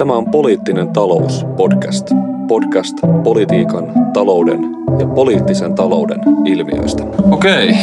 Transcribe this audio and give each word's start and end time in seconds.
Tämä 0.00 0.12
on 0.12 0.30
Poliittinen 0.30 0.92
talous 0.92 1.44
podcast. 1.56 2.10
Podcast 2.48 2.96
politiikan, 3.24 3.84
talouden 4.12 4.60
ja 4.98 5.06
poliittisen 5.06 5.74
talouden 5.74 6.20
ilmiöistä. 6.44 7.04
Okei, 7.30 7.76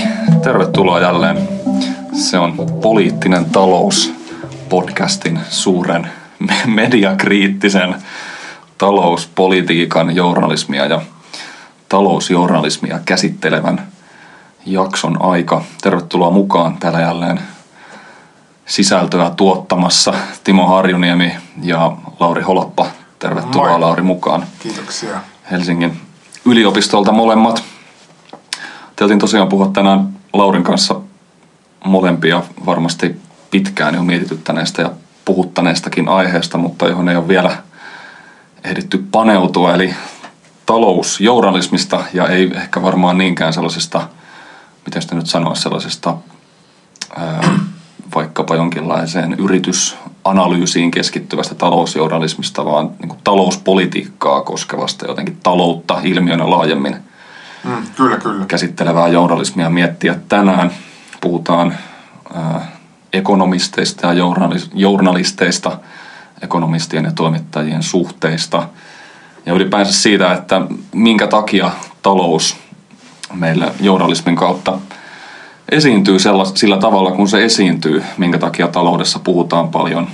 tervetuloa 0.43 0.99
jälleen. 0.99 1.37
Se 2.13 2.37
on 2.37 2.53
Poliittinen 2.81 3.45
talous 3.45 4.13
podcastin 4.69 5.39
suuren 5.49 6.07
mediakriittisen 6.65 7.95
talouspolitiikan 8.77 10.15
journalismia 10.15 10.85
ja 10.85 11.01
talousjournalismia 11.89 12.99
käsittelevän 13.05 13.87
jakson 14.65 15.21
aika. 15.21 15.61
Tervetuloa 15.81 16.31
mukaan 16.31 16.77
täällä 16.77 17.01
jälleen 17.01 17.39
sisältöä 18.65 19.29
tuottamassa 19.29 20.13
Timo 20.43 20.67
Harjuniemi 20.67 21.35
ja 21.63 21.91
Lauri 22.19 22.41
Holoppa. 22.41 22.85
Tervetuloa 23.19 23.69
Moi. 23.69 23.79
Lauri 23.79 24.03
mukaan. 24.03 24.45
Kiitoksia. 24.59 25.21
Helsingin 25.51 26.01
yliopistolta 26.45 27.11
molemmat. 27.11 27.63
Teiltiin 28.95 29.19
tosiaan 29.19 29.47
puhua 29.47 29.67
tänään 29.67 30.09
Laurin 30.33 30.63
kanssa 30.63 31.01
molempia 31.85 32.43
varmasti 32.65 33.15
pitkään 33.51 33.95
jo 33.95 34.03
mietityttäneestä 34.03 34.81
ja 34.81 34.91
puhuttaneestakin 35.25 36.09
aiheesta, 36.09 36.57
mutta 36.57 36.87
johon 36.87 37.09
ei 37.09 37.15
ole 37.15 37.27
vielä 37.27 37.57
ehditty 38.63 39.07
paneutua, 39.11 39.73
eli 39.73 39.95
talousjournalismista 40.65 42.03
ja 42.13 42.27
ei 42.27 42.51
ehkä 42.55 42.81
varmaan 42.81 43.17
niinkään 43.17 43.53
sellaisesta, 43.53 44.09
miten 44.85 45.01
sitä 45.01 45.15
nyt 45.15 45.27
sanoisi, 45.27 45.61
sellaisesta 45.61 46.17
ää, 47.17 47.49
vaikkapa 48.15 48.55
jonkinlaiseen 48.55 49.35
yritysanalyysiin 50.31 50.91
keskittyvästä 50.91 51.55
talousjournalismista, 51.55 52.65
vaan 52.65 52.89
niin 52.99 53.09
kuin 53.09 53.19
talouspolitiikkaa 53.23 54.41
koskevasta 54.41 55.07
jotenkin 55.07 55.37
taloutta 55.43 56.01
ilmiönä 56.03 56.49
laajemmin 56.49 56.95
Mm, 57.63 57.87
kyllä, 57.97 58.17
kyllä. 58.17 58.45
käsittelevää 58.45 59.07
journalismia 59.07 59.69
miettiä 59.69 60.15
tänään. 60.29 60.71
Puhutaan 61.21 61.75
ää, 62.33 62.71
ekonomisteista 63.13 64.07
ja 64.07 64.13
journalis- 64.13 64.69
journalisteista, 64.73 65.79
ekonomistien 66.41 67.05
ja 67.05 67.11
toimittajien 67.11 67.83
suhteista 67.83 68.69
ja 69.45 69.53
ylipäänsä 69.53 69.93
siitä, 69.93 70.33
että 70.33 70.61
minkä 70.93 71.27
takia 71.27 71.71
talous 72.01 72.57
meillä 73.33 73.71
journalismin 73.81 74.35
kautta 74.35 74.79
esiintyy 75.69 76.19
sellas- 76.19 76.51
sillä 76.55 76.77
tavalla, 76.77 77.11
kun 77.11 77.27
se 77.27 77.45
esiintyy, 77.45 78.03
minkä 78.17 78.37
takia 78.37 78.67
taloudessa 78.67 79.19
puhutaan 79.19 79.69
paljon 79.69 80.07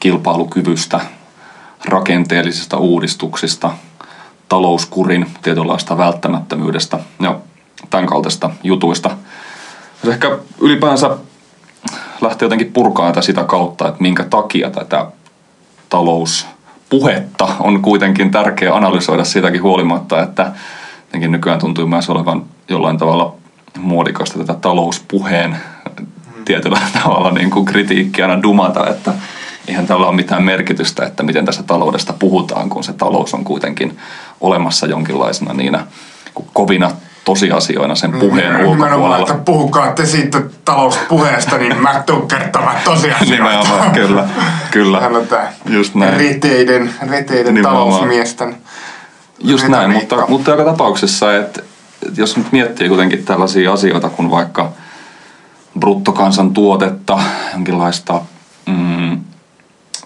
kilpailukyvystä, 0.00 1.00
rakenteellisista 1.84 2.76
uudistuksista, 2.76 3.70
talouskurin 4.48 5.26
tietynlaista 5.42 5.98
välttämättömyydestä 5.98 6.98
ja 7.20 7.38
tämän 7.90 8.06
kaltaista 8.06 8.50
jutuista. 8.62 9.10
Jos 10.04 10.14
ehkä 10.14 10.38
ylipäänsä 10.60 11.10
lähtee 12.20 12.46
jotenkin 12.46 12.72
purkaa 12.72 13.08
tätä 13.08 13.22
sitä 13.22 13.44
kautta, 13.44 13.88
että 13.88 14.02
minkä 14.02 14.24
takia 14.24 14.70
tätä 14.70 15.06
talouspuhetta 15.88 17.48
on 17.60 17.82
kuitenkin 17.82 18.30
tärkeää 18.30 18.76
analysoida 18.76 19.24
siitäkin 19.24 19.62
huolimatta, 19.62 20.22
että 20.22 20.52
nykyään 21.12 21.60
tuntuu 21.60 21.86
myös 21.86 22.10
olevan 22.10 22.44
jollain 22.68 22.98
tavalla 22.98 23.39
muodikasta 23.78 24.38
tätä 24.38 24.54
talouspuheen 24.54 25.56
tietyllä 26.44 26.80
tavalla 27.02 27.30
niin 27.30 27.50
kuin 27.50 27.64
kritiikkiä 27.64 28.24
aina 28.26 28.42
dumata, 28.42 28.90
että 28.90 29.12
eihän 29.68 29.86
tällä 29.86 30.06
ole 30.06 30.16
mitään 30.16 30.42
merkitystä, 30.42 31.06
että 31.06 31.22
miten 31.22 31.44
tässä 31.44 31.62
taloudesta 31.62 32.12
puhutaan, 32.12 32.68
kun 32.68 32.84
se 32.84 32.92
talous 32.92 33.34
on 33.34 33.44
kuitenkin 33.44 33.98
olemassa 34.40 34.86
jonkinlaisena 34.86 35.54
niinä 35.54 35.86
kovina 36.52 36.90
tosiasioina 37.24 37.94
sen 37.94 38.12
puheen 38.12 38.52
Nimenomaan, 38.52 38.82
ulkopuolella. 38.82 39.18
että 39.18 39.34
puhukaa 39.44 39.92
te 39.92 40.06
siitä 40.06 40.42
talouspuheesta, 40.64 41.58
niin 41.58 41.82
mä 41.82 42.02
tuun 42.06 42.28
kertomaan 42.28 42.76
tosiasioita. 42.84 43.24
Nimenomaan, 43.44 43.90
kyllä, 43.90 44.28
kyllä. 44.70 45.00
Hän 45.00 45.16
on 45.16 45.26
tää 45.26 45.52
Just 45.66 45.94
näin. 45.94 46.16
reteiden 46.16 46.90
Nimenomaan. 47.54 47.88
talousmiesten 47.88 48.56
Just 49.38 49.68
näin, 49.68 49.90
mutta, 49.90 50.24
mutta 50.28 50.50
joka 50.50 50.64
tapauksessa, 50.64 51.36
että 51.36 51.62
jos 52.16 52.36
nyt 52.36 52.52
miettii 52.52 52.88
kuitenkin 52.88 53.24
tällaisia 53.24 53.72
asioita 53.72 54.08
kuin 54.08 54.30
vaikka 54.30 54.72
bruttokansantuotetta, 55.78 57.18
jonkinlaista 57.52 58.20
mm, 58.66 59.20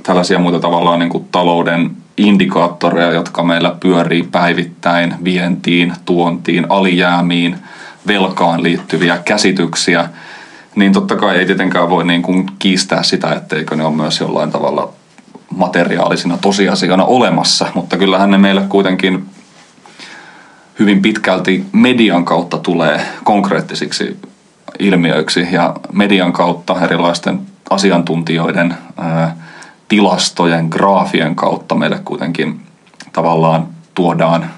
tällaisia 0.03 0.39
muita 0.39 0.61
tavallaan 0.61 0.99
niin 0.99 1.11
kuin 1.11 1.29
talouden 1.33 1.91
indikaattoreja, 2.17 3.13
jotka 3.13 3.43
meillä 3.43 3.77
pyörii 3.81 4.23
päivittäin 4.23 5.15
vientiin, 5.25 5.93
tuontiin, 6.05 6.67
alijäämiin, 6.69 7.57
velkaan 8.07 8.63
liittyviä 8.63 9.19
käsityksiä, 9.19 10.09
niin 10.75 10.93
totta 10.93 11.17
kai 11.17 11.37
ei 11.37 11.47
tietenkään 11.47 11.91
voi 11.91 12.05
niin 12.05 12.23
kuin 12.23 12.47
kiistää 12.59 13.03
sitä, 13.03 13.33
etteikö 13.33 13.77
ne 13.77 13.85
ole 13.85 13.95
myös 13.95 14.21
jollain 14.21 14.51
tavalla 14.51 14.93
materiaalisina 15.51 16.39
tosiasioina 16.39 17.05
olemassa, 17.05 17.67
mutta 17.75 17.97
kyllähän 17.97 18.31
ne 18.31 18.39
meille 18.39 18.63
kuitenkin 18.69 19.27
hyvin 20.79 21.03
pitkälti 21.03 21.65
median 21.73 22.25
kautta 22.25 22.59
tulee 22.59 23.01
konkreettisiksi 23.25 24.17
ilmiöiksi 24.79 25.49
ja 25.53 25.75
median 25.93 26.33
kautta 26.33 26.81
erilaisten 26.81 27.41
asiantuntijoiden 27.71 28.75
tilastojen, 29.89 30.67
graafien 30.71 31.37
kautta 31.37 31.75
meille 31.75 32.01
kuitenkin 32.05 32.61
tavallaan 33.13 33.67
tuodaan 33.95 34.51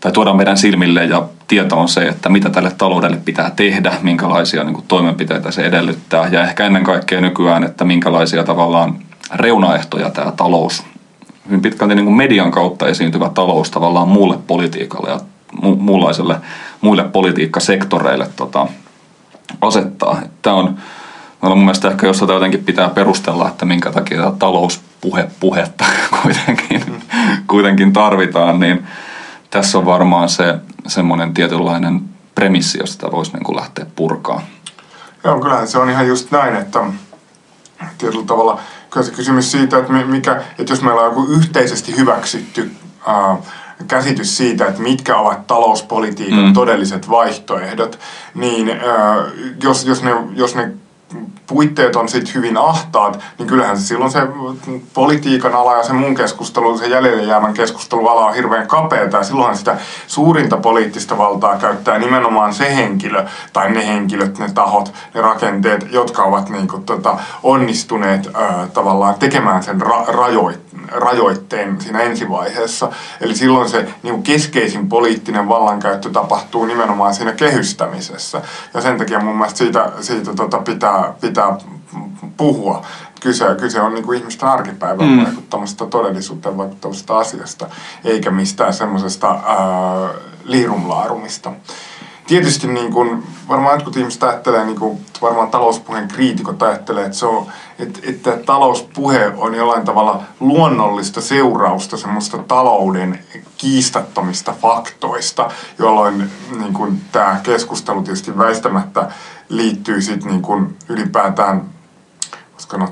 tai 0.00 0.12
tuodaan 0.12 0.36
meidän 0.36 0.56
silmille 0.56 1.04
ja 1.04 1.22
tieto 1.48 1.78
on 1.78 1.88
se, 1.88 2.08
että 2.08 2.28
mitä 2.28 2.50
tälle 2.50 2.70
taloudelle 2.78 3.16
pitää 3.16 3.50
tehdä, 3.50 3.92
minkälaisia 4.02 4.64
niin 4.64 4.74
kuin, 4.74 4.86
toimenpiteitä 4.88 5.50
se 5.50 5.62
edellyttää 5.62 6.28
ja 6.28 6.42
ehkä 6.44 6.66
ennen 6.66 6.84
kaikkea 6.84 7.20
nykyään, 7.20 7.64
että 7.64 7.84
minkälaisia 7.84 8.44
tavallaan 8.44 8.98
reunaehtoja 9.34 10.10
tämä 10.10 10.32
talous, 10.32 10.84
hyvin 11.46 11.62
pitkälti 11.62 11.94
niin 11.94 12.04
kuin 12.04 12.16
median 12.16 12.50
kautta 12.50 12.88
esiintyvä 12.88 13.30
talous 13.34 13.70
tavallaan 13.70 14.08
muulle 14.08 14.38
politiikalle 14.46 15.10
ja 15.10 15.20
mu- 15.62 15.78
muunlaiselle, 15.78 16.40
muille 16.80 17.04
politiikkasektoreille 17.04 18.28
tota, 18.36 18.66
asettaa. 19.60 20.22
Tämä 20.42 20.56
on, 20.56 20.76
on 21.42 21.50
mun 21.50 21.64
mielestä 21.64 21.88
ehkä, 21.88 22.06
jos 22.06 22.20
tätä 22.20 22.32
jotenkin 22.32 22.64
pitää 22.64 22.88
perustella, 22.88 23.48
että 23.48 23.64
minkä 23.64 23.90
takia 23.90 24.22
tätä 24.22 24.36
talouspuhe, 24.38 25.30
puhetta 25.40 25.84
kuitenkin, 26.22 27.02
kuitenkin 27.46 27.92
tarvitaan, 27.92 28.60
niin 28.60 28.86
tässä 29.50 29.78
on 29.78 29.86
varmaan 29.86 30.28
se 30.28 30.54
semmoinen 30.86 31.34
tietynlainen 31.34 32.00
premissi, 32.34 32.78
josta 32.78 33.12
voisi 33.12 33.32
niin 33.32 33.44
kuin 33.44 33.56
lähteä 33.56 33.86
purkaa. 33.96 34.42
Joo, 35.24 35.40
kyllähän 35.40 35.68
se 35.68 35.78
on 35.78 35.90
ihan 35.90 36.08
just 36.08 36.30
näin, 36.30 36.56
että 36.56 36.80
tietyllä 37.98 38.24
tavalla 38.26 38.60
kyllä 38.94 39.06
se 39.06 39.12
kysymys 39.12 39.52
siitä, 39.52 39.78
että, 39.78 39.92
mi- 39.92 40.04
mikä, 40.04 40.42
että 40.58 40.72
jos 40.72 40.82
meillä 40.82 41.00
on 41.00 41.06
joku 41.06 41.26
yhteisesti 41.32 41.96
hyväksytty 41.96 42.70
ää, 43.06 43.36
käsitys 43.88 44.36
siitä, 44.36 44.66
että 44.66 44.82
mitkä 44.82 45.16
ovat 45.16 45.46
talouspolitiikan 45.46 46.38
Mm. 46.38 46.44
mm. 46.44 46.52
todelliset 46.52 47.10
vaihtoehdot, 47.10 47.98
niin 48.34 48.70
ää, 48.70 49.16
jos, 49.62 49.84
jos, 49.84 50.02
ne, 50.02 50.10
jos 50.34 50.54
ne 50.54 50.72
puitteet 51.46 51.96
on 51.96 52.08
sitten 52.08 52.34
hyvin 52.34 52.56
ahtaat, 52.56 53.20
niin 53.38 53.48
kyllähän 53.48 53.78
se 53.78 53.86
silloin 53.86 54.10
se 54.10 54.20
politiikan 54.94 55.54
ala 55.54 55.76
ja 55.76 55.82
se 55.82 55.92
mun 55.92 56.14
keskustelu, 56.14 56.78
se 56.78 56.86
jäljelle 56.86 57.22
jäävän 57.22 57.54
keskusteluala 57.54 58.26
on 58.26 58.34
hirveän 58.34 58.66
kapeata 58.66 59.16
ja 59.16 59.22
silloinhan 59.22 59.56
sitä 59.56 59.76
suurinta 60.06 60.56
poliittista 60.56 61.18
valtaa 61.18 61.58
käyttää 61.58 61.98
nimenomaan 61.98 62.54
se 62.54 62.76
henkilö 62.76 63.26
tai 63.52 63.70
ne 63.70 63.86
henkilöt, 63.86 64.38
ne 64.38 64.50
tahot, 64.54 64.92
ne 65.14 65.20
rakenteet, 65.20 65.86
jotka 65.92 66.22
ovat 66.22 66.48
niinku 66.48 66.78
tota, 66.78 67.18
onnistuneet 67.42 68.30
ää, 68.34 68.66
tavallaan 68.74 69.14
tekemään 69.14 69.62
sen 69.62 69.82
ra- 69.82 70.08
rajoit, 70.08 70.63
rajoitteen 70.92 71.80
siinä 71.80 72.00
ensivaiheessa. 72.00 72.90
Eli 73.20 73.36
silloin 73.36 73.68
se 73.68 73.88
niinku 74.02 74.22
keskeisin 74.22 74.88
poliittinen 74.88 75.48
vallankäyttö 75.48 76.10
tapahtuu 76.10 76.64
nimenomaan 76.66 77.14
siinä 77.14 77.32
kehystämisessä. 77.32 78.42
Ja 78.74 78.80
sen 78.80 78.98
takia 78.98 79.20
mun 79.20 79.36
mielestä 79.36 79.58
siitä, 79.58 79.92
siitä 80.00 80.34
tota 80.34 80.58
pitää, 80.58 81.14
pitää 81.20 81.56
puhua. 82.36 82.86
Kyse, 83.20 83.44
kyse 83.60 83.80
on 83.80 83.94
niinku 83.94 84.12
ihmisten 84.12 84.48
arkipäivän 84.48 85.08
Mm. 85.08 85.24
vaikuttamasta 85.24 85.86
todellisuuteen 85.86 86.56
vaikuttavasta 86.56 87.18
asiasta, 87.18 87.66
eikä 88.04 88.30
mistään 88.30 88.74
semmoisesta 88.74 89.40
liirumlaarumista. 90.44 91.52
Tietysti 92.26 92.66
niin 92.66 92.92
kun, 92.92 93.24
varmaan 93.48 93.74
jotkut 93.74 93.96
ihmiset 93.96 94.22
ajattelee, 94.22 94.64
niin 94.64 94.78
kun, 94.78 94.98
varmaan 95.22 95.50
talouspuheen 95.50 96.08
kriitikot 96.08 96.62
ajattelee, 96.62 97.04
että, 97.04 97.16
se 97.16 97.26
on, 97.26 97.46
että, 97.78 98.00
että 98.02 98.36
talouspuhe 98.46 99.32
on 99.36 99.54
jollain 99.54 99.84
tavalla 99.84 100.22
luonnollista 100.40 101.20
seurausta 101.20 101.96
semmoista 101.96 102.38
talouden 102.38 103.24
kiistattomista 103.56 104.54
faktoista, 104.62 105.50
jolloin 105.78 106.30
niin 106.58 106.72
kun, 106.72 106.98
tämä 107.12 107.40
keskustelu 107.42 108.02
tietysti 108.02 108.38
väistämättä 108.38 109.10
liittyy 109.48 110.02
sitten 110.02 110.30
niin 110.30 110.42
kun, 110.42 110.76
ylipäätään 110.88 111.73
koska 112.54 112.78
no, 112.78 112.88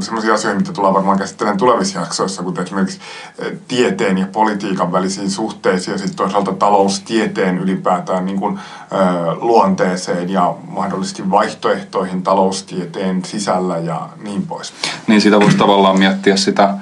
sellaisia 0.00 0.34
asioita, 0.34 0.60
mitä 0.60 0.72
tullaan 0.72 0.94
varmaan 0.94 1.18
käsittelemään 1.18 1.58
tulevissa 1.58 2.00
jaksoissa, 2.00 2.42
kuten 2.42 2.64
esimerkiksi 2.64 3.00
eh, 3.38 3.52
tieteen 3.68 4.18
ja 4.18 4.26
politiikan 4.32 4.92
välisiin 4.92 5.30
suhteisiin 5.30 5.92
ja 5.92 5.98
sitten 5.98 6.16
toisaalta 6.16 6.52
taloustieteen 6.52 7.58
ylipäätään 7.58 8.26
niin 8.26 8.40
kuin, 8.40 8.58
ö, 8.92 8.96
eh, 8.96 9.36
luonteeseen 9.40 10.30
ja 10.30 10.54
mahdollisesti 10.68 11.30
vaihtoehtoihin 11.30 12.22
taloustieteen 12.22 13.24
sisällä 13.24 13.78
ja 13.78 14.08
niin 14.22 14.46
pois. 14.46 14.72
Niin 15.06 15.20
sitä 15.20 15.40
voisi 15.40 15.56
tavallaan 15.56 15.98
miettiä 15.98 16.36
sitä 16.36 16.74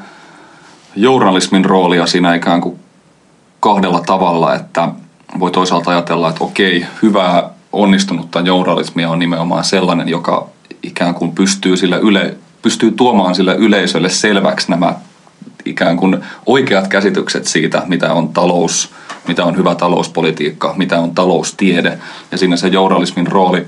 journalismin 0.96 1.64
roolia 1.64 2.06
siinä 2.06 2.34
ikään 2.34 2.60
kuin 2.60 2.78
kahdella 3.60 4.00
tavalla, 4.00 4.54
että 4.54 4.88
voi 5.38 5.50
toisaalta 5.50 5.90
ajatella, 5.90 6.28
että 6.28 6.44
okei, 6.44 6.86
hyvää 7.02 7.50
onnistunutta 7.72 8.40
journalismia 8.40 9.10
on 9.10 9.18
nimenomaan 9.18 9.64
sellainen, 9.64 10.08
joka 10.08 10.48
ikään 10.82 11.14
kuin 11.14 11.32
pystyy, 11.32 11.76
sille 11.76 11.98
yle, 11.98 12.34
pystyy 12.62 12.90
tuomaan 12.90 13.34
sille 13.34 13.54
yleisölle 13.54 14.08
selväksi 14.08 14.70
nämä 14.70 14.94
ikään 15.64 15.96
kuin 15.96 16.18
oikeat 16.46 16.88
käsitykset 16.88 17.46
siitä, 17.46 17.82
mitä 17.86 18.12
on 18.12 18.28
talous, 18.28 18.90
mitä 19.28 19.44
on 19.44 19.56
hyvä 19.56 19.74
talouspolitiikka, 19.74 20.74
mitä 20.76 21.00
on 21.00 21.14
taloustiede. 21.14 21.98
Ja 22.30 22.38
siinä 22.38 22.56
se 22.56 22.68
journalismin 22.68 23.26
rooli 23.26 23.66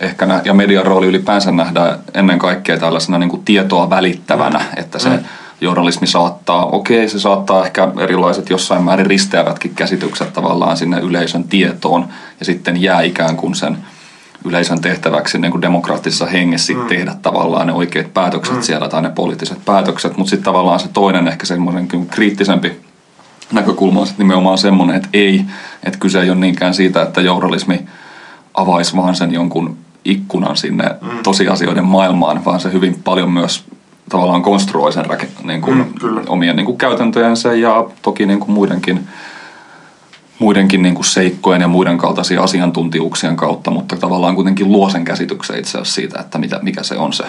ehkä 0.00 0.26
nä- 0.26 0.42
ja 0.44 0.54
median 0.54 0.86
rooli 0.86 1.06
ylipäänsä 1.06 1.52
nähdään 1.52 1.98
ennen 2.14 2.38
kaikkea 2.38 2.78
tällaisena 2.78 3.18
niin 3.18 3.30
kuin 3.30 3.44
tietoa 3.44 3.90
välittävänä, 3.90 4.64
että 4.76 4.98
se 4.98 5.08
mm 5.08 5.24
journalismi 5.60 6.06
saattaa, 6.06 6.66
okei 6.66 6.98
okay, 6.98 7.08
se 7.08 7.20
saattaa 7.20 7.64
ehkä 7.64 7.88
erilaiset 8.00 8.50
jossain 8.50 8.82
määrin 8.82 9.06
risteävätkin 9.06 9.74
käsitykset 9.74 10.32
tavallaan 10.32 10.76
sinne 10.76 11.00
yleisön 11.00 11.44
tietoon 11.44 12.08
ja 12.40 12.46
sitten 12.46 12.82
jää 12.82 13.02
ikään 13.02 13.36
kuin 13.36 13.54
sen 13.54 13.78
yleisön 14.44 14.80
tehtäväksi 14.80 15.38
niin 15.38 15.50
kuin 15.50 15.62
demokraattisessa 15.62 16.26
hengessä 16.26 16.72
mm. 16.72 16.86
tehdä 16.86 17.14
tavallaan 17.22 17.66
ne 17.66 17.72
oikeat 17.72 18.14
päätökset 18.14 18.56
mm. 18.56 18.62
siellä 18.62 18.88
tai 18.88 19.02
ne 19.02 19.10
poliittiset 19.10 19.64
päätökset, 19.64 20.16
mutta 20.16 20.30
sitten 20.30 20.44
tavallaan 20.44 20.80
se 20.80 20.88
toinen 20.88 21.28
ehkä 21.28 21.46
semmoinen 21.46 21.88
kriittisempi 22.10 22.72
näkökulma 23.52 24.00
on 24.00 24.06
nimenomaan 24.18 24.58
semmoinen, 24.58 24.96
että 24.96 25.08
ei, 25.12 25.44
että 25.84 25.98
kyse 25.98 26.22
ei 26.22 26.30
ole 26.30 26.38
niinkään 26.38 26.74
siitä, 26.74 27.02
että 27.02 27.20
journalismi 27.20 27.86
avaisi 28.54 28.96
vaan 28.96 29.14
sen 29.14 29.32
jonkun 29.32 29.76
ikkunan 30.04 30.56
sinne 30.56 30.84
mm. 31.02 31.08
tosiasioiden 31.22 31.84
maailmaan, 31.84 32.44
vaan 32.44 32.60
se 32.60 32.72
hyvin 32.72 33.00
paljon 33.04 33.30
myös 33.30 33.64
tavallaan 34.08 34.42
konstruoi 34.42 34.92
sen 34.92 35.04
niin 35.44 35.60
kuin, 35.60 35.76
mm, 35.76 36.20
omien 36.26 36.56
niin 36.56 36.66
kuin 36.66 36.78
käytäntöjensä 36.78 37.54
ja 37.54 37.84
toki 38.02 38.26
niin 38.26 38.40
kuin 38.40 38.50
muidenkin, 38.50 39.08
muidenkin 40.38 40.82
niin 40.82 40.94
kuin 40.94 41.04
seikkojen 41.04 41.60
ja 41.60 41.68
muiden 41.68 41.98
kaltaisia 41.98 42.42
asiantuntijuuksien 42.42 43.36
kautta, 43.36 43.70
mutta 43.70 43.96
tavallaan 43.96 44.34
kuitenkin 44.34 44.72
luo 44.72 44.90
sen 44.90 45.04
käsityksen 45.04 45.58
itse 45.58 45.70
asiassa 45.70 45.94
siitä, 45.94 46.20
että 46.20 46.38
mitä, 46.38 46.58
mikä, 46.62 46.82
se 46.82 46.96
on 46.96 47.12
se, 47.12 47.24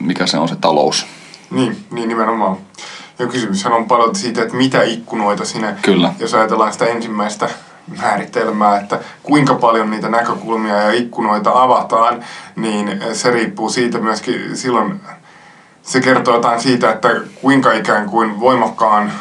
mikä 0.00 0.26
se 0.26 0.38
on 0.38 0.48
se 0.48 0.56
talous. 0.56 1.06
Niin, 1.50 1.76
niin 1.90 2.08
nimenomaan. 2.08 2.56
Ja 3.18 3.26
kysymyshän 3.26 3.72
on 3.72 3.84
paljon 3.84 4.14
siitä, 4.14 4.42
että 4.42 4.56
mitä 4.56 4.82
ikkunoita 4.82 5.44
sinne, 5.44 5.74
Kyllä. 5.82 6.12
jos 6.18 6.34
ajatellaan 6.34 6.72
sitä 6.72 6.86
ensimmäistä 6.86 7.48
määritelmää, 8.02 8.80
että 8.80 9.00
kuinka 9.22 9.54
paljon 9.54 9.90
niitä 9.90 10.08
näkökulmia 10.08 10.74
ja 10.74 10.92
ikkunoita 10.92 11.62
avataan, 11.62 12.24
niin 12.56 13.00
se 13.12 13.30
riippuu 13.30 13.68
siitä 13.68 13.98
myöskin 13.98 14.56
silloin 14.56 15.00
se 15.82 16.00
kertoo 16.00 16.34
jotain 16.34 16.60
siitä, 16.60 16.90
että 16.90 17.08
kuinka 17.40 17.72
ikään 17.72 18.06
kuin 18.10 18.40
voimakkaan 18.40 19.12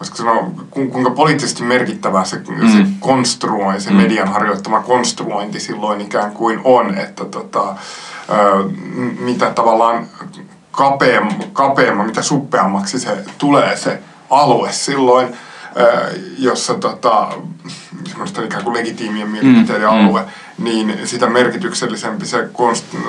voisiko 0.00 0.16
sanoa, 0.16 0.50
kuinka 0.70 1.10
poliittisesti 1.10 1.62
merkittävää 1.62 2.24
se, 2.24 2.36
mm. 2.36 2.72
se 2.72 2.86
konstruoi, 3.00 3.80
se 3.80 3.90
mm. 3.90 3.96
median 3.96 4.28
harjoittama 4.28 4.80
konstruointi 4.80 5.60
silloin 5.60 6.00
ikään 6.00 6.32
kuin 6.32 6.60
on, 6.64 6.98
että 6.98 7.24
tota, 7.24 7.76
ö, 8.30 8.64
mitä 9.18 9.50
tavallaan 9.50 10.06
kapeam, 10.70 11.28
kapeamma, 11.52 12.04
mitä 12.04 12.22
suppeammaksi 12.22 12.98
se 12.98 13.24
tulee 13.38 13.76
se 13.76 14.02
alue 14.30 14.72
silloin, 14.72 15.28
ö, 15.76 16.10
jossa 16.38 16.74
tota, 16.74 17.28
semmoista 18.04 18.42
ikään 18.42 18.64
kuin 18.64 18.76
legitiimien 18.76 19.28
mielipiteiden 19.28 19.88
mm. 19.88 19.94
alue, 19.94 20.24
niin 20.58 20.98
sitä 21.04 21.26
merkityksellisempi 21.26 22.26
se 22.26 22.48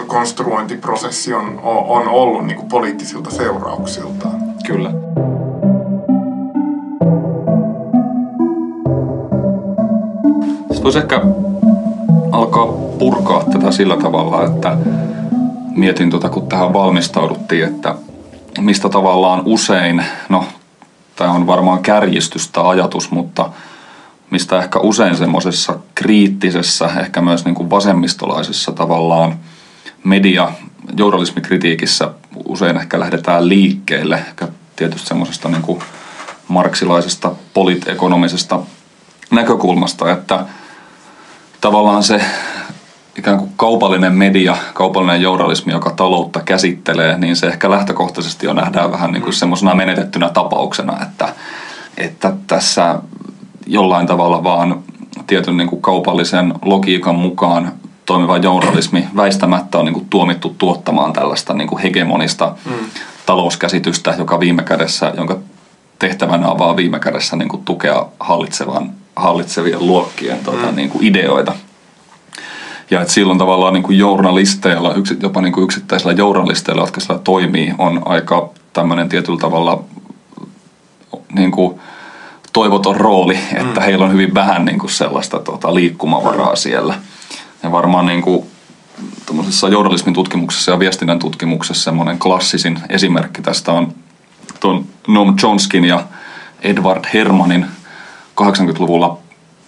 konstruointiprosessi 0.07 1.33
on, 1.33 1.59
on 1.63 2.07
ollut 2.07 2.45
niin 2.45 2.57
kuin 2.57 2.69
poliittisilta 2.69 3.31
seurauksiltaan. 3.31 4.41
Kyllä. 4.67 4.91
Voisi 10.85 10.99
ehkä 10.99 11.21
alkaa 12.31 12.67
purkaa 12.99 13.43
tätä 13.43 13.71
sillä 13.71 13.97
tavalla, 13.97 14.45
että 14.45 14.77
mietin 15.75 16.09
tuota, 16.09 16.29
kun 16.29 16.47
tähän 16.47 16.73
valmistauduttiin, 16.73 17.63
että 17.63 17.95
mistä 18.59 18.89
tavallaan 18.89 19.41
usein, 19.45 20.05
no 20.29 20.45
tämä 21.15 21.31
on 21.31 21.47
varmaan 21.47 21.81
kärjistystä 21.81 22.69
ajatus, 22.69 23.11
mutta– 23.11 23.49
mistä 24.35 24.59
ehkä 24.59 24.79
usein 24.79 25.15
semmoisessa 25.15 25.79
kriittisessä, 25.95 26.89
ehkä 26.99 27.21
myös 27.21 27.45
niin 27.45 27.55
kuin 27.55 27.69
vasemmistolaisessa 27.69 28.71
tavallaan 28.71 29.35
media, 30.03 30.51
journalismikritiikissä 30.97 32.11
usein 32.45 32.77
ehkä 32.77 32.99
lähdetään 32.99 33.49
liikkeelle, 33.49 34.15
ehkä 34.15 34.47
tietysti 34.75 35.07
semmoisesta 35.07 35.49
niin 35.49 35.61
kuin 35.61 35.79
marksilaisesta 36.47 37.31
politekonomisesta 37.53 38.59
näkökulmasta, 39.31 40.11
että 40.11 40.45
tavallaan 41.65 42.03
se 42.03 42.21
ikään 43.17 43.37
kuin 43.37 43.51
kaupallinen 43.55 44.13
media, 44.13 44.57
kaupallinen 44.73 45.21
journalismi, 45.21 45.73
joka 45.73 45.91
taloutta 45.91 46.39
käsittelee, 46.39 47.17
niin 47.17 47.35
se 47.35 47.47
ehkä 47.47 47.69
lähtökohtaisesti 47.69 48.45
jo 48.45 48.53
nähdään 48.53 48.91
vähän 48.91 49.11
niin 49.11 49.21
kuin 49.21 49.33
semmoisena 49.33 49.75
menetettynä 49.75 50.29
tapauksena, 50.29 51.01
että, 51.01 51.33
että 51.97 52.33
tässä 52.47 52.99
jollain 53.67 54.07
tavalla 54.07 54.43
vaan 54.43 54.83
tietyn 55.27 55.57
niin 55.57 55.69
kuin 55.69 55.81
kaupallisen 55.81 56.53
logiikan 56.65 57.15
mukaan 57.15 57.71
toimiva 58.05 58.37
journalismi 58.37 59.07
väistämättä 59.15 59.77
on 59.77 59.85
niin 59.85 59.93
kuin 59.93 60.09
tuomittu 60.09 60.55
tuottamaan 60.57 61.13
tällaista 61.13 61.53
niin 61.53 61.67
kuin 61.67 61.81
hegemonista 61.81 62.55
mm. 62.65 62.73
talouskäsitystä, 63.25 64.15
joka 64.17 64.39
viime 64.39 64.63
kädessä, 64.63 65.13
jonka 65.17 65.39
tehtävänä 65.99 66.49
on 66.49 66.59
vaan 66.59 66.75
viime 66.75 66.99
kädessä 66.99 67.35
niin 67.35 67.49
kuin 67.49 67.65
tukea 67.65 68.05
hallitsevan, 68.19 68.91
hallitsevien 69.15 69.87
luokkien 69.87 70.39
tuota, 70.43 70.67
mm. 70.67 70.75
niin 70.75 70.89
kuin 70.89 71.03
ideoita. 71.03 71.53
Ja 72.91 73.01
että 73.01 73.13
silloin 73.13 73.39
tavallaan 73.39 73.73
niin 73.73 73.83
kuin 73.83 73.97
journalisteilla, 73.97 74.93
jopa 75.21 75.41
niin 75.41 75.53
kuin 75.53 75.63
yksittäisillä 75.63 76.13
journalisteilla, 76.13 76.81
jotka 76.81 76.99
siellä 76.99 77.21
toimii, 77.23 77.73
on 77.77 78.01
aika 78.05 78.49
tämmöinen 78.73 79.09
tietyllä 79.09 79.39
tavalla 79.39 79.83
niin 81.33 81.51
kuin, 81.51 81.79
toivoton 82.53 82.95
rooli, 82.95 83.39
että 83.53 83.79
mm. 83.79 83.85
heillä 83.85 84.05
on 84.05 84.11
hyvin 84.11 84.33
vähän 84.33 84.65
niin 84.65 84.79
kuin 84.79 84.91
sellaista 84.91 85.39
tota, 85.39 85.75
liikkumavaraa 85.75 86.51
mm. 86.51 86.57
siellä. 86.57 86.95
Ja 87.63 87.71
varmaan 87.71 88.05
niin 88.05 88.21
kuin, 88.21 88.45
journalismin 89.71 90.13
tutkimuksessa 90.13 90.71
ja 90.71 90.79
viestinnän 90.79 91.19
tutkimuksessa 91.19 91.83
semmoinen 91.83 92.19
klassisin 92.19 92.79
esimerkki 92.89 93.41
tästä 93.41 93.71
on 93.71 93.93
tuon 94.59 94.85
Noam 95.07 95.35
Chomskin 95.35 95.85
ja 95.85 96.03
Edward 96.61 97.05
Hermanin 97.13 97.65
80-luvulla 98.41 99.17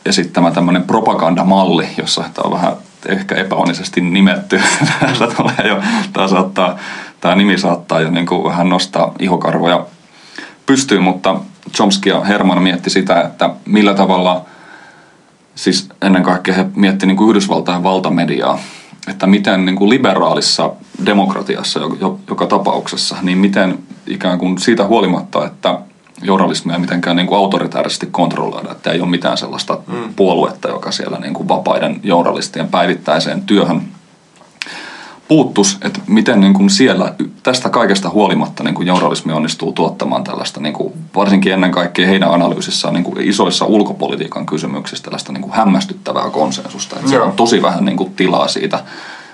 esittämä 0.05 0.51
tämmöinen 0.51 0.83
propagandamalli, 0.83 1.87
jossa 1.97 2.23
tämä 2.33 2.43
on 2.43 2.51
vähän 2.51 2.73
ehkä 3.05 3.35
epäonnisesti 3.35 4.01
nimetty. 4.01 4.61
Tulee 5.37 5.67
jo, 5.67 5.81
tämä, 6.13 6.27
saattaa, 6.27 6.77
tämä 7.21 7.35
nimi 7.35 7.57
saattaa 7.57 8.01
jo 8.01 8.09
niin 8.09 8.25
kuin 8.25 8.43
vähän 8.43 8.69
nostaa 8.69 9.13
ihokarvoja 9.19 9.85
pystyyn, 10.65 11.03
mutta 11.03 11.35
Chomsky 11.75 12.09
ja 12.09 12.23
Herman 12.23 12.61
mietti 12.61 12.89
sitä, 12.89 13.21
että 13.21 13.49
millä 13.65 13.93
tavalla, 13.93 14.45
siis 15.55 15.89
ennen 16.01 16.23
kaikkea 16.23 16.53
he 16.53 16.65
mietti 16.75 17.05
niin 17.05 17.29
Yhdysvaltain 17.29 17.83
valtamediaa, 17.83 18.59
että 19.07 19.27
miten 19.27 19.65
niin 19.65 19.75
kuin 19.75 19.89
liberaalissa 19.89 20.71
demokratiassa 21.05 21.79
joka 22.29 22.47
tapauksessa, 22.47 23.15
niin 23.21 23.37
miten 23.37 23.79
ikään 24.07 24.39
kuin 24.39 24.57
siitä 24.57 24.85
huolimatta, 24.85 25.45
että 25.45 25.79
journalismia 26.21 26.79
mitenkään 26.79 27.15
niin 27.15 27.27
kuin 27.27 27.37
autoritaarisesti 27.37 28.07
kontrolloida, 28.11 28.71
että 28.71 28.91
ei 28.91 29.01
ole 29.01 29.09
mitään 29.09 29.37
sellaista 29.37 29.77
mm. 29.87 30.13
puoluetta, 30.15 30.67
joka 30.67 30.91
siellä 30.91 31.19
niin 31.19 31.33
kuin 31.33 31.47
vapaiden 31.47 31.99
journalistien 32.03 32.67
päivittäiseen 32.67 33.41
työhön 33.41 33.81
puuttus, 35.27 35.77
että 35.85 35.99
miten 36.07 36.39
niin 36.39 36.53
kuin 36.53 36.69
siellä 36.69 37.13
tästä 37.43 37.69
kaikesta 37.69 38.09
huolimatta 38.09 38.63
niin 38.63 38.75
kuin 38.75 38.87
journalismi 38.87 39.33
onnistuu 39.33 39.71
tuottamaan 39.71 40.23
tällaista, 40.23 40.59
niin 40.59 40.73
kuin, 40.73 40.93
varsinkin 41.15 41.53
ennen 41.53 41.71
kaikkea 41.71 42.07
heidän 42.07 42.31
analyysissaan 42.31 42.93
niin 42.93 43.03
kuin 43.03 43.21
isoissa 43.21 43.65
ulkopolitiikan 43.65 44.45
kysymyksistä 44.45 45.05
tällaista 45.05 45.33
niin 45.33 45.41
kuin 45.41 45.53
hämmästyttävää 45.53 46.29
konsensusta. 46.29 46.95
Että 46.95 47.09
siellä 47.09 47.25
on 47.25 47.33
tosi 47.33 47.61
vähän 47.61 47.85
niin 47.85 47.97
kuin 47.97 48.13
tilaa 48.13 48.47
siitä 48.47 48.83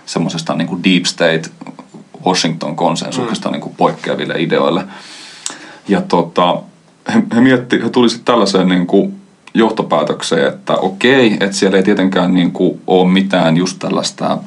semmoisesta 0.06 0.54
niin 0.54 0.68
kuin 0.68 0.84
deep 0.84 1.06
state 1.06 1.50
Washington 2.26 2.76
konsensuksesta 2.76 3.50
mm. 3.50 3.54
niin 3.54 3.62
kuin 3.62 3.76
poikkeaville 3.78 4.36
ideoille. 4.38 4.84
Ja 5.88 6.02
tota, 6.02 6.62
he, 7.14 7.24
he, 7.36 7.42
mietti, 7.42 7.84
he 7.84 7.90
tuli 7.90 8.10
sitten 8.10 8.26
tällaiseen 8.26 8.68
niin 8.68 8.88
kuin 8.88 9.14
johtopäätökseen, 9.54 10.48
että 10.48 10.74
okei, 10.74 11.38
että 11.40 11.56
siellä 11.56 11.78
ei 11.78 11.84
tietenkään 11.84 12.34
niin 12.34 12.52
kuin 12.52 12.82
ole 12.88 13.12
mitään 13.12 13.58
just 13.58 13.80
tällaista 13.80 14.38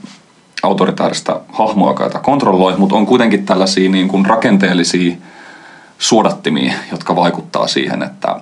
autoritaarista 0.66 1.40
hahmoa, 1.52 1.94
jota 2.00 2.18
kontrolloi, 2.18 2.76
mutta 2.76 2.96
on 2.96 3.06
kuitenkin 3.06 3.46
tällaisia 3.46 3.90
niin 3.90 4.08
kuin 4.08 4.26
rakenteellisia 4.26 5.16
suodattimia, 5.98 6.74
jotka 6.90 7.16
vaikuttaa 7.16 7.66
siihen, 7.66 8.02
että 8.02 8.40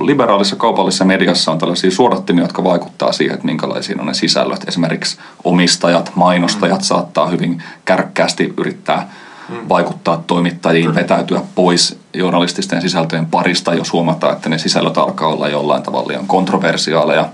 liberaalissa 0.00 0.56
kaupallisessa 0.56 1.04
mediassa 1.04 1.52
on 1.52 1.58
tällaisia 1.58 1.90
suodattimia, 1.90 2.44
jotka 2.44 2.64
vaikuttaa 2.64 3.12
siihen, 3.12 3.34
että 3.34 3.46
minkälaisia 3.46 3.96
on 4.00 4.06
ne 4.06 4.14
sisällöt. 4.14 4.68
Esimerkiksi 4.68 5.18
omistajat, 5.44 6.12
mainostajat 6.14 6.80
mm. 6.80 6.84
saattaa 6.84 7.26
hyvin 7.26 7.62
kärkkäästi 7.84 8.54
yrittää 8.56 9.08
mm. 9.48 9.68
vaikuttaa 9.68 10.24
toimittajiin, 10.26 10.86
Kyllä. 10.86 11.00
vetäytyä 11.00 11.40
pois 11.54 11.98
journalististen 12.14 12.82
sisältöjen 12.82 13.26
parista, 13.26 13.74
jos 13.74 13.92
huomataan, 13.92 14.32
että 14.32 14.48
ne 14.48 14.58
sisällöt 14.58 14.98
alkaa 14.98 15.28
olla 15.28 15.48
jollain 15.48 15.82
tavalla 15.82 16.08
liian 16.08 16.26
kontroversiaaleja. 16.26 17.28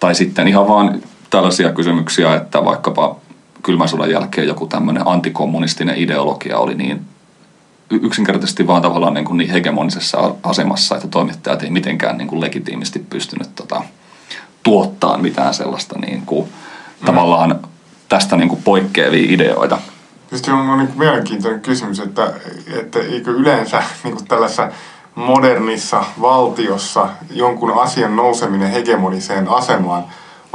Tai 0.00 0.14
sitten 0.14 0.48
ihan 0.48 0.68
vaan 0.68 1.02
tällaisia 1.30 1.72
kysymyksiä, 1.72 2.34
että 2.34 2.64
vaikkapa 2.64 3.16
kylmän 3.64 3.88
sodan 3.88 4.10
jälkeen 4.10 4.48
joku 4.48 4.66
tämmöinen 4.66 5.02
antikommunistinen 5.06 5.98
ideologia 5.98 6.58
oli 6.58 6.74
niin 6.74 7.00
yksinkertaisesti 7.90 8.66
vaan 8.66 8.82
tavallaan 8.82 9.14
niin, 9.14 9.24
kuin 9.24 9.36
niin 9.36 9.50
hegemonisessa 9.50 10.34
asemassa, 10.42 10.94
että 10.94 11.08
toimittajat 11.08 11.62
ei 11.62 11.70
mitenkään 11.70 12.18
niin 12.18 12.28
kuin 12.28 12.40
legitiimisti 12.40 12.98
pystynyt 13.10 13.54
tota, 13.54 13.82
tuottaa 14.62 15.18
mitään 15.18 15.54
sellaista 15.54 15.98
niin 15.98 16.22
kuin, 16.26 16.46
mm. 16.46 17.06
tavallaan 17.06 17.60
tästä 18.08 18.36
niin 18.36 18.48
kuin 18.48 18.62
poikkeavia 18.62 19.26
ideoita. 19.34 19.78
Tietysti 20.30 20.50
on, 20.50 20.78
niin 20.78 20.88
kuin 20.88 20.98
mielenkiintoinen 20.98 21.60
kysymys, 21.60 22.00
että, 22.00 22.32
että 22.80 22.98
eikö 22.98 23.30
yleensä 23.30 23.82
niin 24.04 24.14
kuin 24.14 24.26
tällaisessa 24.26 24.68
modernissa 25.14 26.04
valtiossa 26.20 27.08
jonkun 27.30 27.82
asian 27.82 28.16
nouseminen 28.16 28.70
hegemoniseen 28.70 29.48
asemaan 29.48 30.04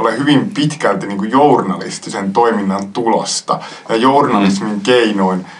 ole 0.00 0.18
hyvin 0.18 0.50
pitkälti 0.54 1.06
niin 1.06 1.18
kuin 1.18 1.30
journalistisen 1.30 2.32
toiminnan 2.32 2.88
tulosta 2.92 3.60
ja 3.88 3.96
journalismin 3.96 4.72
mm. 4.72 4.80
keinoin– 4.80 5.46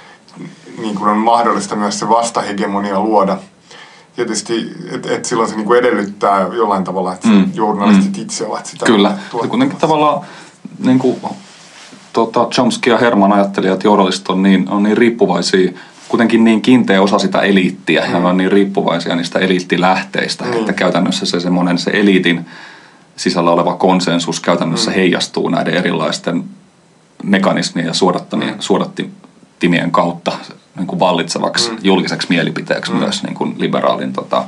niin 0.80 0.94
kuin 0.94 1.08
on 1.08 1.18
mahdollista 1.18 1.76
myös 1.76 1.98
se 1.98 2.08
vastahegemonia 2.08 3.00
luoda. 3.00 3.38
Tietysti, 4.16 4.72
että 4.92 5.14
et 5.14 5.24
silloin 5.24 5.48
se 5.48 5.56
niin 5.56 5.66
kuin 5.66 5.78
edellyttää 5.78 6.40
jollain 6.40 6.84
tavalla, 6.84 7.14
että 7.14 7.28
mm. 7.28 7.50
journalistit 7.54 8.16
mm. 8.16 8.22
itse 8.22 8.46
ovat 8.46 8.66
sitä 8.66 8.86
Kyllä, 8.86 9.14
ja 9.42 9.48
kuitenkin 9.48 9.78
tavallaan 9.78 10.26
niin 10.78 10.98
kuin, 10.98 11.16
tota, 12.12 12.46
Chomsky 12.50 12.90
ja 12.90 12.98
Herman 12.98 13.32
ajattelivat, 13.32 13.74
että 13.74 13.86
journalistit 13.86 14.28
on 14.28 14.42
niin, 14.42 14.68
on 14.68 14.82
niin 14.82 14.96
riippuvaisia 14.96 15.72
kuitenkin 16.08 16.44
niin 16.44 16.62
kiinteä 16.62 17.02
osa 17.02 17.18
sitä 17.18 17.40
eliittiä 17.40 18.06
mm. 18.06 18.12
ja 18.12 18.28
on 18.28 18.36
niin 18.36 18.52
riippuvaisia 18.52 19.16
niistä 19.16 19.38
eliittilähteistä, 19.38 20.44
mm. 20.44 20.52
että 20.52 20.72
käytännössä 20.72 21.26
se 21.26 21.40
semmoinen 21.40 21.78
se 21.78 21.90
eliitin 21.90 22.46
sisällä 23.20 23.50
oleva 23.50 23.74
konsensus 23.74 24.40
käytännössä 24.40 24.90
mm. 24.90 24.94
heijastuu 24.94 25.48
näiden 25.48 25.74
erilaisten 25.74 26.44
mekanismien 27.22 27.86
ja 27.86 27.94
suodattimien, 27.94 28.54
mm. 28.54 28.60
suodattimien 28.60 29.90
kautta 29.90 30.32
niin 30.76 30.86
kuin 30.86 31.00
vallitsevaksi 31.00 31.70
mm. 31.70 31.78
julkiseksi 31.82 32.26
mielipiteeksi 32.30 32.92
mm. 32.92 32.98
myös 32.98 33.22
niin 33.22 33.34
kuin 33.34 33.54
liberaalin, 33.58 34.12
tota, 34.12 34.44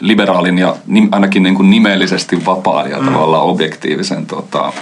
liberaalin 0.00 0.58
ja 0.58 0.76
nim, 0.86 1.08
ainakin 1.12 1.42
niin 1.42 1.54
kuin 1.54 1.70
nimellisesti 1.70 2.46
vapaan 2.46 2.90
ja 2.90 3.00
mm. 3.00 3.06
tavallaan 3.12 3.44
objektiivisen 3.44 4.26
tota, 4.26 4.72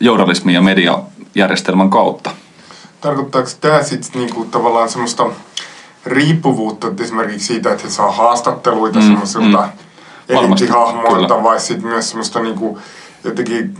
journalismin 0.00 0.54
ja 0.54 0.62
mediajärjestelmän 0.62 1.90
kautta. 1.90 2.30
Tarkoittaako 3.00 3.48
tämä 3.60 3.82
sitten 3.82 4.20
niinku 4.20 4.44
tavallaan 4.44 4.88
semmoista 4.88 5.26
riippuvuutta 6.06 6.88
esimerkiksi 7.00 7.46
siitä, 7.46 7.72
että 7.72 7.84
he 7.84 7.90
saa 7.90 8.12
haastatteluita 8.12 8.98
mm, 8.98 9.04
semmoisilta 9.04 9.58
mm. 9.62 9.91
Eliittihahmoilta 10.32 11.42
vai 11.42 11.60
sitten 11.60 11.88
myös 11.88 12.10
semmoista 12.10 12.40
niinku 12.40 12.78
jotenkin 13.24 13.76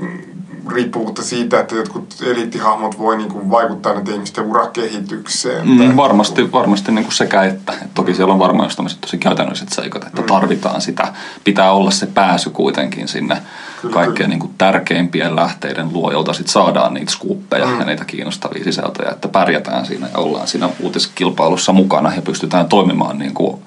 riippuvuutta 0.71 1.23
siitä, 1.23 1.61
että 1.61 1.75
jotkut 1.75 2.15
eliittihahmot 2.27 2.99
voi 2.99 3.17
niin 3.17 3.29
kuin 3.29 3.51
vaikuttaa 3.51 3.95
näiden 3.95 4.15
ihmisten 4.15 4.45
urakehitykseen. 4.45 5.69
Mm, 5.69 5.97
varmasti 5.97 6.53
varmasti 6.53 6.93
niin 6.93 7.05
kuin 7.05 7.15
sekä 7.15 7.43
että. 7.43 7.73
Et 7.73 7.95
toki 7.95 8.15
siellä 8.15 8.33
on 8.33 8.39
varmaan 8.39 8.67
just 8.67 8.77
tämmöiset 8.77 9.01
tosi 9.01 9.19
käytännölliset 9.19 9.69
seikat, 9.69 10.07
että 10.07 10.21
mm. 10.21 10.27
tarvitaan 10.27 10.81
sitä. 10.81 11.13
Pitää 11.45 11.73
olla 11.73 11.91
se 11.91 12.07
pääsy 12.07 12.51
kuitenkin 12.51 13.09
sinne 13.09 13.43
kyllä, 13.81 13.95
kaikkein 13.95 14.17
kyllä. 14.17 14.29
Niin 14.29 14.41
kuin 14.41 14.55
tärkeimpien 14.59 15.37
lähteiden 15.37 15.93
luo, 15.93 16.13
jolta 16.13 16.33
sitten 16.33 16.53
saadaan 16.53 16.95
niitä 16.95 17.13
skuuppeja 17.13 17.67
mm. 17.67 17.81
ja 17.81 17.87
niitä 17.87 18.05
kiinnostavia 18.05 18.65
sisältöjä, 18.65 19.11
että 19.11 19.29
pärjätään 19.29 19.87
siinä 19.87 20.09
ja 20.13 20.19
ollaan 20.19 20.49
siinä 20.49 20.69
uutiskilpailussa 20.81 21.73
mukana 21.73 22.15
ja 22.15 22.23
pystytään 22.23 22.69
toimimaan 22.69 23.19
niin 23.19 23.35
kuin, 23.35 23.63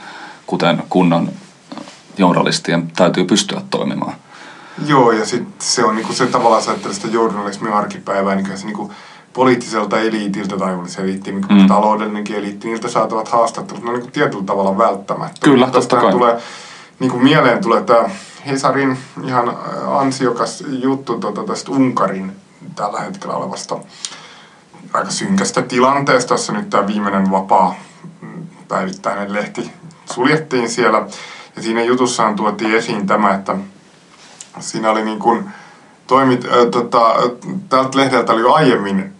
kuten 0.47 0.83
kunnon 0.89 1.29
journalistien 2.17 2.91
täytyy 2.95 3.25
pystyä 3.25 3.61
toimimaan. 3.69 4.13
Joo, 4.87 5.11
ja 5.11 5.25
sitten 5.25 5.53
se 5.59 5.85
on 5.85 5.95
niinku 5.95 6.13
se 6.13 6.25
tavallaan, 6.25 6.63
sä 6.63 6.75
sitä 6.91 7.07
journalismin 7.07 7.73
arkipäivää, 7.73 8.35
niin 8.35 8.57
se 8.57 8.65
niinku 8.65 8.91
poliittiselta 9.33 9.99
eliitiltä 9.99 10.57
tai 10.57 10.77
se 10.85 11.01
eliitti, 11.01 11.31
niin 11.31 11.45
mm. 11.49 11.67
taloudellinenkin 11.67 12.35
eliitti, 12.35 12.67
niiltä 12.67 12.87
saatavat 12.87 13.27
haastattelut, 13.27 13.83
ne 13.83 13.89
on 13.89 13.95
niinku 13.95 14.11
tietyllä 14.11 14.43
tavalla 14.43 14.77
välttämättä. 14.77 15.39
Kyllä, 15.43 15.67
totta 15.67 15.97
kai. 15.97 16.11
Tulee, 16.11 16.37
niinku 16.99 17.19
mieleen 17.19 17.61
tulee 17.61 17.83
tämä 17.83 18.09
Hesarin 18.47 18.97
ihan 19.23 19.49
äh, 19.49 19.97
ansiokas 19.97 20.63
juttu 20.67 21.19
tuota, 21.19 21.43
tästä 21.43 21.71
Unkarin 21.71 22.31
tällä 22.75 22.99
hetkellä 22.99 23.35
olevasta 23.35 23.77
aika 24.93 25.11
synkästä 25.11 25.61
tilanteesta, 25.61 26.33
jossa 26.33 26.53
nyt 26.53 26.69
tämä 26.69 26.87
viimeinen 26.87 27.31
vapaa 27.31 27.75
mm, 28.21 28.47
päivittäinen 28.67 29.33
lehti 29.33 29.71
suljettiin 30.13 30.69
siellä. 30.69 31.07
Ja 31.55 31.61
siinä 31.61 31.83
jutussaan 31.83 32.35
tuotiin 32.35 32.75
esiin 32.75 33.07
tämä, 33.07 33.33
että 33.33 33.55
siinä 34.59 34.91
oli 34.91 35.05
niin 35.05 35.19
kuin, 35.19 35.49
toimit, 36.07 36.45
äh, 36.45 36.51
tota, 36.71 37.15
tältä 37.69 37.97
lehdeltä 37.97 38.33
oli 38.33 38.41
jo 38.41 38.53
aiemmin 38.53 39.13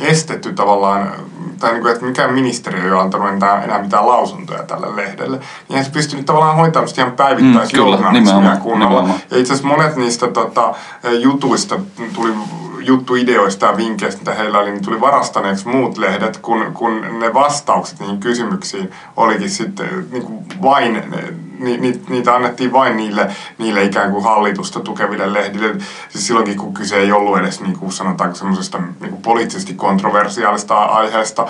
estetty 0.00 0.52
tavallaan, 0.52 1.12
tai 1.60 1.72
niin 1.72 1.82
kuin, 1.82 1.92
että 1.92 2.06
mikään 2.06 2.34
ministeriö 2.34 2.84
ei 2.84 2.90
ole 2.90 3.02
antanut 3.02 3.28
enää, 3.28 3.62
enää 3.62 3.82
mitään 3.82 4.06
lausuntoja 4.06 4.62
tälle 4.62 4.96
lehdelle. 4.96 5.40
Niin 5.68 5.84
se 5.84 5.90
pystynyt 5.90 6.26
tavallaan 6.26 6.56
hoitamaan 6.56 6.88
sitä 6.88 7.02
ihan 7.02 7.16
päivittäisjournalismia 7.16 8.54
mm, 8.54 8.60
kunnolla. 8.60 9.08
Ja 9.30 9.38
itse 9.38 9.52
asiassa 9.52 9.68
monet 9.68 9.96
niistä 9.96 10.28
tota, 10.28 10.74
jutuista 11.20 11.78
tuli 12.14 12.32
juttuideoista 12.80 13.66
ja 13.66 13.76
vinkkeistä, 13.76 14.18
mitä 14.18 14.34
heillä 14.34 14.58
oli, 14.58 14.70
niin 14.70 14.84
tuli 14.84 15.00
varastaneeksi 15.00 15.68
muut 15.68 15.98
lehdet, 15.98 16.36
kun, 16.36 16.70
kun 16.74 17.18
ne 17.18 17.34
vastaukset 17.34 18.00
niihin 18.00 18.20
kysymyksiin 18.20 18.90
olikin 19.16 19.50
sitten 19.50 20.06
niin 20.10 20.22
kuin 20.22 20.44
vain 20.62 21.02
ni, 21.58 21.76
ni, 21.76 22.00
niitä 22.08 22.34
annettiin 22.34 22.72
vain 22.72 22.96
niille, 22.96 23.30
niille 23.58 23.84
ikään 23.84 24.10
kuin 24.10 24.24
hallitusta 24.24 24.80
tukeville 24.80 25.32
lehdille. 25.32 25.74
Siis 26.08 26.26
silloinkin, 26.26 26.56
kun 26.56 26.74
kyse 26.74 26.96
ei 26.96 27.12
ollut 27.12 27.38
edes 27.38 27.60
niin 27.60 27.78
kuin 27.78 27.92
sanotaanko 27.92 28.36
semmoisesta 28.36 28.78
niin 28.78 29.10
kuin 29.10 29.22
poliittisesti 29.22 29.74
kontroversiaalista 29.74 30.84
aiheesta, 30.84 31.46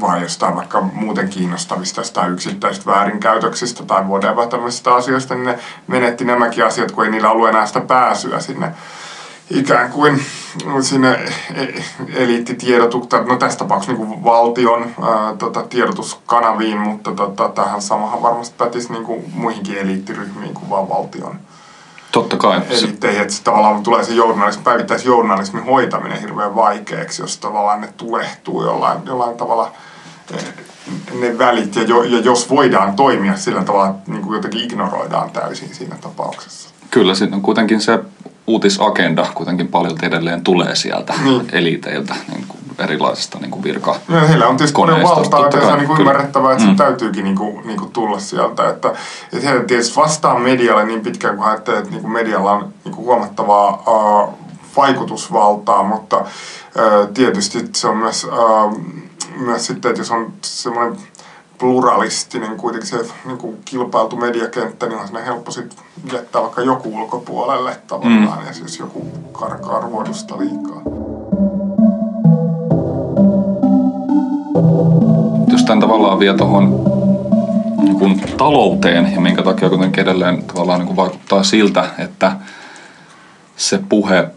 vai 0.00 0.22
jostain 0.22 0.56
vaikka 0.56 0.80
muuten 0.80 1.28
kiinnostavista 1.28 2.02
tai 2.12 2.30
yksittäisistä 2.30 2.90
väärinkäytöksistä 2.90 3.84
tai 3.84 4.02
whatever 4.02 4.46
tämmöisistä 4.46 4.94
asioista, 4.94 5.34
niin 5.34 5.44
ne 5.44 5.58
menetti 5.86 6.24
nämäkin 6.24 6.66
asiat, 6.66 6.92
kun 6.92 7.04
ei 7.04 7.10
niillä 7.10 7.30
ollut 7.30 7.48
enää 7.48 7.66
sitä 7.66 7.80
pääsyä 7.80 8.40
sinne 8.40 8.74
ikään 9.50 9.90
kuin 9.90 10.20
sinne 10.80 11.32
eliittitiedotuksen, 12.14 13.26
no 13.26 13.36
tässä 13.36 13.58
tapauksessa 13.58 14.02
niin 14.02 14.24
valtion 14.24 14.82
ää, 14.82 15.36
tota, 15.36 15.62
tiedotuskanaviin, 15.62 16.78
mutta 16.78 17.12
tota, 17.12 17.48
tähän 17.48 17.82
samahan 17.82 18.22
varmasti 18.22 18.54
pätisi 18.58 18.92
niin 18.92 19.04
kuin 19.04 19.24
muihinkin 19.34 19.78
eliittiryhmiin 19.78 20.54
kuin 20.54 20.70
vaan 20.70 20.88
valtion 20.88 21.38
Totta 22.14 22.36
kai. 22.36 22.60
Eliitteihin, 22.70 23.22
että 23.22 23.34
tavallaan 23.44 23.82
tulee 23.82 24.04
se 24.04 24.12
journalismi, 24.12 24.62
päivittäisjournalismin 24.64 25.64
hoitaminen 25.64 26.20
hirveän 26.20 26.54
vaikeaksi, 26.54 27.22
jos 27.22 27.38
tavallaan 27.38 27.80
ne 27.80 27.88
tulehtuu 27.96 28.64
jollain, 28.64 28.98
jollain 29.06 29.36
tavalla 29.36 29.72
eh, 30.36 30.44
ne 31.20 31.38
välit, 31.38 31.76
ja, 31.76 31.82
jo, 31.82 32.02
ja 32.02 32.18
jos 32.18 32.50
voidaan 32.50 32.96
toimia 32.96 33.36
sillä 33.36 33.64
tavalla, 33.64 33.88
että 33.88 34.10
niin 34.10 34.22
kuin 34.22 34.34
jotenkin 34.34 34.60
ignoroidaan 34.60 35.30
täysin 35.30 35.74
siinä 35.74 35.96
tapauksessa. 36.00 36.70
Kyllä, 36.90 37.14
siinä 37.14 37.36
on 37.36 37.42
kuitenkin 37.42 37.80
se 37.80 37.98
uutisagenda 38.46 39.26
kuitenkin 39.34 39.68
paljon 39.68 39.98
edelleen 40.02 40.44
tulee 40.44 40.74
sieltä 40.74 41.14
niin. 41.24 41.48
eliteiltä 41.52 42.14
niin 42.32 42.44
kuin 42.48 42.60
erilaisista 42.78 43.38
niin 43.38 43.50
kuin 43.50 43.62
virka 43.62 43.96
ja 44.08 44.20
heillä 44.20 44.48
on 44.48 44.56
tietysti 44.56 44.80
paljon 44.80 45.02
valtaa, 45.02 45.44
että 45.44 45.60
se 45.60 45.66
on 45.66 45.78
niin 45.78 45.86
kuin 45.86 46.00
ymmärrettävää, 46.00 46.52
että 46.52 46.64
mm. 46.64 46.70
se 46.70 46.76
täytyykin 46.76 47.24
niin 47.24 47.36
kuin, 47.36 47.66
niin 47.66 47.78
kuin 47.78 47.92
tulla 47.92 48.18
sieltä. 48.18 48.68
Että, 48.68 48.92
että 49.32 49.48
he 49.48 49.60
tietysti 49.60 49.96
vastaa 49.96 50.38
medialle 50.38 50.84
niin 50.84 51.00
pitkään 51.00 51.36
kuin 51.36 51.48
ajattelee, 51.48 51.78
että 51.78 51.90
niin 51.90 52.02
kuin 52.02 52.12
medialla 52.12 52.52
on 52.52 52.72
niin 52.84 52.94
kuin 52.94 53.06
huomattavaa 53.06 53.82
uh, 53.86 54.34
vaikutusvaltaa, 54.76 55.82
mutta 55.82 56.18
uh, 56.18 57.08
tietysti 57.14 57.58
se 57.74 57.88
on 57.88 57.96
myös, 57.96 58.24
uh, 58.24 58.80
myös 59.36 59.66
sitten, 59.66 59.88
että 59.88 60.00
jos 60.00 60.10
on 60.10 60.32
semmoinen 60.42 60.96
pluralistinen 61.58 62.56
kuitenkin 62.56 62.90
se 62.90 63.06
niin 63.24 63.38
kuin 63.38 63.58
kilpailtu 63.64 64.16
mediakenttä, 64.16 64.86
niin 64.86 64.98
on 64.98 65.06
sinne 65.06 65.26
helppo 65.26 65.50
sit 65.50 65.76
jättää 66.12 66.42
vaikka 66.42 66.62
joku 66.62 66.96
ulkopuolelle 66.96 67.76
tavallaan, 67.86 68.38
mm. 68.38 68.46
ja 68.46 68.52
jos 68.62 68.78
joku 68.78 69.06
karkaa 69.32 69.80
ruodusta 69.80 70.38
liikaa. 70.38 70.82
Jos 75.52 75.64
tämän 75.64 75.80
tavallaan 75.80 76.18
vie 76.18 76.34
tuohon 76.34 76.94
niin 77.82 78.36
talouteen, 78.36 79.12
ja 79.14 79.20
minkä 79.20 79.42
takia 79.42 79.68
kuitenkin 79.68 80.02
edelleen 80.02 80.42
tavallaan 80.42 80.78
niin 80.78 80.86
kuin 80.86 80.96
vaikuttaa 80.96 81.42
siltä, 81.42 81.86
että 81.98 82.36
se 83.56 83.80
puhe 83.88 84.28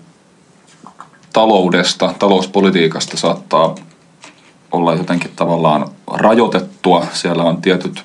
taloudesta, 1.33 2.13
talouspolitiikasta 2.19 3.17
saattaa 3.17 3.75
olla 4.77 4.93
jotenkin 4.93 5.31
tavallaan 5.35 5.87
rajoitettua. 6.07 7.05
Siellä 7.13 7.43
on 7.43 7.61
tietyt, 7.61 8.03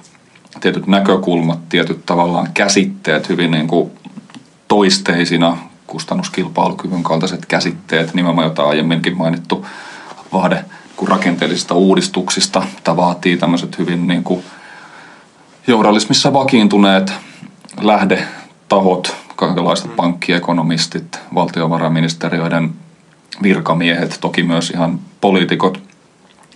tietyt 0.61 0.87
näkökulmat, 0.87 1.69
tietyt 1.69 2.07
tavallaan 2.07 2.49
käsitteet 2.55 3.29
hyvin 3.29 3.51
niin 3.51 3.69
kuin 3.69 3.91
toisteisina, 4.69 5.59
kustannuskilpailukyvyn 5.87 7.03
kaltaiset 7.03 7.47
käsitteet, 7.47 8.15
nimenomaan 8.15 8.47
jota 8.47 8.65
aiemminkin 8.65 9.17
mainittu 9.17 9.67
vaade 10.33 10.65
kuin 10.97 11.09
rakenteellisista 11.09 11.75
uudistuksista. 11.75 12.63
Tämä 12.85 12.97
vaatii 12.97 13.37
tämmöiset 13.37 13.79
hyvin 13.79 14.09
niin 14.09 14.25
kuin 14.25 14.45
journalismissa 15.67 16.33
vakiintuneet 16.33 17.13
lähdetahot, 17.81 19.17
kaikenlaiset 19.37 19.87
mm. 19.87 19.97
pankkiekonomistit, 19.97 21.21
valtiovarainministeriöiden 21.35 22.73
virkamiehet, 23.43 24.19
toki 24.21 24.43
myös 24.43 24.71
ihan 24.71 24.99
poliitikot. 25.21 25.92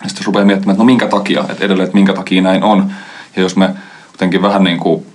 Ja 0.03 0.09
sitten 0.09 0.25
rupeaa 0.25 0.45
miettimään, 0.45 0.73
että 0.73 0.81
no 0.81 0.85
minkä 0.85 1.07
takia, 1.07 1.45
että 1.49 1.65
edelleen, 1.65 1.85
että 1.85 1.97
minkä 1.97 2.13
takia 2.13 2.41
näin 2.41 2.63
on. 2.63 2.91
Ja 3.35 3.41
jos 3.41 3.55
me 3.55 3.69
jotenkin 4.11 4.41
vähän 4.41 4.63
niin 4.63 4.79
kuin 4.79 5.05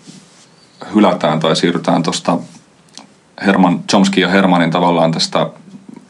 hylätään 0.95 1.41
tai 1.41 1.57
siirrytään 1.57 2.03
tuosta 2.03 2.39
Herman, 3.47 3.81
Chomsky 3.89 4.21
ja 4.21 4.29
Hermanin 4.29 4.71
tavallaan 4.71 5.13
tästä 5.13 5.47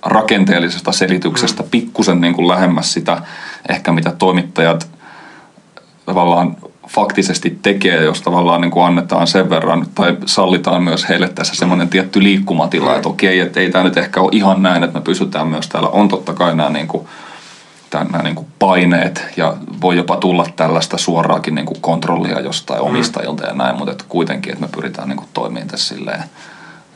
rakenteellisesta 0.03 0.93
selityksestä 0.93 1.63
mm. 1.63 1.69
pikkusen 1.71 2.21
niin 2.21 2.35
kuin 2.35 2.49
lähemmäs 2.49 2.93
sitä 2.93 3.23
ehkä 3.69 3.93
mitä 3.93 4.13
toimittajat 4.19 4.89
tavallaan 6.07 6.57
faktisesti 6.89 7.59
tekee, 7.63 8.05
jos 8.05 8.23
tavallaan 8.23 8.61
niin 8.61 8.71
kuin 8.71 8.87
annetaan 8.87 9.27
sen 9.27 9.51
verran 9.51 9.87
tai 9.95 10.17
sallitaan 10.27 10.83
myös 10.83 11.09
heille 11.09 11.29
tässä 11.29 11.55
semmoinen 11.55 11.89
tietty 11.89 12.23
liikkumatila, 12.23 12.97
että 12.97 13.09
okei, 13.09 13.41
että 13.41 13.61
ei 13.61 13.71
tämä 13.71 13.85
nyt 13.85 13.97
ehkä 13.97 14.21
ole 14.21 14.31
ihan 14.33 14.63
näin, 14.63 14.85
että 14.85 14.99
me 14.99 15.05
pysytään 15.05 15.49
myös 15.49 15.69
täällä. 15.69 15.89
On 15.89 16.09
totta 16.09 16.35
kai 16.35 16.57
nämä, 16.57 16.71
niin 16.71 16.89
kuin, 16.89 17.09
nämä 17.99 18.23
niin 18.23 18.35
kuin 18.35 18.47
paineet 18.59 19.25
ja 19.37 19.57
voi 19.81 19.97
jopa 19.97 20.17
tulla 20.17 20.47
tällaista 20.57 20.99
suoraakin 20.99 21.55
niin 21.55 21.67
kuin 21.67 21.81
kontrollia 21.81 22.41
jostain 22.41 22.81
mm. 22.81 22.87
omistajilta 22.87 23.45
ja 23.45 23.55
näin, 23.55 23.77
mutta 23.77 24.05
kuitenkin, 24.09 24.53
että 24.53 24.65
me 24.65 24.71
pyritään 24.75 25.09
niin 25.09 25.17
kuin 25.17 25.29
toimimaan 25.35 25.69
tässä 25.69 25.95
silleen, 25.95 26.23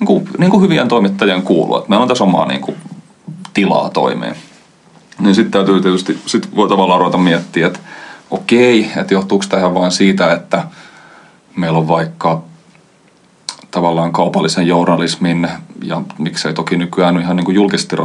niin 0.00 0.06
kuin, 0.06 0.28
niin 0.38 0.50
kuin 0.50 0.62
hyvien 0.62 0.88
toimittajien 0.88 1.42
kuuluu, 1.42 1.76
että 1.76 1.88
meillä 1.88 2.02
on 2.02 2.08
tässä 2.08 2.24
omaa 2.24 2.46
niin 2.46 2.60
kuin 2.60 2.76
tilaa 3.54 3.90
toimia. 3.90 4.34
Niin 5.18 5.34
sitten 5.34 5.52
täytyy 5.52 5.80
tietysti, 5.80 6.18
sit 6.26 6.56
voi 6.56 6.68
tavallaan 6.68 7.00
ruveta 7.00 7.18
miettiä, 7.18 7.66
että 7.66 7.78
okei, 8.30 8.92
että 8.96 9.14
johtuuko 9.14 9.44
tämä 9.48 9.74
vain 9.74 9.92
siitä, 9.92 10.32
että 10.32 10.64
meillä 11.56 11.78
on 11.78 11.88
vaikka 11.88 12.42
tavallaan 13.70 14.12
kaupallisen 14.12 14.66
journalismin 14.66 15.48
ja 15.82 16.02
miksei 16.18 16.52
toki 16.52 16.76
nykyään 16.76 17.20
ihan 17.20 17.36
niin 17.36 17.44
kuin 17.44 17.54
julkisesti, 17.54 17.96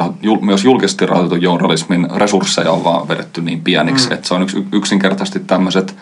myös 0.42 0.64
julkisesti 0.64 1.06
rahoitetun 1.06 1.42
journalismin 1.42 2.08
resursseja 2.16 2.72
on 2.72 2.84
vaan 2.84 3.08
vedetty 3.08 3.42
niin 3.42 3.62
pieniksi, 3.62 4.08
mm. 4.08 4.14
että 4.14 4.28
se 4.28 4.34
on 4.34 4.42
yks, 4.42 4.58
yksinkertaisesti 4.72 5.40
tämmöiset 5.40 5.96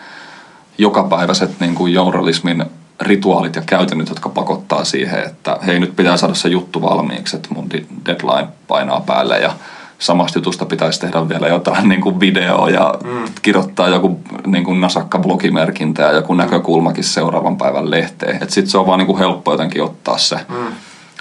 jokapäiväiset 0.78 1.60
niin 1.60 1.74
kuin 1.74 1.92
journalismin 1.92 2.64
rituaalit 3.00 3.56
ja 3.56 3.62
käytännöt, 3.66 4.08
jotka 4.08 4.28
pakottaa 4.28 4.84
siihen, 4.84 5.24
että 5.24 5.58
hei 5.66 5.80
nyt 5.80 5.96
pitää 5.96 6.16
saada 6.16 6.34
se 6.34 6.48
juttu 6.48 6.82
valmiiksi, 6.82 7.36
että 7.36 7.48
mun 7.54 7.70
deadline 8.06 8.48
painaa 8.68 9.00
päälle 9.00 9.38
ja 9.38 9.52
samasta 10.00 10.38
jutusta 10.38 10.66
pitäisi 10.66 11.00
tehdä 11.00 11.28
vielä 11.28 11.48
jotain 11.48 11.88
niin 11.88 12.00
kuin 12.00 12.20
videoa 12.20 12.70
ja 12.70 12.94
mm. 13.04 13.24
kirjoittaa 13.42 13.88
joku 13.88 14.20
niin 14.46 14.64
kuin 14.64 14.80
nasakka 14.80 15.18
blogimerkintä 15.18 16.02
ja 16.02 16.12
joku 16.12 16.32
mm. 16.32 16.38
näkökulmakin 16.38 17.04
seuraavan 17.04 17.56
päivän 17.56 17.90
lehteen. 17.90 18.38
Sitten 18.48 18.70
se 18.70 18.78
on 18.78 18.86
vaan 18.86 18.98
niin 18.98 19.06
kuin 19.06 19.18
helppo 19.18 19.52
jotenkin 19.52 19.82
ottaa 19.82 20.18
se 20.18 20.36
mm. 20.48 20.72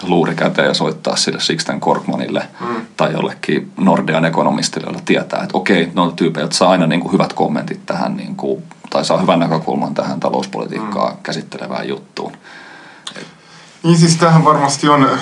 luuri 0.04 0.36
käteen 0.36 0.68
ja 0.68 0.74
soittaa 0.74 1.16
sille 1.16 1.40
Sixten 1.40 1.80
Korkmanille 1.80 2.44
mm. 2.62 2.82
tai 2.98 3.14
jollekin 3.14 3.72
Nordean 3.78 4.26
ekonomistille, 4.26 4.88
jolla 4.88 5.02
tietää, 5.06 5.44
että 5.44 5.58
okei, 5.58 5.92
noilta 5.94 6.16
tyypeiltä 6.16 6.56
saa 6.56 6.72
aina 6.72 6.88
niin 6.88 7.02
kuin 7.02 7.14
hyvät 7.14 7.34
kommentit 7.34 7.86
tähän 7.86 8.18
niin 8.18 8.36
kuin, 8.36 8.64
tai 8.90 9.06
saa 9.06 9.18
hyvän 9.18 9.40
näkökulman 9.40 9.94
tähän 9.94 10.20
talouspolitiikkaa 10.20 11.10
mm. 11.10 11.18
käsittelevään 11.24 11.88
juttuun. 11.88 12.32
Niin 13.84 13.98
siis 13.98 14.16
tähän 14.16 14.46
varmasti 14.46 14.90
on 14.90 15.10
äh, 15.14 15.20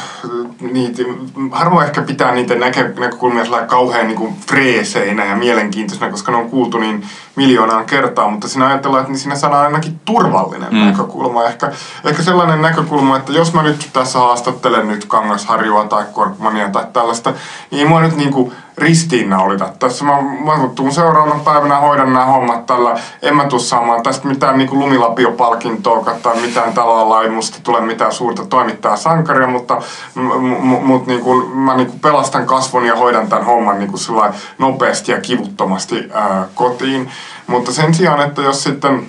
niitä, 0.61 1.03
harvoin 1.51 1.85
ehkä 1.85 2.01
pitää 2.01 2.31
niitä 2.31 2.55
näkö, 2.55 2.93
näkökulmia 2.99 3.43
kauhean 3.67 4.07
niin 4.07 4.17
kuin 4.17 4.35
freeseinä 4.47 5.25
ja 5.25 5.35
mielenkiintoisena, 5.35 6.11
koska 6.11 6.31
ne 6.31 6.37
on 6.37 6.49
kuultu 6.49 6.77
niin 6.77 7.07
miljoonaan 7.35 7.85
kertaa, 7.85 8.29
mutta 8.29 8.47
siinä 8.47 8.67
ajatellaan, 8.67 9.01
että 9.01 9.11
niin 9.11 9.19
siinä 9.19 9.35
saadaan 9.35 9.65
ainakin 9.65 9.99
turvallinen 10.05 10.73
mm. 10.73 10.85
näkökulma. 10.85 11.43
Ehkä, 11.43 11.71
ehkä 12.03 12.23
sellainen 12.23 12.61
näkökulma, 12.61 13.17
että 13.17 13.31
jos 13.31 13.53
mä 13.53 13.63
nyt 13.63 13.89
tässä 13.93 14.19
haastattelen 14.19 14.87
nyt 14.87 15.05
Kangasharjua 15.05 15.85
tai 15.85 16.05
Korkmania 16.13 16.69
tai 16.69 16.85
tällaista, 16.93 17.33
niin 17.71 17.79
ei 17.79 17.87
mua 17.87 18.01
nyt 18.01 18.15
niin 18.15 18.33
kuin 18.33 18.51
ristiinnaulita. 18.77 19.69
Tässä 19.79 20.05
mä, 20.05 20.21
mä 20.21 20.67
tuun 20.75 20.91
seuraavana 20.91 21.39
päivänä 21.43 21.75
hoidan 21.75 22.13
nämä 22.13 22.25
hommat 22.25 22.65
tällä. 22.65 22.99
En 23.21 23.35
mä 23.35 23.45
tuu 23.45 23.59
saamaan 23.59 24.03
tästä 24.03 24.27
mitään 24.27 24.57
niin 24.57 24.69
kuin 24.69 24.79
lumilapiopalkintoa 24.79 26.15
tai 26.23 26.41
mitään 26.41 26.73
tällä 26.73 27.21
ei 27.23 27.29
musta 27.29 27.57
tule 27.63 27.81
mitään 27.81 28.11
suurta 28.11 28.45
toimittaa 28.45 28.95
sankaria, 28.95 29.47
mutta 29.47 29.81
m- 30.15 30.19
m- 30.21 31.03
niin 31.05 31.21
kuin, 31.21 31.49
mä 31.57 31.75
niin 31.75 31.87
kuin 31.87 31.99
pelastan 31.99 32.45
kasvon 32.45 32.85
ja 32.85 32.95
hoidan 32.95 33.27
tämän 33.27 33.45
homman 33.45 33.79
niin 33.79 33.91
kuin 33.91 34.33
nopeasti 34.57 35.11
ja 35.11 35.21
kivuttomasti 35.21 36.09
ää, 36.13 36.45
kotiin. 36.55 37.09
Mutta 37.47 37.73
sen 37.73 37.93
sijaan, 37.93 38.21
että 38.21 38.41
jos 38.41 38.63
sitten 38.63 39.07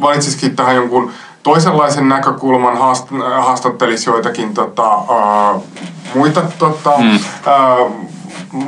valitsisikin 0.00 0.56
tähän 0.56 0.76
jonkun 0.76 1.10
toisenlaisen 1.42 2.08
näkökulman, 2.08 2.76
haast- 2.76 3.42
haastattelisi 3.42 4.10
joitakin 4.10 4.54
tota, 4.54 4.90
ää, 4.92 5.54
muita 6.14 6.42
tota, 6.58 6.92
mm. 6.98 7.18
ää, 7.46 7.76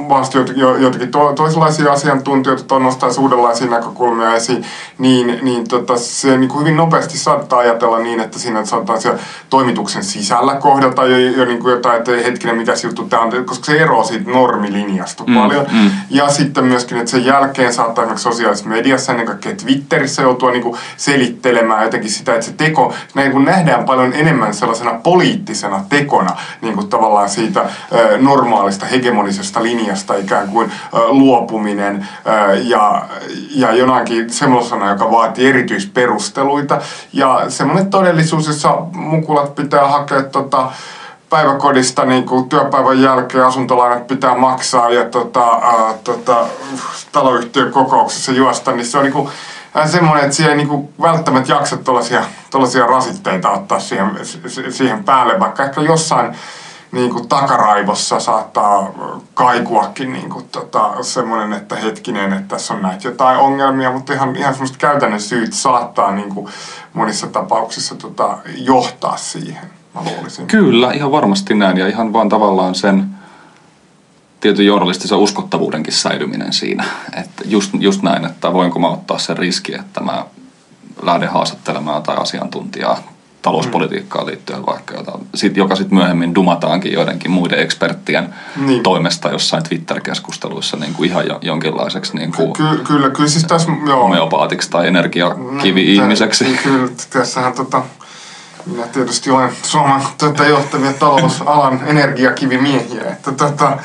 vasta 0.08 0.38
joitakin 0.80 1.10
to, 1.10 1.32
toisenlaisia 1.32 1.92
asiantuntijoita 1.92 2.64
tai 2.64 2.80
nostaa 2.80 3.10
uudenlaisia 3.18 3.66
näkökulmia 3.66 4.34
esiin, 4.34 4.64
niin, 4.98 5.38
niin 5.42 5.68
tota, 5.68 5.96
se 5.96 6.36
niin 6.36 6.48
kuin 6.48 6.60
hyvin 6.60 6.76
nopeasti 6.76 7.18
saattaa 7.18 7.58
ajatella 7.58 7.98
niin, 7.98 8.20
että 8.20 8.38
siinä 8.38 8.64
saattaa 8.64 9.00
siellä 9.00 9.18
toimituksen 9.50 10.04
sisällä 10.04 10.54
kohdata 10.54 11.06
jo, 11.06 11.18
jo 11.18 11.44
niin 11.44 11.58
kuin 11.58 11.72
jotain, 11.72 11.98
että 11.98 12.12
hetkinen, 12.12 12.56
mitä 12.56 12.72
juttu 12.84 13.04
tämä 13.04 13.22
on, 13.22 13.44
koska 13.44 13.64
se 13.64 13.78
eroaa 13.78 14.04
siitä 14.04 14.30
normilinjasta 14.30 15.24
mm, 15.26 15.34
paljon. 15.34 15.66
Mm. 15.72 15.90
Ja 16.10 16.28
sitten 16.28 16.64
myöskin, 16.64 16.98
että 16.98 17.10
sen 17.10 17.24
jälkeen 17.24 17.72
saattaa 17.72 18.04
esimerkiksi 18.04 18.22
sosiaalisessa 18.22 18.68
mediassa, 18.68 19.12
ennen 19.12 19.26
kaikkea 19.26 19.54
Twitterissä 19.54 20.22
joutua 20.22 20.50
niin 20.50 20.62
kuin 20.62 20.78
selittelemään 20.96 21.84
jotenkin 21.84 22.10
sitä, 22.10 22.34
että 22.34 22.46
se 22.46 22.52
teko, 22.52 22.94
niin 23.14 23.32
kuin 23.32 23.44
nähdään 23.44 23.84
paljon 23.84 24.12
enemmän 24.12 24.54
sellaisena 24.54 24.94
poliittisena 24.94 25.84
tekona 25.88 26.36
niin 26.60 26.74
kuin 26.74 26.88
tavallaan 26.88 27.30
siitä 27.30 27.70
normaalista 28.18 28.86
hegemonisesta 28.86 29.62
linjasta 29.76 30.14
ikään 30.14 30.48
kuin 30.48 30.72
luopuminen 31.08 32.08
ja, 32.62 33.02
ja 33.54 33.72
jonakin 33.72 34.30
semmoisena, 34.30 34.90
joka 34.90 35.10
vaatii 35.10 35.48
erityisperusteluita. 35.48 36.80
Ja 37.12 37.44
semmoinen 37.48 37.90
todellisuus, 37.90 38.46
jossa 38.46 38.76
mukulat 38.92 39.54
pitää 39.54 39.88
hakea 39.88 40.22
tota, 40.22 40.70
päiväkodista 41.30 42.04
niin 42.04 42.26
kuin 42.26 42.48
työpäivän 42.48 43.02
jälkeen 43.02 43.44
asuntolainat 43.44 44.06
pitää 44.06 44.34
maksaa 44.34 44.90
ja 44.90 45.04
tota, 45.04 45.48
ää, 45.48 45.94
tota, 46.04 46.46
taloyhtiön 47.12 47.72
kokouksessa 47.72 48.32
juosta, 48.32 48.72
niin 48.72 48.86
se 48.86 48.98
on 48.98 49.04
niin 49.04 49.12
kuin, 49.12 49.28
semmoinen, 49.86 50.24
että 50.24 50.36
siellä 50.36 50.52
ei 50.52 50.64
niin 50.64 50.88
välttämättä 51.02 51.52
jaksa 51.52 51.76
tuollaisia 52.50 52.86
rasitteita 52.86 53.50
ottaa 53.50 53.80
siihen, 53.80 54.10
siihen 54.70 55.04
päälle, 55.04 55.40
vaikka 55.40 55.64
ehkä 55.64 55.80
jossain 55.80 56.36
niin 56.92 57.10
kuin 57.10 57.28
takaraivossa 57.28 58.20
saattaa 58.20 58.90
kaikuakin 59.34 60.12
niin 60.12 60.30
kuin 60.30 60.48
tota, 60.48 61.02
semmoinen, 61.02 61.52
että 61.52 61.76
hetkinen, 61.76 62.32
että 62.32 62.48
tässä 62.48 62.74
on 62.74 62.82
näitä 62.82 63.08
jotain 63.08 63.38
ongelmia, 63.38 63.92
mutta 63.92 64.12
ihan, 64.12 64.36
ihan 64.36 64.54
semmoista 64.54 64.78
käytännön 64.78 65.20
syyt 65.20 65.52
saattaa 65.52 66.12
niin 66.14 66.34
kuin 66.34 66.48
monissa 66.92 67.26
tapauksissa 67.26 67.94
tota, 67.94 68.38
johtaa 68.56 69.16
siihen, 69.16 69.70
mä 69.94 70.00
luulisin. 70.04 70.46
Kyllä, 70.46 70.92
ihan 70.92 71.12
varmasti 71.12 71.54
näin 71.54 71.76
ja 71.76 71.88
ihan 71.88 72.12
vaan 72.12 72.28
tavallaan 72.28 72.74
sen 72.74 73.10
tietyn 74.40 74.66
journalistisen 74.66 75.18
uskottavuudenkin 75.18 75.92
säilyminen 75.92 76.52
siinä. 76.52 76.84
Että 77.16 77.42
just, 77.44 77.70
just 77.78 78.02
näin, 78.02 78.24
että 78.24 78.52
voinko 78.52 78.78
mä 78.78 78.88
ottaa 78.88 79.18
sen 79.18 79.38
riski, 79.38 79.74
että 79.74 80.00
mä 80.00 80.24
lähden 81.02 81.28
haastattelemaan 81.28 82.02
tai 82.02 82.16
asiantuntijaa 82.16 82.98
talouspolitiikkaan 83.42 84.26
liittyen 84.26 84.66
vaikka, 84.66 84.94
jota, 84.94 85.18
sit, 85.34 85.56
joka 85.56 85.76
sitten 85.76 85.98
myöhemmin 85.98 86.34
dumataankin 86.34 86.92
joidenkin 86.92 87.30
muiden 87.30 87.58
eksperttien 87.58 88.34
niin. 88.56 88.82
toimesta 88.82 89.28
jossain 89.28 89.62
Twitter-keskusteluissa 89.62 90.76
niin 90.76 90.94
kuin 90.94 91.10
ihan 91.10 91.26
jo, 91.26 91.38
jonkinlaiseksi 91.42 92.16
niin 92.16 92.32
kuin 92.32 92.52
Ky- 92.52 92.84
kyllä, 92.84 93.10
kyllä 93.10 93.28
siis 93.28 93.44
tässä, 93.44 93.72
joo. 93.86 94.02
homeopaatiksi 94.02 94.70
tai 94.70 94.86
energiakivi-ihmiseksi. 94.86 96.44
No, 96.44 96.58
kyllä, 96.62 96.88
tässähän 97.10 97.52
tota, 97.52 97.82
minä 98.66 98.86
tietysti 98.86 99.30
olen 99.30 99.50
Suomen 99.62 100.02
tuota, 100.18 100.44
johtavia 100.44 100.92
talousalan 100.92 101.80
energiakivimiehiä. 101.86 103.02
Että, 103.02 103.32
tuota, 103.32 103.78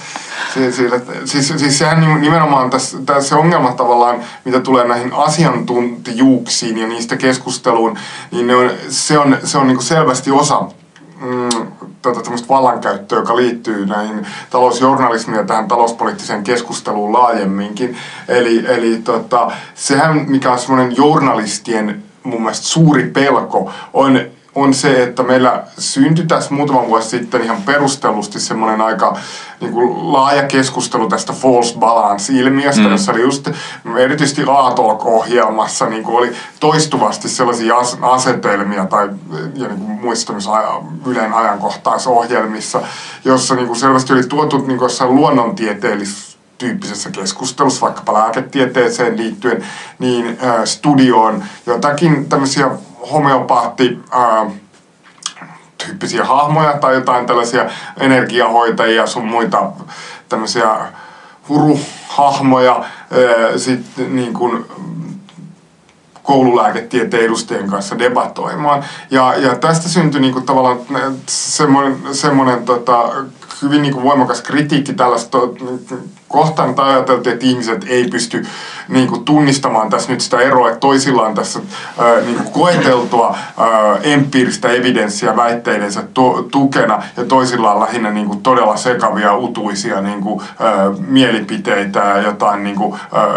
siis, 0.53 0.81
siis, 1.25 1.53
siis 1.57 1.77
sehän 1.77 2.21
nimenomaan 2.21 2.69
tässä, 2.69 2.97
tässä 3.05 3.29
se 3.29 3.35
ongelma 3.35 3.71
tavallaan, 3.71 4.19
mitä 4.45 4.59
tulee 4.59 4.87
näihin 4.87 5.13
asiantuntijuuksiin 5.13 6.77
ja 6.77 6.87
niistä 6.87 7.17
keskusteluun, 7.17 7.97
niin 8.31 8.47
ne 8.47 8.55
on, 8.55 8.71
se 8.89 9.19
on, 9.19 9.37
se 9.43 9.57
on 9.57 9.67
niin 9.67 9.81
selvästi 9.81 10.31
osa 10.31 10.61
mm, 11.21 11.67
tota, 12.01 12.31
vallankäyttöä, 12.49 13.19
joka 13.19 13.35
liittyy 13.35 13.85
näihin 13.85 14.27
talousjournalismiin 14.49 15.37
ja 15.37 15.45
tähän 15.45 15.67
talouspoliittiseen 15.67 16.43
keskusteluun 16.43 17.13
laajemminkin. 17.13 17.97
Eli, 18.27 18.65
eli 18.67 19.01
tota, 19.03 19.51
sehän, 19.75 20.25
mikä 20.27 20.51
on 20.51 20.59
semmoinen 20.59 20.97
journalistien 20.97 22.03
mun 22.23 22.41
mielestä 22.41 22.65
suuri 22.65 23.03
pelko, 23.03 23.71
on 23.93 24.19
on 24.55 24.73
se, 24.73 25.03
että 25.03 25.23
meillä 25.23 25.63
syntyi 25.77 26.25
tässä 26.25 26.53
muutama 26.53 26.87
vuosi 26.87 27.09
sitten 27.09 27.43
ihan 27.43 27.61
perustellusti 27.61 28.39
semmoinen 28.39 28.81
aika 28.81 29.17
niin 29.61 29.71
kuin 29.73 30.13
laaja 30.13 30.43
keskustelu 30.43 31.09
tästä 31.09 31.33
false 31.33 31.79
balance-ilmiöstä, 31.79 32.81
mm. 32.81 32.91
jossa 32.91 33.11
oli 33.11 33.21
just 33.21 33.49
erityisesti 33.97 34.41
A-Talk-ohjelmassa 34.47 35.85
niin 35.85 36.03
kuin 36.03 36.17
oli 36.17 36.31
toistuvasti 36.59 37.29
sellaisia 37.29 37.75
asetelmia 38.01 38.85
tai 38.85 39.09
ja 39.55 39.67
niin 39.67 39.79
kuin 39.79 39.99
muissa 40.01 40.33
Ylen 41.05 41.33
ajankohtaisohjelmissa, 41.33 42.81
jossa 43.25 43.55
niin 43.55 43.67
kuin 43.67 43.79
selvästi 43.79 44.13
oli 44.13 44.23
tuotu 44.23 44.57
niin 44.57 44.77
kuin 44.77 44.85
jossain 44.85 45.15
luonnontieteellisessä 45.15 46.35
tyyppisessä 46.57 47.11
keskustelussa, 47.11 47.81
vaikkapa 47.81 48.13
lääketieteeseen 48.13 49.17
liittyen, 49.17 49.65
niin 49.99 50.37
studioon 50.65 51.43
jotakin 51.65 52.29
tämmöisiä 52.29 52.69
homeopaatti 53.11 53.99
ää, 54.11 54.45
tyyppisiä 55.85 56.25
hahmoja 56.25 56.77
tai 56.77 56.93
jotain 56.93 57.25
tällaisia 57.25 57.69
energiahoitajia 57.99 59.07
sun 59.07 59.25
muita 59.25 59.71
tämmöisiä 60.29 60.77
huruhahmoja 61.49 62.83
sitten 63.57 64.15
niin 64.15 64.33
kuin 64.33 64.65
koululääketieteen 66.23 67.25
edustajien 67.25 67.69
kanssa 67.69 67.99
debatoimaan. 67.99 68.83
Ja, 69.11 69.33
ja 69.37 69.55
tästä 69.55 69.89
syntyi 69.89 70.21
niin 70.21 70.33
kuin 70.33 70.45
tavallaan 70.45 70.79
semmoinen, 71.27 72.15
semmoinen 72.15 72.65
tota, 72.65 73.09
hyvin 73.61 73.93
kuin 73.93 74.03
voimakas 74.03 74.41
kritiikki 74.41 74.93
tällaista 74.93 75.37
kohtaan, 76.27 76.75
tai 76.75 76.93
ajateltiin, 76.93 77.33
että 77.33 77.45
ihmiset 77.45 77.85
ei 77.87 78.07
pysty 78.07 78.45
niin 78.87 79.07
kuin, 79.07 79.25
tunnistamaan 79.25 79.89
tässä 79.89 80.11
nyt 80.11 80.21
sitä 80.21 80.39
eroa, 80.39 80.67
että 80.67 80.79
toisilla 80.79 81.21
on 81.21 81.35
tässä 81.35 81.59
ää, 81.99 82.19
niin 82.19 82.35
kuin, 82.35 82.51
koeteltua 82.51 83.37
ää, 83.57 83.97
empiiristä 84.03 84.67
evidenssiä 84.67 85.35
väitteidensä 85.35 86.03
to, 86.13 86.45
tukena, 86.51 87.03
ja 87.17 87.25
toisilla 87.25 87.73
on 87.73 87.79
lähinnä 87.79 88.11
niin 88.11 88.27
kuin, 88.27 88.41
todella 88.41 88.77
sekavia, 88.77 89.35
utuisia 89.35 90.01
niin 90.01 90.21
kuin, 90.21 90.41
ää, 90.59 90.91
mielipiteitä 91.07 91.99
ja 91.99 92.21
jotain 92.21 92.63
niin 92.63 92.75
kuin, 92.75 92.99
ää, 93.13 93.27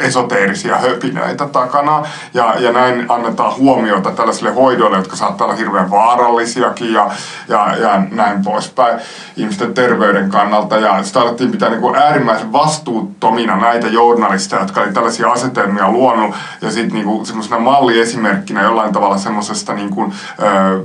esoteerisia 0.00 0.76
höpinöitä 0.76 1.48
takana. 1.48 2.02
Ja, 2.34 2.54
ja 2.58 2.72
näin 2.72 3.06
annetaan 3.08 3.56
huomiota 3.56 4.10
tällaisille 4.10 4.52
hoidoille, 4.52 4.96
jotka 4.96 5.16
saattaa 5.16 5.46
olla 5.46 5.56
hirveän 5.56 5.90
vaarallisiakin 5.90 6.92
ja, 6.92 7.10
ja, 7.48 7.76
ja 7.76 8.02
näin 8.10 8.44
poispäin 8.44 9.00
ihmisten 9.36 9.74
terveyden 9.74 10.30
kannalta. 10.30 10.76
Ja 10.76 11.02
sitä 11.02 11.20
alettiin 11.20 11.50
pitää 11.50 11.68
niin 11.68 11.80
kuin 11.80 11.96
äärimmäisen 11.96 12.23
vastuuttomina 12.26 13.56
näitä 13.56 13.86
journalisteja, 13.86 14.62
jotka 14.62 14.80
oli 14.80 14.92
tällaisia 14.92 15.30
asetelmia 15.30 15.90
luonut. 15.90 16.34
Ja 16.60 16.70
sitten 16.70 17.04
niin 17.04 17.26
semmoisena 17.26 17.58
malliesimerkkinä 17.58 18.62
jollain 18.62 18.92
tavalla 18.92 19.18
semmoisesta 19.18 19.74
niin 19.74 19.90
kuin, 19.90 20.12
ö, 20.42 20.84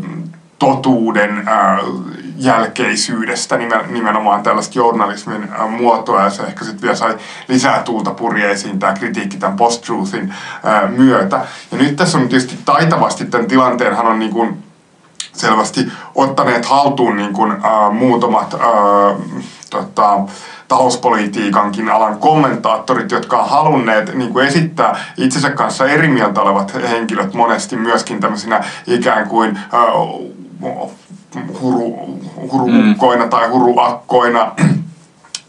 totuuden 0.60 1.48
ö, 1.48 1.52
jälkeisyydestä 2.38 3.58
nimenomaan 3.90 4.44
tällaista 4.44 4.80
journalismin 4.80 5.50
muotoa 5.70 6.24
ja 6.24 6.30
se 6.30 6.44
ehkä 6.44 6.66
sitten 6.66 6.82
vielä 6.82 6.96
sai 6.96 7.18
lisää 7.48 7.84
tuulta 7.84 8.12
purjeisiin 8.12 8.80
tämä 8.80 8.94
kritiikki 8.94 9.38
tämän 9.38 9.58
post-truthin 9.58 10.34
myötä. 10.98 11.42
Ja 11.72 11.78
nyt 11.78 11.96
tässä 11.96 12.18
on 12.18 12.30
tietysti 12.30 12.60
taitavasti 12.66 13.26
tämän 13.26 13.48
tilanteenhan 13.48 14.08
on 14.08 14.20
niin 14.20 14.32
kuin 14.32 14.64
selvästi 15.34 15.92
ottaneet 16.16 16.66
haltuun 16.66 17.18
niin 17.18 17.34
kuin, 17.34 17.52
äh, 17.52 17.92
muutamat 17.92 18.54
äh, 18.54 18.60
tota, 19.70 20.20
talouspolitiikankin 20.68 21.90
alan 21.90 22.18
kommentaattorit, 22.18 23.12
jotka 23.12 23.38
on 23.38 23.50
halunneet 23.50 24.16
niin 24.16 24.34
kuin 24.34 24.48
esittää 24.48 25.06
itsensä 25.18 25.50
kanssa 25.50 25.88
eri 25.88 26.08
mieltä 26.08 26.42
olevat 26.42 26.74
henkilöt 26.74 27.34
monesti 27.34 27.76
myöskin 27.76 28.20
tämmöisinä 28.20 28.64
ikään 28.88 29.28
kuin 29.28 29.58
äh, 29.58 29.82
huru, 31.62 32.20
huruukkoina 32.52 33.24
mm. 33.24 33.30
tai 33.30 33.48
huruakkoina. 33.50 34.52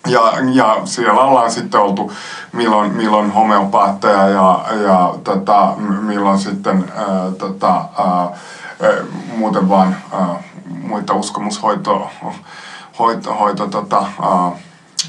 Ja, 0.06 0.32
ja 0.52 0.80
siellä 0.84 1.20
ollaan 1.20 1.50
sitten 1.50 1.80
oltu 1.80 2.12
milloin, 2.52 2.92
milloin 2.92 3.30
homeopaatteja 3.30 4.28
ja, 4.28 4.64
ja 4.84 5.14
tota, 5.24 5.74
milloin 5.78 6.38
sitten 6.38 6.84
ää, 6.96 7.06
tota, 7.38 7.84
ää, 7.98 8.28
muuten 9.36 9.68
vaan 9.68 9.96
muita 10.82 11.14
uskomushoito 11.14 12.10
hoito, 13.00 13.34
hoito, 13.34 13.66
tota, 13.66 14.06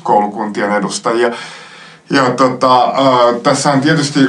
koulukuntien 0.04 0.71
edustajia. 0.71 1.32
Ja 2.10 2.30
tota, 2.30 2.93
tässä 3.43 3.71
on 3.71 3.82
tietysti, 3.82 4.19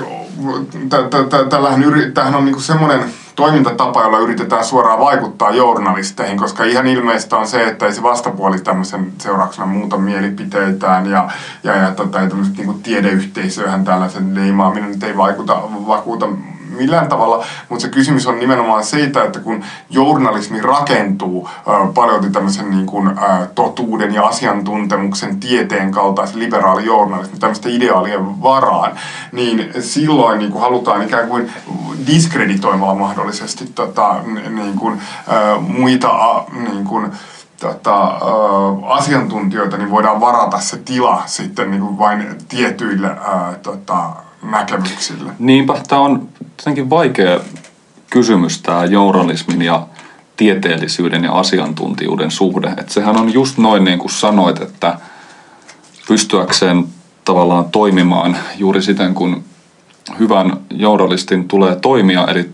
tämähän 2.15 2.35
on 2.35 2.45
niinku 2.45 2.61
semmoinen 2.61 3.05
toimintatapa, 3.37 4.03
jolla 4.03 4.19
yritetään 4.19 4.65
suoraan 4.65 4.99
vaikuttaa 4.99 5.51
journalisteihin, 5.51 6.39
koska 6.39 6.65
ihan 6.65 6.87
ilmeistä 6.87 7.37
on 7.37 7.49
se, 7.49 7.65
että 7.65 7.87
ei 7.87 7.93
se 7.93 8.03
vastapuoli 8.03 8.59
tämmöisen 8.61 9.13
seurauksena 9.19 9.67
muuta 9.67 9.99
mielipiteitään 9.99 11.11
ja, 11.11 11.31
ja, 11.65 11.77
ja 11.77 11.91
tota, 11.91 12.19
tämmöiset 12.19 12.57
niin 12.57 12.83
tiedeyhteisöhän 12.83 13.85
tällaisen 13.85 14.35
leimaaminen 14.35 14.91
nyt 14.91 15.03
ei 15.03 15.17
vaikuta, 15.17 15.63
vakuuta 15.87 16.29
millään 16.77 17.09
tavalla, 17.09 17.45
mutta 17.69 17.83
se 17.83 17.89
kysymys 17.89 18.27
on 18.27 18.39
nimenomaan 18.39 18.85
siitä, 18.85 19.25
että 19.25 19.41
kun 19.41 19.65
journalismi 19.91 20.61
rakentuu 20.61 21.49
paljon 21.95 22.33
tämmöisen 22.33 22.71
niin 22.71 22.87
kuin, 22.87 23.11
totuuden 23.55 24.15
ja 24.15 24.27
asiantuntemuksen 24.27 25.41
tieteen 25.41 25.93
kaltaisen 25.93 26.39
liberaali 26.39 26.85
journalismi, 26.85 27.39
tämmöistä 27.39 27.69
ideaalien 27.69 28.43
varaan, 28.43 28.93
niin 29.33 29.73
silloin 29.81 30.39
niin 30.39 30.53
kuin 30.53 30.63
halutaan 30.63 31.03
ikään 31.03 31.29
kuin 31.29 31.53
diskreditoimalla 32.07 32.95
mahdollisesti 32.95 33.67
tota, 33.75 34.17
niin 34.51 34.77
kuin, 34.77 35.01
muita 35.61 36.45
niin 36.73 36.85
kuin, 36.85 37.13
tota, 37.63 38.05
äh, 38.05 38.91
asiantuntijoita, 38.91 39.77
niin 39.77 39.91
voidaan 39.91 40.21
varata 40.21 40.61
se 40.61 40.77
tila 40.77 41.23
sitten 41.27 41.71
niin 41.71 41.81
kuin 41.81 41.99
vain 41.99 42.39
tietyille 42.49 43.07
äh, 43.07 43.57
tota, 43.63 44.11
näkemyksille. 44.43 45.33
Niinpä, 45.39 45.81
tämä 45.89 46.01
on 46.01 46.29
jotenkin 46.59 46.91
vaikea 46.91 47.41
kysymys 48.11 48.63
tämä 48.63 48.85
journalismin 48.85 49.63
ja 49.63 49.87
tieteellisyyden 50.37 51.25
ja 51.25 51.33
asiantuntijuuden 51.33 52.31
suhde. 52.31 52.69
että 52.69 52.93
sehän 52.93 53.17
on 53.17 53.33
just 53.33 53.59
noin 53.59 53.85
niin 53.85 53.99
kuin 53.99 54.11
sanoit, 54.11 54.61
että 54.61 54.99
pystyäkseen 56.09 56.85
tavallaan 57.25 57.65
toimimaan 57.65 58.37
juuri 58.59 58.83
siten, 58.83 59.15
kun 59.15 59.45
hyvän 60.19 60.57
journalistin 60.71 61.49
tulee 61.49 61.77
toimia, 61.77 62.27
eli 62.27 62.51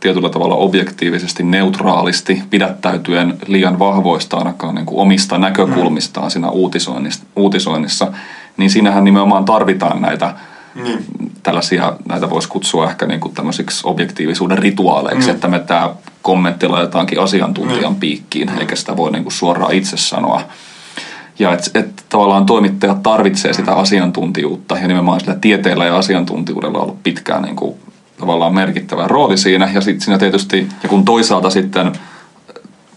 tietyllä 0.00 0.30
tavalla 0.30 0.54
objektiivisesti, 0.54 1.42
neutraalisti, 1.42 2.42
pidättäytyen 2.50 3.38
liian 3.46 3.78
vahvoista 3.78 4.36
ainakaan 4.36 4.74
niin 4.74 4.86
kuin 4.86 4.98
omista 4.98 5.38
näkökulmistaan 5.38 6.30
siinä 6.30 6.50
uutisoinnissa, 6.50 7.24
uutisoinnissa, 7.36 8.12
niin 8.56 8.70
siinähän 8.70 9.04
nimenomaan 9.04 9.44
tarvitaan 9.44 10.02
näitä 10.02 10.34
niin. 10.74 11.04
tällaisia, 11.42 11.92
näitä 12.08 12.30
voisi 12.30 12.48
kutsua 12.48 12.90
ehkä 12.90 13.06
niin 13.06 13.20
kuin 13.20 13.34
tämmöisiksi 13.34 13.82
objektiivisuuden 13.84 14.58
rituaaleiksi, 14.58 15.26
niin. 15.26 15.34
että 15.34 15.48
me 15.48 15.58
tämä 15.58 15.90
kommentti 16.22 16.68
laitetaankin 16.68 17.20
asiantuntijan 17.20 17.92
niin. 17.92 18.00
piikkiin, 18.00 18.50
mm. 18.50 18.58
eikä 18.58 18.76
sitä 18.76 18.96
voi 18.96 19.12
niin 19.12 19.22
kuin 19.22 19.32
suoraan 19.32 19.74
itse 19.74 19.96
sanoa. 19.96 20.42
Ja 21.38 21.52
että 21.52 21.78
et 21.78 22.04
tavallaan 22.08 22.46
toimittajat 22.46 23.02
tarvitsee 23.02 23.52
sitä 23.52 23.72
asiantuntijuutta 23.72 24.78
ja 24.78 24.88
nimenomaan 24.88 25.20
sillä 25.20 25.34
tieteellä 25.34 25.86
ja 25.86 25.96
asiantuntijuudella 25.96 26.78
on 26.78 26.84
ollut 26.84 27.02
pitkään 27.02 27.42
niin 27.42 27.56
kuin 27.56 27.76
tavallaan 28.18 28.54
merkittävä 28.54 29.08
rooli 29.08 29.38
siinä. 29.38 29.70
Ja 29.74 29.80
sitten 29.80 30.00
siinä 30.00 30.18
tietysti, 30.18 30.68
ja 30.82 30.88
kun 30.88 31.04
toisaalta 31.04 31.50
sitten 31.50 31.92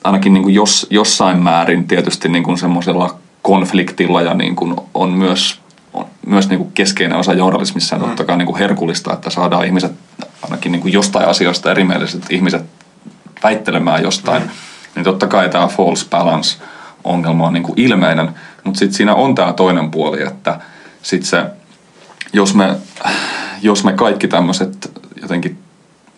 ainakin 0.04 0.34
niin 0.34 0.44
kuin 0.44 0.56
jos, 0.56 0.88
jossain 0.90 1.44
määrin 1.44 1.88
tietysti 1.88 2.30
niin 2.30 2.44
kuin 2.44 2.58
semmoisella 2.58 3.16
konfliktilla 3.42 4.22
ja 4.22 4.34
niin 4.34 4.56
kuin 4.56 4.76
on 4.94 5.10
myös 5.10 5.60
on 5.96 6.06
myös 6.26 6.50
niin 6.50 6.58
kuin 6.58 6.72
keskeinen 6.72 7.18
osa 7.18 7.34
journalismissa 7.34 7.96
ja 7.96 8.00
totta 8.00 8.24
kai 8.24 8.38
niin 8.38 8.46
kuin 8.46 8.58
herkullista, 8.58 9.14
että 9.14 9.30
saadaan 9.30 9.66
ihmiset 9.66 9.92
ainakin 10.42 10.72
niin 10.72 10.82
kuin 10.82 10.94
jostain 10.94 11.28
asiasta 11.28 11.72
erimieliset 11.72 12.26
ihmiset 12.30 12.66
väittelemään 13.44 14.04
jostain, 14.04 14.44
mm. 14.44 14.50
niin 14.96 15.04
totta 15.04 15.28
kai 15.28 15.50
tämä 15.50 15.68
false 15.68 16.06
balance 16.10 16.58
ongelma 17.04 17.48
on 17.48 17.54
niin 17.54 17.64
kuin 17.64 17.80
ilmeinen, 17.80 18.30
mutta 18.64 18.80
sitten 18.80 18.98
siinä 18.98 19.16
on 19.16 19.36
tämä 19.36 19.54
toinen 19.54 19.92
puoli, 19.92 20.22
että 20.22 20.60
sit 21.02 21.24
se, 21.24 21.46
jos 22.34 22.56
me, 22.56 22.76
jos 23.62 23.84
me 23.84 23.94
kaikki 23.94 24.28
tämmöiset 24.28 24.92
jotenkin, 25.22 25.58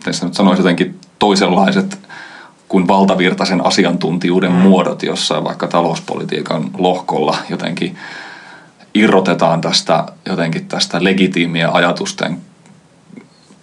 tässä 0.04 0.26
nyt 0.26 0.34
sanoisi 0.34 0.62
jotenkin 0.62 1.00
toisenlaiset 1.20 2.00
kuin 2.68 2.88
valtavirtaisen 2.88 3.66
asiantuntijuuden 3.66 4.52
mm. 4.52 4.58
muodot 4.58 5.04
jossain 5.04 5.44
vaikka 5.44 5.68
talouspolitiikan 5.68 6.70
lohkolla 6.78 7.38
jotenkin 7.50 7.98
irrotetaan 9.00 9.62
tästä 9.62 10.04
jotenkin 10.26 10.68
tästä 10.68 11.04
legitiimiä 11.04 11.70
ajatusten 11.72 12.38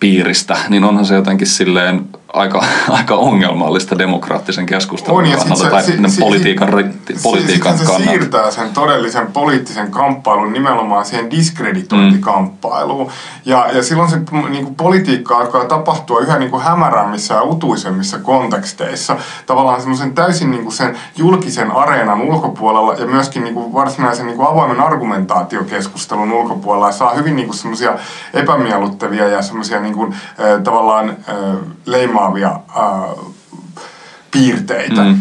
piiristä, 0.01 0.57
niin 0.69 0.85
onhan 0.85 1.07
se 1.07 1.15
jotenkin 1.15 1.47
silleen 1.47 2.09
aika, 2.35 2.65
aika 2.89 3.15
ongelmallista 3.15 3.99
demokraattisen 3.99 4.67
keskustelun 4.67 5.19
On, 5.19 5.27
ja 5.27 5.37
kannalta 5.37 5.65
se- 5.65 5.71
tai 5.71 5.83
si- 5.83 6.09
si- 6.09 6.21
politiikan, 6.21 6.69
si- 6.69 7.23
politiikan 7.23 7.79
se 7.79 7.85
kannalta. 7.85 8.11
siirtää 8.11 8.51
sen 8.51 8.69
todellisen 8.75 9.33
poliittisen 9.33 9.91
kamppailun 9.91 10.53
nimenomaan 10.53 11.05
siihen 11.05 11.31
diskreditointikamppailuun. 11.31 13.11
Ja, 13.45 13.67
ja 13.73 13.83
silloin 13.83 14.11
se 14.11 14.21
niin 14.49 14.65
kuin 14.65 14.75
politiikka 14.75 15.37
alkaa 15.39 15.65
tapahtua 15.65 16.21
yhä 16.21 16.39
niin 16.39 16.51
kuin 16.51 16.63
hämärämmissä 16.63 17.35
ja 17.35 17.43
utuisemmissa 17.43 18.19
konteksteissa. 18.19 19.17
Tavallaan 19.47 19.81
semmoisen 19.81 20.15
täysin 20.15 20.51
niin 20.51 20.63
kuin 20.63 20.73
sen 20.73 20.97
julkisen 21.17 21.71
areenan 21.71 22.21
ulkopuolella 22.21 22.95
ja 22.95 23.07
myöskin 23.07 23.45
niin 23.45 23.55
kuin 23.55 23.73
varsinaisen 23.73 24.27
niin 24.27 24.37
kuin 24.37 24.49
avoimen 24.49 24.81
argumentaatiokeskustelun 24.81 26.33
ulkopuolella. 26.33 26.87
Ja 26.87 26.93
saa 26.93 27.15
hyvin 27.15 27.37
niin 27.37 27.47
kuin 27.47 27.57
semmoisia 27.59 27.95
epämiellyttäviä 28.35 29.27
ja 29.29 29.43
semmoisia 29.43 29.81
niin 29.81 29.95
kuin, 29.95 30.13
äh, 30.13 30.63
tavallaan 30.65 31.09
äh, 31.11 31.37
leimaavia 32.25 32.61
äh, 32.77 33.25
piirteitä 34.31 35.03
Mm. 35.05 35.19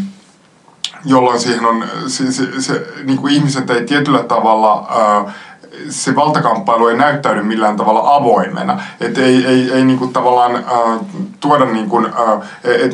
jolloin 1.05 1.39
siihen 1.39 1.65
on, 1.65 1.83
se, 2.07 2.31
se, 2.31 2.61
se, 2.61 2.85
niin 3.03 3.17
kuin 3.17 3.33
ihmiset 3.33 3.69
ei 3.69 3.85
tietyllä 3.85 4.23
tavalla, 4.23 4.87
ää, 4.89 5.33
se 5.89 6.15
valtakamppailu 6.15 6.87
ei 6.87 6.97
näyttäydy 6.97 7.43
millään 7.43 7.77
tavalla 7.77 8.15
avoimena. 8.15 8.81
Että 9.01 9.21
ei, 9.21 9.45
ei, 9.45 9.71
ei 9.71 9.85
niin 9.85 9.99
kuin 9.99 10.13
tavallaan 10.13 10.55
ää, 10.55 10.97
tuoda, 11.39 11.65
niin 11.65 11.89
ää, 12.05 12.35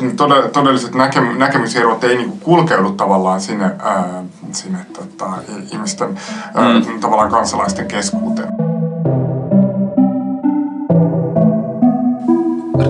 ne 0.00 0.10
tode- 0.16 0.48
todelliset 0.52 0.94
näkem, 0.94 1.38
näkemyserot 1.38 2.04
ei 2.04 2.16
niin 2.16 2.28
kuin 2.28 2.40
kulkeudu 2.40 2.90
tavallaan 2.92 3.40
sinne, 3.40 3.70
ää, 3.78 4.22
sinne 4.52 4.78
tota, 4.92 5.26
ihmisten, 5.72 6.18
ää, 6.54 6.68
Mm. 6.72 7.00
tavallaan 7.00 7.30
kansalaisten 7.30 7.86
keskuuteen. 7.86 8.59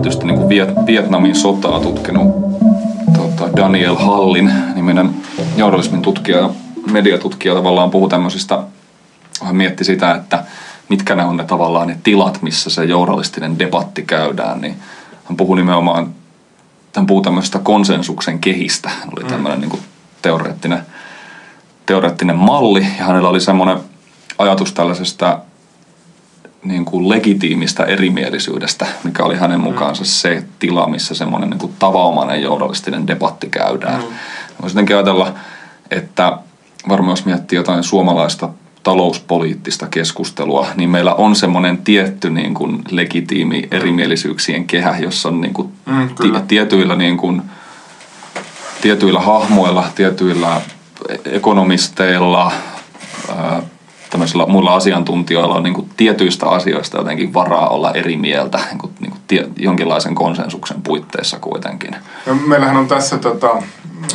Erityisesti 0.00 0.26
niin 0.26 0.38
kuin 0.38 0.48
Viet- 0.48 0.86
Vietnamin 0.86 1.34
sotaa 1.34 1.80
tutkinut 1.80 2.26
tota 3.16 3.56
Daniel 3.56 3.96
Hallin 3.96 4.52
niminen 4.74 5.14
journalismin 5.56 6.02
tutkija 6.02 6.38
ja 6.38 6.50
mediatutkija 6.90 7.54
tavallaan 7.54 7.90
puhuu 7.90 8.08
tämmöisistä, 8.08 8.62
hän 9.42 9.56
mietti 9.56 9.84
sitä, 9.84 10.14
että 10.14 10.44
mitkä 10.88 11.14
ne 11.14 11.24
on 11.24 11.36
ne 11.36 11.44
tavallaan 11.44 11.88
ne 11.88 11.98
tilat, 12.02 12.42
missä 12.42 12.70
se 12.70 12.84
journalistinen 12.84 13.58
debatti 13.58 14.02
käydään, 14.02 14.60
niin 14.60 14.76
hän 15.24 15.36
puhuu 15.36 15.54
nimenomaan, 15.54 16.14
hän 16.96 17.06
puhuu 17.06 17.22
tämmöisestä 17.22 17.58
konsensuksen 17.58 18.38
kehistä, 18.38 18.88
hän 18.88 19.08
oli 19.16 19.24
tämmöinen 19.24 19.60
niin 19.60 19.70
kuin 19.70 19.82
teoreettinen, 20.22 20.82
teoreettinen 21.86 22.36
malli 22.36 22.86
ja 22.98 23.04
hänellä 23.04 23.28
oli 23.28 23.40
semmoinen 23.40 23.78
ajatus 24.38 24.72
tällaisesta 24.72 25.38
niin 26.64 26.84
kuin 26.84 27.08
legitiimistä 27.08 27.84
erimielisyydestä, 27.84 28.86
mikä 29.04 29.24
oli 29.24 29.36
hänen 29.36 29.60
mukaansa 29.60 30.04
se 30.04 30.42
tila, 30.58 30.88
missä 30.88 31.14
semmoinen 31.14 31.50
niin 31.50 31.58
kuin 31.58 31.72
tavanomainen 31.78 32.42
journalistinen 32.42 33.06
debatti 33.06 33.48
käydään. 33.48 34.00
Mm. 34.00 34.06
Voisi 34.62 34.74
jotenkin 34.76 34.96
ajatella, 34.96 35.34
että 35.90 36.38
varmaan 36.88 37.12
jos 37.12 37.24
miettii 37.26 37.56
jotain 37.56 37.82
suomalaista 37.84 38.48
talouspoliittista 38.82 39.86
keskustelua, 39.86 40.66
niin 40.76 40.90
meillä 40.90 41.14
on 41.14 41.36
semmoinen 41.36 41.78
tietty 41.78 42.30
niin 42.30 42.54
kuin 42.54 42.82
legitiimi 42.90 43.68
erimielisyyksien 43.70 44.66
kehä, 44.66 44.96
jossa 44.98 45.28
on 45.28 45.40
niin 45.40 45.54
kuin 45.54 45.72
Mm, 45.86 46.14
kyllä. 46.14 46.40
ti- 46.40 46.46
tietyillä, 46.46 46.96
niin 46.96 47.16
kuin, 47.16 47.42
tietyillä 48.80 49.20
hahmoilla, 49.20 49.84
tietyillä 49.94 50.60
ekonomisteilla, 51.24 52.52
ää, 53.36 53.62
tämmöisillä 54.10 54.46
muilla 54.46 54.74
asiantuntijoilla 54.74 55.54
on 55.54 55.62
niin 55.62 55.74
kuin 55.74 55.90
tietyistä 55.96 56.46
asioista 56.46 56.98
jotenkin 56.98 57.34
varaa 57.34 57.68
olla 57.68 57.92
eri 57.92 58.16
mieltä 58.16 58.58
niin 58.58 58.78
kuin, 58.78 58.92
niin 59.00 59.10
kuin 59.10 59.20
tie, 59.26 59.48
jonkinlaisen 59.56 60.14
konsensuksen 60.14 60.82
puitteissa 60.82 61.38
kuitenkin. 61.38 61.96
Ja 62.26 62.34
meillähän 62.34 62.76
on 62.76 62.88
tässä 62.88 63.18
tota, 63.18 63.48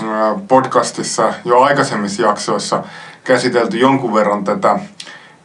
ää, 0.07 0.35
podcastissa 0.47 1.33
jo 1.45 1.61
aikaisemmissa 1.61 2.21
jaksoissa 2.21 2.83
käsitelty 3.23 3.77
jonkun 3.77 4.13
verran 4.13 4.43
tätä 4.43 4.79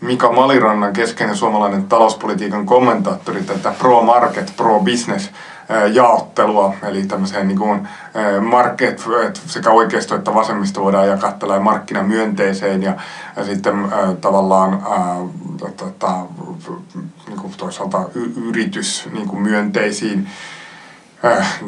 Mika 0.01 0.33
Malirannan 0.33 0.93
keskeinen 0.93 1.37
suomalainen 1.37 1.85
talouspolitiikan 1.85 2.67
kommentaattori 2.67 3.43
tätä 3.43 3.75
pro-market, 3.79 4.53
pro-business 4.57 5.31
jaottelua, 5.93 6.75
eli 6.83 7.03
tämmöiseen 7.03 7.49
niin 7.49 7.59
kuin 7.59 7.89
market, 8.41 9.05
sekä 9.47 9.71
oikeisto 9.71 10.15
että 10.15 10.35
vasemmisto 10.35 10.83
voidaan 10.83 11.09
jakaa 11.09 11.33
tällä 11.33 11.61
markkinamyönteiseen 11.61 12.83
ja, 12.83 12.97
ja 13.37 13.45
sitten 13.45 13.75
tavallaan 14.21 14.73
ää, 14.91 15.17
tota, 15.77 16.13
niin 17.29 17.39
kuin 17.41 17.53
toisaalta 17.57 18.05
y- 18.15 18.33
yritys 18.49 19.09
niin 19.13 19.29
kuin 19.29 19.43
myönteisiin 19.43 20.29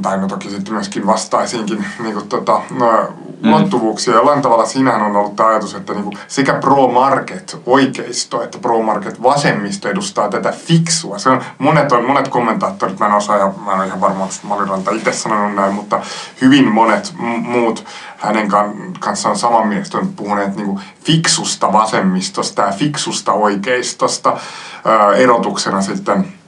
tai 0.02 0.18
no 0.18 0.28
toki 0.28 0.50
sitten 0.50 0.74
myöskin 0.74 1.06
vastaisiinkin 1.06 1.84
niin 2.02 2.14
kuin, 2.14 2.28
tota, 2.28 2.60
no, 2.70 3.12
ulottuvuuksia. 3.44 4.14
Jollain 4.14 4.42
tavalla 4.42 4.66
siinähän 4.66 5.02
on 5.02 5.16
ollut 5.16 5.36
tämä 5.36 5.48
ajatus, 5.48 5.74
että 5.74 5.92
niin 5.92 6.04
kuin, 6.04 6.18
sekä 6.28 6.54
pro-market 6.54 7.60
oikeisto 7.66 8.42
että 8.42 8.58
pro-market 8.58 9.22
vasemmisto 9.22 9.88
edustaa 9.88 10.28
tätä 10.28 10.52
fiksua. 10.52 11.18
Se 11.18 11.28
on, 11.28 11.42
monet, 11.58 11.92
on, 11.92 12.04
monet 12.04 12.28
kommentaattorit, 12.28 12.98
mä 12.98 13.06
en 13.06 13.12
osaa 13.12 13.36
ja 13.36 13.52
mä 13.64 13.72
en 13.72 13.78
ole 13.78 13.86
ihan 13.86 14.00
varma, 14.00 14.22
onko 14.22 14.34
Maliranta 14.42 14.90
itse 14.90 15.12
sanonut 15.12 15.54
näin, 15.54 15.74
mutta 15.74 16.00
hyvin 16.40 16.68
monet 16.68 17.14
m- 17.18 17.24
muut 17.24 17.84
hänen 18.18 18.48
kan, 18.48 18.72
kanssaan 19.00 19.38
saman 19.38 19.68
mielestä 19.68 19.98
on 19.98 20.08
puhuneet 20.08 20.56
niin 20.56 20.66
kuin, 20.66 20.80
fiksusta 21.04 21.72
vasemmistosta 21.72 22.62
ja 22.62 22.72
fiksusta 22.72 23.32
oikeistosta 23.32 24.36
ää, 24.84 25.12
erotuksena 25.14 25.82
sitten 25.82 26.41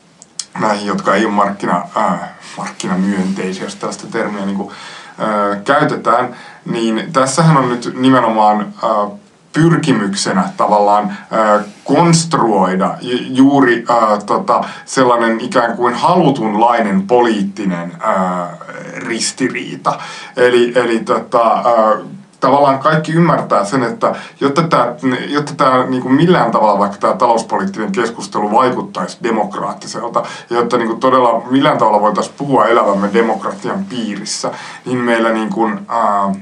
näihin, 0.60 0.86
jotka 0.86 1.14
ei 1.14 1.24
ole 1.24 1.34
markkina, 1.34 1.82
äh, 1.96 2.20
markkinamyönteisiä, 2.56 3.64
jos 3.64 3.76
tällaista 3.76 4.06
termiä 4.06 4.46
niin 4.46 4.56
kuin, 4.56 4.70
äh, 4.70 5.64
käytetään, 5.64 6.36
niin 6.64 7.12
tässähän 7.12 7.56
on 7.56 7.68
nyt 7.68 7.92
nimenomaan 7.94 8.60
äh, 8.60 9.18
pyrkimyksenä 9.52 10.44
tavallaan 10.56 11.04
äh, 11.10 11.64
konstruoida 11.84 12.96
ju- 13.00 13.18
juuri 13.30 13.84
äh, 13.90 14.24
tota, 14.26 14.64
sellainen 14.84 15.40
ikään 15.40 15.76
kuin 15.76 15.94
halutunlainen 15.94 17.06
poliittinen 17.06 17.92
äh, 18.06 18.58
ristiriita. 18.96 19.98
Eli, 20.36 20.72
eli 20.74 20.98
tota, 20.98 21.52
äh, 21.52 22.06
tavallaan 22.44 22.78
kaikki 22.78 23.12
ymmärtää 23.12 23.64
sen, 23.64 23.82
että 23.82 24.14
jotta 24.40 24.62
tämä, 24.62 24.86
jotta 25.28 25.54
tämä 25.56 25.84
niin 25.86 26.02
kuin 26.02 26.14
millään 26.14 26.50
tavalla 26.50 26.78
vaikka 26.78 26.98
tämä 26.98 27.14
talouspoliittinen 27.14 27.92
keskustelu 27.92 28.52
vaikuttaisi 28.52 29.18
demokraattiselta, 29.22 30.22
ja 30.50 30.56
jotta 30.56 30.76
niin 30.76 30.88
kuin 30.88 31.00
todella 31.00 31.42
millään 31.50 31.78
tavalla 31.78 32.00
voitaisiin 32.00 32.34
puhua 32.38 32.66
elävämme 32.66 33.10
demokratian 33.12 33.84
piirissä, 33.84 34.50
niin 34.84 34.98
meillä 34.98 35.32
niin 35.32 35.50
kuin, 35.50 35.80
ää, 35.88 36.34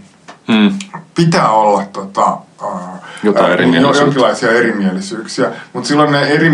Mm. 0.49 0.71
pitää 1.15 1.51
olla 1.51 1.83
tota, 1.93 2.37
Jotain 3.23 3.53
erimielisyyttä. 3.53 3.99
jo- 3.99 4.05
jonkinlaisia 4.05 4.51
erimielisyyksiä. 4.51 5.51
Mutta 5.73 5.89
silloin, 5.89 6.13
ne 6.13 6.23
eri, 6.23 6.53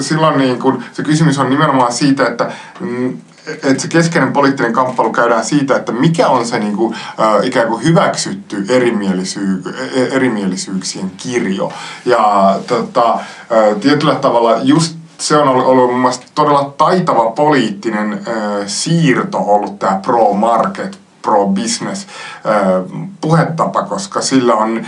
silloin 0.00 0.38
niin 0.38 0.58
kun, 0.58 0.82
se 0.92 1.02
kysymys 1.02 1.38
on 1.38 1.50
nimenomaan 1.50 1.92
siitä, 1.92 2.26
että 2.26 2.50
että 3.46 3.82
se 3.82 3.88
keskeinen 3.88 4.32
poliittinen 4.32 4.72
kamppailu 4.72 5.12
käydään 5.12 5.44
siitä, 5.44 5.76
että 5.76 5.92
mikä 5.92 6.28
on 6.28 6.46
se 6.46 6.58
niin 6.58 6.76
kuin, 6.76 6.94
äh, 6.94 7.46
ikään 7.46 7.68
kuin 7.68 7.84
hyväksytty 7.84 8.64
erimielisyy, 8.68 9.62
e- 9.94 10.16
erimielisyyksien 10.16 11.10
kirjo. 11.16 11.72
Ja 12.04 12.56
tota, 12.66 13.12
äh, 13.12 13.76
tietyllä 13.80 14.14
tavalla 14.14 14.56
just 14.62 14.96
se 15.18 15.36
on 15.36 15.48
ollut, 15.48 15.66
ollut 15.66 15.90
mun 15.90 16.00
mielestä 16.00 16.26
todella 16.34 16.74
taitava 16.78 17.30
poliittinen 17.30 18.12
äh, 18.12 18.22
siirto 18.66 19.38
ollut 19.38 19.78
tämä 19.78 20.00
pro-market, 20.04 20.98
pro-business 21.26 22.06
puhetapa, 23.20 23.82
koska 23.82 24.20
sillä 24.20 24.54
on 24.54 24.86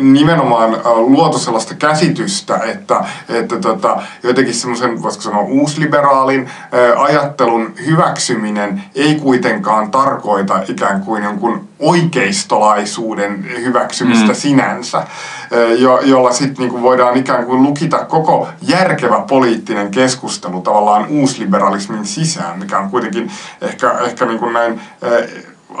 nimenomaan 0.00 0.76
luotu 0.96 1.38
sellaista 1.38 1.74
käsitystä, 1.74 2.58
että, 2.58 3.04
että 3.28 3.58
tota, 3.58 4.02
jotenkin 4.22 4.54
semmoisen, 4.54 5.02
voisiko 5.02 5.22
sanoa, 5.22 5.42
uusliberaalin 5.42 6.50
ajattelun 6.96 7.74
hyväksyminen 7.86 8.82
ei 8.94 9.14
kuitenkaan 9.14 9.90
tarkoita 9.90 10.62
ikään 10.68 11.00
kuin 11.00 11.22
jonkun 11.22 11.68
oikeistolaisuuden 11.78 13.44
hyväksymistä 13.56 14.28
mm. 14.28 14.34
sinänsä, 14.34 15.06
jo, 15.78 16.00
jolla 16.00 16.32
sitten 16.32 16.56
niinku 16.58 16.82
voidaan 16.82 17.16
ikään 17.16 17.46
kuin 17.46 17.62
lukita 17.62 18.04
koko 18.04 18.48
järkevä 18.62 19.20
poliittinen 19.28 19.90
keskustelu 19.90 20.60
tavallaan 20.60 21.06
uusliberalismin 21.08 22.04
sisään, 22.04 22.58
mikä 22.58 22.78
on 22.78 22.90
kuitenkin 22.90 23.30
ehkä, 23.60 23.90
ehkä 23.90 24.26
niinku 24.26 24.48
näin 24.48 24.80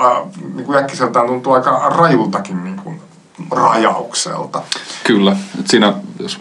äh, 0.00 0.28
niin 0.54 0.66
kuin 0.66 0.78
äkkiseltään 0.78 1.26
tuntuu 1.26 1.52
aika 1.52 1.88
rajultakin 1.96 2.64
niin 2.64 2.76
kuin 2.76 3.00
rajaukselta. 3.50 4.62
Kyllä. 5.04 5.36
Et 5.60 5.66
siinä, 5.66 5.92
jos 6.18 6.40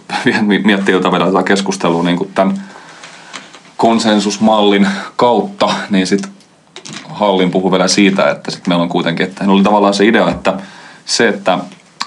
miettii 0.64 0.94
jotain 0.94 1.12
vielä 1.12 1.26
tätä 1.26 1.44
keskustelua 1.44 2.04
niin 2.04 2.18
kuin 2.18 2.32
tämän 2.36 2.64
konsensusmallin 3.78 4.88
kautta, 5.16 5.70
niin 5.90 6.08
sitten 6.08 6.32
Hallin 7.10 7.52
puhui 7.52 7.72
vielä 7.72 7.88
siitä, 7.88 8.32
että 8.32 8.52
sit 8.52 8.68
meillä 8.68 8.84
on 8.84 8.90
kuitenkin, 8.90 9.26
että 9.26 9.44
oli 9.48 9.64
tavallaan 9.64 9.94
se 9.94 10.06
idea, 10.06 10.30
että 10.30 10.54
se, 11.06 11.28
että 11.28 11.60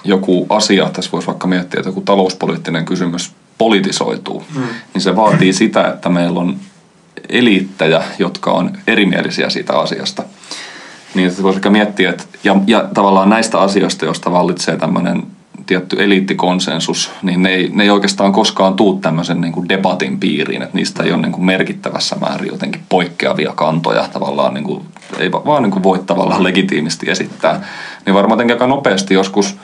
joku 0.04 0.46
asia, 0.48 0.90
tässä 0.92 1.12
voisi 1.12 1.26
vaikka 1.26 1.46
miettiä, 1.46 1.80
että 1.80 1.88
joku 1.88 2.00
talouspoliittinen 2.00 2.84
kysymys 2.84 3.32
politisoituu, 3.58 4.44
mm. 4.54 4.62
niin 4.94 5.02
se 5.02 5.16
vaatii 5.16 5.52
sitä, 5.52 5.88
että 5.88 6.08
meillä 6.08 6.40
on 6.40 6.56
eliittejä, 7.28 8.02
jotka 8.18 8.52
on 8.52 8.78
erimielisiä 8.86 9.50
siitä 9.50 9.78
asiasta. 9.78 10.22
Niin 11.14 11.28
että 11.28 11.42
voisi 11.42 11.70
miettiä, 11.70 12.10
että 12.10 12.24
ja, 12.44 12.56
ja 12.66 12.88
tavallaan 12.94 13.28
näistä 13.28 13.58
asioista, 13.58 14.04
joista 14.04 14.32
vallitsee 14.32 14.76
tämmöinen 14.76 15.22
tietty 15.66 15.96
eliittikonsensus, 16.04 17.10
niin 17.22 17.42
ne 17.42 17.48
ei, 17.48 17.70
ne 17.74 17.82
ei 17.82 17.90
oikeastaan 17.90 18.32
koskaan 18.32 18.74
tuu 18.74 18.98
tämmöisen 18.98 19.40
niin 19.40 19.52
kuin 19.52 19.68
debatin 19.68 20.20
piiriin, 20.20 20.62
että 20.62 20.76
niistä 20.76 21.02
ei 21.02 21.12
ole 21.12 21.22
niin 21.22 21.32
kuin 21.32 21.44
merkittävässä 21.44 22.16
määrin 22.16 22.52
jotenkin 22.52 22.82
poikkeavia 22.88 23.52
kantoja 23.52 24.08
tavallaan, 24.12 24.54
niin 24.54 24.64
kuin, 24.64 24.84
ei 25.18 25.32
vaan 25.32 25.62
niin 25.62 25.70
kuin 25.70 25.82
voi 25.82 25.98
tavallaan 25.98 26.44
legitiimisti 26.44 27.10
esittää. 27.10 27.64
Niin 28.06 28.14
varmaan 28.14 28.50
aika 28.50 28.66
nopeasti 28.66 29.14
joskus 29.14 29.56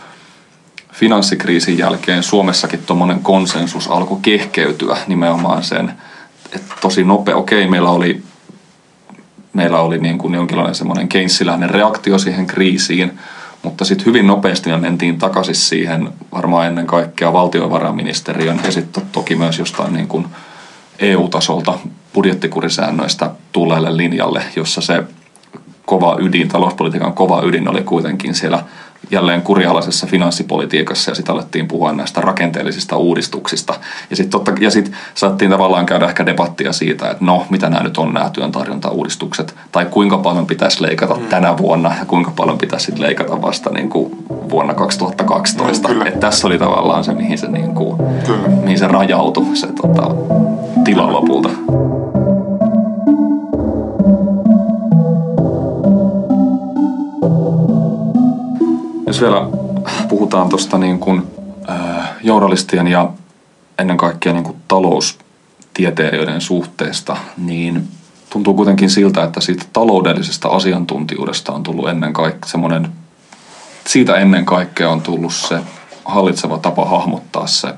finanssikriisin 0.92 1.78
jälkeen 1.78 2.22
Suomessakin 2.22 2.80
tuommoinen 2.86 3.20
konsensus 3.20 3.88
alkoi 3.88 4.18
kehkeytyä 4.22 4.96
nimenomaan 5.06 5.62
sen, 5.62 5.92
että 6.52 6.74
tosi 6.80 7.04
nopea, 7.04 7.36
okei 7.36 7.66
meillä 7.66 7.90
oli 7.90 8.22
meillä 9.52 9.80
oli 9.80 9.98
niin 9.98 10.18
kuin 10.18 10.34
jonkinlainen 10.34 10.74
semmoinen 10.74 11.08
keinsiläinen 11.08 11.70
reaktio 11.70 12.18
siihen 12.18 12.46
kriisiin, 12.46 13.18
mutta 13.62 13.84
sitten 13.84 14.06
hyvin 14.06 14.26
nopeasti 14.26 14.70
me 14.70 14.76
mentiin 14.76 15.18
takaisin 15.18 15.54
siihen 15.54 16.08
varmaan 16.32 16.66
ennen 16.66 16.86
kaikkea 16.86 17.32
valtiovarainministeriön 17.32 18.60
ja 18.64 18.72
sitten 18.72 19.02
toki 19.12 19.36
myös 19.36 19.58
jostain 19.58 19.92
niin 19.92 20.08
kuin 20.08 20.26
EU-tasolta 20.98 21.78
budjettikurisäännöistä 22.14 23.30
tulleelle 23.52 23.96
linjalle, 23.96 24.42
jossa 24.56 24.80
se 24.80 25.02
kova 25.86 26.16
ydin, 26.20 26.48
talouspolitiikan 26.48 27.12
kova 27.12 27.42
ydin 27.42 27.68
oli 27.68 27.82
kuitenkin 27.82 28.34
siellä 28.34 28.64
jälleen 29.10 29.42
kurialaisessa 29.42 30.06
finanssipolitiikassa 30.06 31.10
ja 31.10 31.14
sitten 31.14 31.34
alettiin 31.34 31.68
puhua 31.68 31.92
näistä 31.92 32.20
rakenteellisista 32.20 32.96
uudistuksista. 32.96 33.74
Ja 34.10 34.16
sitten 34.16 34.40
sit 34.70 34.92
saattiin 35.14 35.50
tavallaan 35.50 35.86
käydä 35.86 36.06
ehkä 36.06 36.26
debattia 36.26 36.72
siitä, 36.72 37.10
että 37.10 37.24
no, 37.24 37.46
mitä 37.50 37.70
nämä 37.70 37.82
nyt 37.82 37.98
on 37.98 38.14
nämä 38.14 38.30
työn 38.30 38.52
tarjontauudistukset, 38.52 39.54
tai 39.72 39.86
kuinka 39.86 40.18
paljon 40.18 40.46
pitäisi 40.46 40.82
leikata 40.82 41.14
mm. 41.14 41.26
tänä 41.26 41.58
vuonna 41.58 41.92
ja 41.98 42.04
kuinka 42.04 42.32
paljon 42.36 42.58
pitäisi 42.58 42.86
sitten 42.86 43.02
leikata 43.02 43.42
vasta 43.42 43.70
niin 43.70 43.90
kuin 43.90 44.24
vuonna 44.50 44.74
2012. 44.74 45.88
Mm, 45.88 46.06
että 46.06 46.20
tässä 46.20 46.46
oli 46.46 46.58
tavallaan 46.58 47.04
se, 47.04 47.14
mihin 47.14 47.38
se, 47.38 47.48
niin 47.48 47.74
kuin, 47.74 48.02
mihin 48.62 48.78
se 48.78 48.88
rajautui, 48.88 49.56
se 49.56 49.66
tota, 49.66 50.14
tila 50.84 51.12
lopulta. 51.12 51.50
Jos 59.10 59.20
vielä 59.20 59.46
puhutaan 60.08 60.48
tuosta 60.48 60.78
niin 60.78 60.98
kuin, 60.98 61.22
äh, 61.70 62.10
journalistien 62.22 62.86
ja 62.86 63.10
ennen 63.78 63.96
kaikkea 63.96 64.32
niin 64.32 64.44
kuin 64.44 64.56
taloustieteilijöiden 64.68 66.40
suhteesta, 66.40 67.16
niin 67.36 67.88
tuntuu 68.32 68.54
kuitenkin 68.54 68.90
siltä, 68.90 69.24
että 69.24 69.40
siitä 69.40 69.64
taloudellisesta 69.72 70.48
asiantuntijuudesta 70.48 71.52
on 71.52 71.62
tullut 71.62 71.88
ennen 71.88 72.12
kaikkea 72.12 72.50
semmoinen, 72.50 72.92
siitä 73.86 74.16
ennen 74.16 74.44
kaikkea 74.44 74.90
on 74.90 75.00
tullut 75.00 75.34
se 75.34 75.60
hallitseva 76.04 76.58
tapa 76.58 76.84
hahmottaa 76.84 77.46
se 77.46 77.74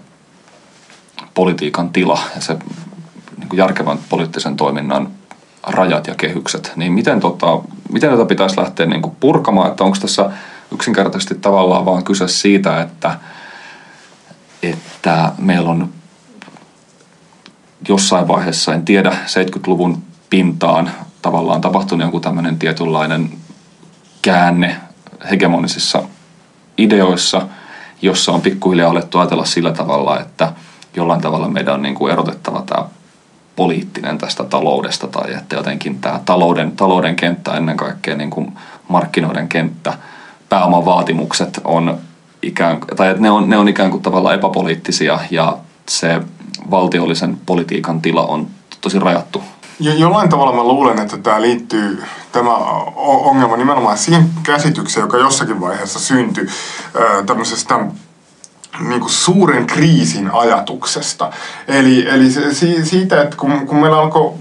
politiikan 1.35 1.91
tila 1.91 2.19
ja 2.35 2.41
se 2.41 2.57
niin 3.39 3.49
kuin 3.49 3.59
järkevän 3.59 3.99
poliittisen 4.09 4.57
toiminnan 4.57 5.09
rajat 5.67 6.07
ja 6.07 6.15
kehykset. 6.15 6.73
Niin 6.77 6.93
miten, 6.93 7.21
tota, 7.21 7.61
miten 7.93 8.11
tätä 8.11 8.25
pitäisi 8.25 8.61
lähteä 8.61 8.87
niin 8.87 9.03
kuin 9.03 9.17
purkamaan, 9.21 9.71
että 9.71 9.85
onko 9.85 9.97
tässä 10.01 10.31
yksinkertaisesti 10.73 11.35
tavallaan 11.35 11.87
vaan 11.87 12.05
kyse 12.05 12.29
siitä, 12.29 12.81
että, 12.81 13.19
että 14.63 15.33
meillä 15.39 15.71
on 15.71 15.89
jossain 17.89 18.29
vaiheessa, 18.29 18.75
en 18.75 18.85
tiedä, 18.85 19.11
70-luvun 19.11 20.03
pintaan 20.31 20.91
tavallaan 21.23 21.61
tapahtunut 21.61 22.07
joku 22.07 22.21
tämmöinen 22.21 22.59
tietynlainen 22.59 23.31
käänne 24.23 24.77
hegemonisissa 25.31 26.03
ideoissa, 26.79 27.49
jossa 28.03 28.33
on 28.33 28.41
pikkuhiljaa 28.41 28.91
alettu 28.91 29.19
ajatella 29.19 29.45
sillä 29.45 29.73
tavalla, 29.73 30.21
että 30.21 30.53
jollain 30.97 31.21
tavalla 31.21 31.49
meidän 31.49 31.75
on 31.75 31.83
niin 31.83 31.95
kuin 31.95 32.13
erotettava 32.13 32.63
tämä 32.63 32.85
poliittinen 33.57 34.19
tästä 34.19 34.45
taloudesta 34.45 35.07
tai 35.07 35.35
että 35.35 35.57
jotenkin 35.57 35.99
tämä 35.99 36.21
talouden, 36.25 36.73
talouden 36.73 37.17
kenttä 37.17 37.57
ennen 37.57 37.77
kaikkea 37.77 38.17
niin 38.17 38.31
kuin 38.31 38.59
markkinoiden 38.89 39.49
kenttä– 39.49 39.99
pääoman 40.53 40.85
vaatimukset 40.85 41.61
on 41.65 41.99
ikään, 42.43 42.81
tai 42.97 43.15
ne 43.19 43.31
on, 43.31 43.51
ne 43.51 43.57
on 43.57 43.69
ikään 43.69 43.91
kuin 43.91 44.03
tavallaan 44.03 44.35
epäpoliittisia 44.35 45.19
ja 45.31 45.57
se 45.89 46.21
valtiollisen 46.71 47.37
politiikan 47.47 48.01
tila 48.01 48.27
on 48.27 48.47
tosi 48.81 48.99
rajattu. 48.99 49.43
Jo, 49.81 49.93
jollain 49.93 50.29
tavalla 50.29 50.53
mä 50.53 50.63
luulen, 50.63 50.99
että 50.99 51.19
tämä 51.19 51.43
liittyy, 51.43 52.03
tämä 52.33 52.57
ongelma 52.97 53.57
nimenomaan 53.57 53.99
siihen 53.99 54.31
käsitykseen, 54.43 55.05
joka 55.05 55.17
jossakin 55.19 55.61
vaiheessa 55.61 55.99
syntyi 55.99 56.47
tämmöisestä 57.27 57.79
niin 58.89 59.01
kuin 59.01 59.13
suuren 59.13 59.67
kriisin 59.67 60.31
ajatuksesta. 60.31 61.31
Eli, 61.69 62.09
eli 62.09 62.31
se, 62.31 62.55
siitä, 62.85 63.23
että 63.23 63.37
kun, 63.37 63.67
kun 63.67 63.77
meillä 63.77 63.99
alkoi 63.99 64.33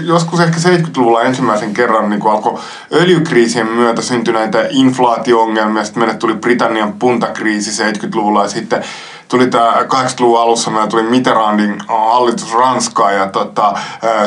joskus 0.00 0.40
ehkä 0.40 0.56
70-luvulla 0.56 1.22
ensimmäisen 1.22 1.74
kerran 1.74 2.10
niin 2.10 2.26
alkoi 2.26 2.60
öljykriisien 2.92 3.66
myötä 3.66 4.02
syntyneitä 4.02 4.66
inflaatio-ongelmia. 4.70 5.84
Sitten 5.84 6.02
meille 6.02 6.18
tuli 6.18 6.34
Britannian 6.34 6.92
puntakriisi 6.92 7.82
70-luvulla 7.82 8.42
ja 8.42 8.48
sitten 8.48 8.84
tuli 9.32 9.46
tämä 9.46 9.72
80-luvun 9.82 10.40
alussa, 10.40 10.70
meillä 10.70 10.86
tuli 10.86 11.02
Mitterrandin 11.02 11.78
hallitus 11.88 12.54
Ranskaa 12.54 13.12
ja 13.12 13.28
tota, 13.28 13.72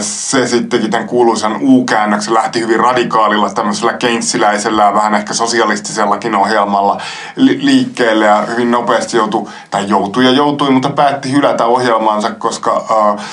se 0.01 0.47
sittenkin 0.47 0.91
tämän 0.91 1.07
kuuluisan 1.07 1.57
U-käännöksen 1.61 2.33
lähti 2.33 2.59
hyvin 2.59 2.79
radikaalilla 2.79 3.49
tämmöisellä 3.49 3.93
keinsiläisellä 3.93 4.83
ja 4.83 4.93
vähän 4.93 5.15
ehkä 5.15 5.33
sosialistisellakin 5.33 6.35
ohjelmalla 6.35 7.01
li- 7.35 7.65
liikkeelle 7.65 8.25
ja 8.25 8.41
hyvin 8.41 8.71
nopeasti 8.71 9.17
joutui, 9.17 9.47
tai 9.71 9.89
joutui 9.89 10.25
ja 10.25 10.31
joutui, 10.31 10.71
mutta 10.71 10.89
päätti 10.89 11.31
hylätä 11.31 11.65
ohjelmansa, 11.65 12.31
koska 12.31 12.85
äh, 12.91 13.25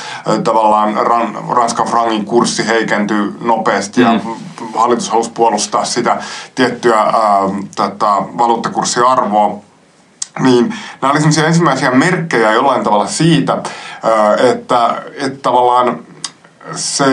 tavallaan 0.45 1.07
Ran, 1.07 1.39
Ranskan 1.49 1.87
frangin 1.87 2.25
kurssi 2.25 2.67
heikentyi 2.67 3.33
nopeasti 3.41 4.01
mm. 4.01 4.07
ja 4.07 4.21
hallitus 4.77 5.11
halusi 5.11 5.31
puolustaa 5.31 5.85
sitä 5.85 6.23
tiettyä 6.55 7.01
äh, 7.01 7.11
tota, 7.77 8.23
valuuttakurssiarvoa 8.39 9.72
niin 10.41 10.75
nämä 11.01 11.13
oli 11.13 11.21
sellaisia 11.21 11.47
ensimmäisiä 11.47 11.91
merkkejä 11.91 12.53
jollain 12.53 12.85
tavalla 12.85 13.07
siitä, 13.07 13.63
että, 14.53 15.03
että 15.17 15.39
tavallaan 15.43 15.99
se 16.75 17.05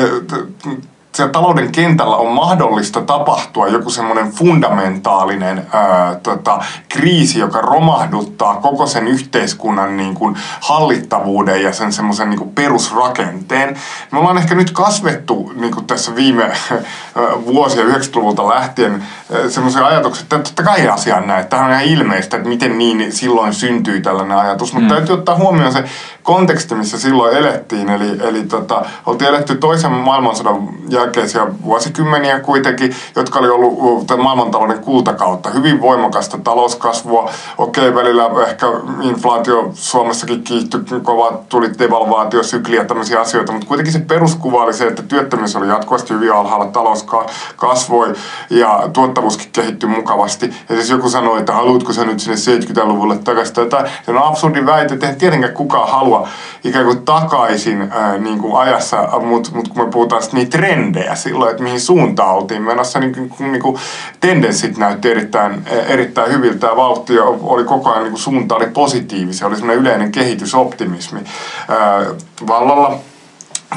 siellä 1.20 1.32
talouden 1.32 1.72
kentällä 1.72 2.16
on 2.16 2.34
mahdollista 2.34 3.02
tapahtua 3.02 3.68
joku 3.68 3.90
semmoinen 3.90 4.32
fundamentaalinen 4.32 5.68
ää, 5.74 6.16
tota, 6.16 6.60
kriisi, 6.90 7.40
joka 7.40 7.62
romahduttaa 7.62 8.56
koko 8.56 8.88
sen 8.88 9.08
yhteiskunnan 9.08 9.98
niin 9.98 10.16
kuin, 10.16 10.38
hallittavuuden 10.60 11.64
ja 11.64 11.74
sen 11.74 11.94
semmoisen 11.94 12.30
niin 12.30 12.38
kuin, 12.38 12.50
perusrakenteen. 12.50 13.78
Me 14.12 14.20
ollaan 14.20 14.38
ehkä 14.38 14.56
nyt 14.56 14.72
kasvettu 14.72 15.52
niin 15.56 15.74
kuin 15.74 15.86
tässä 15.86 16.16
viime 16.16 16.52
vuosia 17.54 17.84
90-luvulta 17.84 18.50
lähtien 18.50 19.04
semmoisen 19.50 19.84
ajatuksen, 19.84 20.24
että 20.24 20.40
totta 20.40 20.64
kai 20.64 20.88
asia 20.88 21.16
on 21.16 21.28
näin. 21.28 21.48
Tämä 21.48 21.66
on 21.66 21.72
ihan 21.72 21.84
ilmeistä, 21.84 22.38
että 22.38 22.50
miten 22.50 22.78
niin 22.78 23.12
silloin 23.12 23.54
syntyi 23.54 24.02
tällainen 24.02 24.38
ajatus. 24.38 24.74
Mutta 24.74 24.90
mm. 24.90 24.96
täytyy 24.96 25.14
ottaa 25.14 25.36
huomioon 25.36 25.74
se 25.74 25.84
konteksti, 26.24 26.76
missä 26.76 27.00
silloin 27.00 27.38
elettiin. 27.38 27.90
Eli, 27.90 28.18
eli 28.22 28.44
tota, 28.44 28.86
oltiin 29.06 29.30
eletty 29.30 29.56
toisen 29.56 29.92
maailmansodan 29.92 30.70
jälkeisiä 31.10 31.48
vuosikymmeniä 31.64 32.40
kuitenkin, 32.40 32.96
jotka 33.16 33.40
oli 33.40 33.50
ollut 33.50 34.08
maailmantalouden 34.18 34.80
kultakautta. 34.80 35.50
Hyvin 35.50 35.82
voimakasta 35.82 36.38
talouskasvua. 36.44 37.30
Okei, 37.58 37.96
välillä 37.96 38.30
ehkä 38.48 38.66
inflaatio 39.02 39.70
Suomessakin 39.74 40.44
kiihtyi 40.44 40.82
kova, 41.04 41.40
tuli 41.50 41.72
devalvaatiosykli 41.80 42.76
ja 42.76 42.86
tämmöisiä 42.86 43.22
asioita, 43.22 43.52
mutta 43.52 43.68
kuitenkin 43.68 43.94
se 43.94 44.00
peruskuva 44.00 44.64
oli 44.64 44.74
se, 44.74 44.88
että 44.88 45.04
työttömyys 45.04 45.56
oli 45.56 45.68
jatkuvasti 45.68 46.14
hyvin 46.14 46.34
alhaalla, 46.34 46.66
talous 46.66 47.06
kasvoi 47.56 48.14
ja 48.50 48.90
tuottavuuskin 48.94 49.50
kehittyi 49.52 49.90
mukavasti. 49.90 50.54
Ja 50.70 50.76
siis 50.76 50.90
joku 50.90 51.10
sanoi, 51.10 51.40
että 51.40 51.54
haluatko 51.54 51.94
sä 51.94 52.06
nyt 52.06 52.20
sinne 52.20 52.38
70-luvulle 52.82 53.18
takaisin. 53.18 53.56
Tätä, 53.56 53.90
se 54.06 54.12
on 54.12 54.24
absurdi 54.24 54.66
väite, 54.66 54.94
että 54.94 55.14
tietenkään 55.14 55.54
kukaan 55.54 55.90
halua 55.90 56.28
ikään 56.64 56.86
kuin 56.86 57.06
takaisin 57.06 57.88
ää, 57.92 58.18
niin 58.18 58.40
kuin 58.40 58.58
ajassa, 58.58 59.20
mutta 59.26 59.50
mut 59.54 59.68
kun 59.68 59.86
me 59.86 59.92
puhutaan 59.92 60.22
niitä 60.32 60.58
trendejä 60.58 60.89
silloin, 61.16 61.52
että 61.52 61.64
mihin 61.64 61.82
suuntaan 61.82 62.36
oltiin 62.36 62.62
menossa, 62.62 63.00
niin, 63.00 63.32
niin 63.40 63.62
kuin 63.62 63.80
tendenssit 64.20 64.78
näytti 64.78 65.12
erittäin, 65.12 65.68
erittäin 65.68 66.32
hyviltä 66.32 66.68
ja 66.68 66.76
vauhti 66.76 67.20
oli 67.20 67.64
koko 67.64 67.90
ajan, 67.90 68.04
niin 68.04 68.12
kuin 68.12 68.22
suunta 68.22 68.56
oli 68.56 68.68
positiivisia, 68.68 69.48
oli 69.48 69.56
semmoinen 69.56 69.82
yleinen 69.82 70.12
kehitysoptimismi 70.12 71.20
ää, 71.68 72.06
vallalla. 72.48 73.00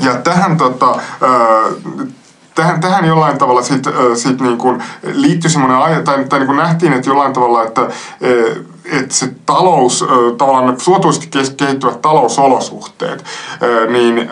Ja 0.01 0.15
tähän 0.15 0.57
tota, 0.57 0.89
ää, 0.91 1.63
tähän, 2.55 2.81
tähän 2.81 3.05
jollain 3.05 3.39
tavalla 3.39 3.63
sit, 3.63 3.85
sit 4.15 4.41
niin 4.41 4.59
kuin 4.59 4.83
liittyi 5.13 5.51
semmoinen, 5.51 6.05
tai, 6.05 6.25
tai 6.25 6.39
niin 6.39 6.47
kuin 6.47 6.59
nähtiin, 6.59 6.93
että 6.93 7.11
jollain 7.11 7.33
tavalla, 7.33 7.63
että 7.63 7.89
että 8.85 9.15
se 9.15 9.29
talous, 9.47 10.05
tavallaan 10.39 10.81
suotuisesti 10.81 11.29
kehittyvät 11.57 12.03
talousolosuhteet, 12.03 13.25
niin 13.91 14.31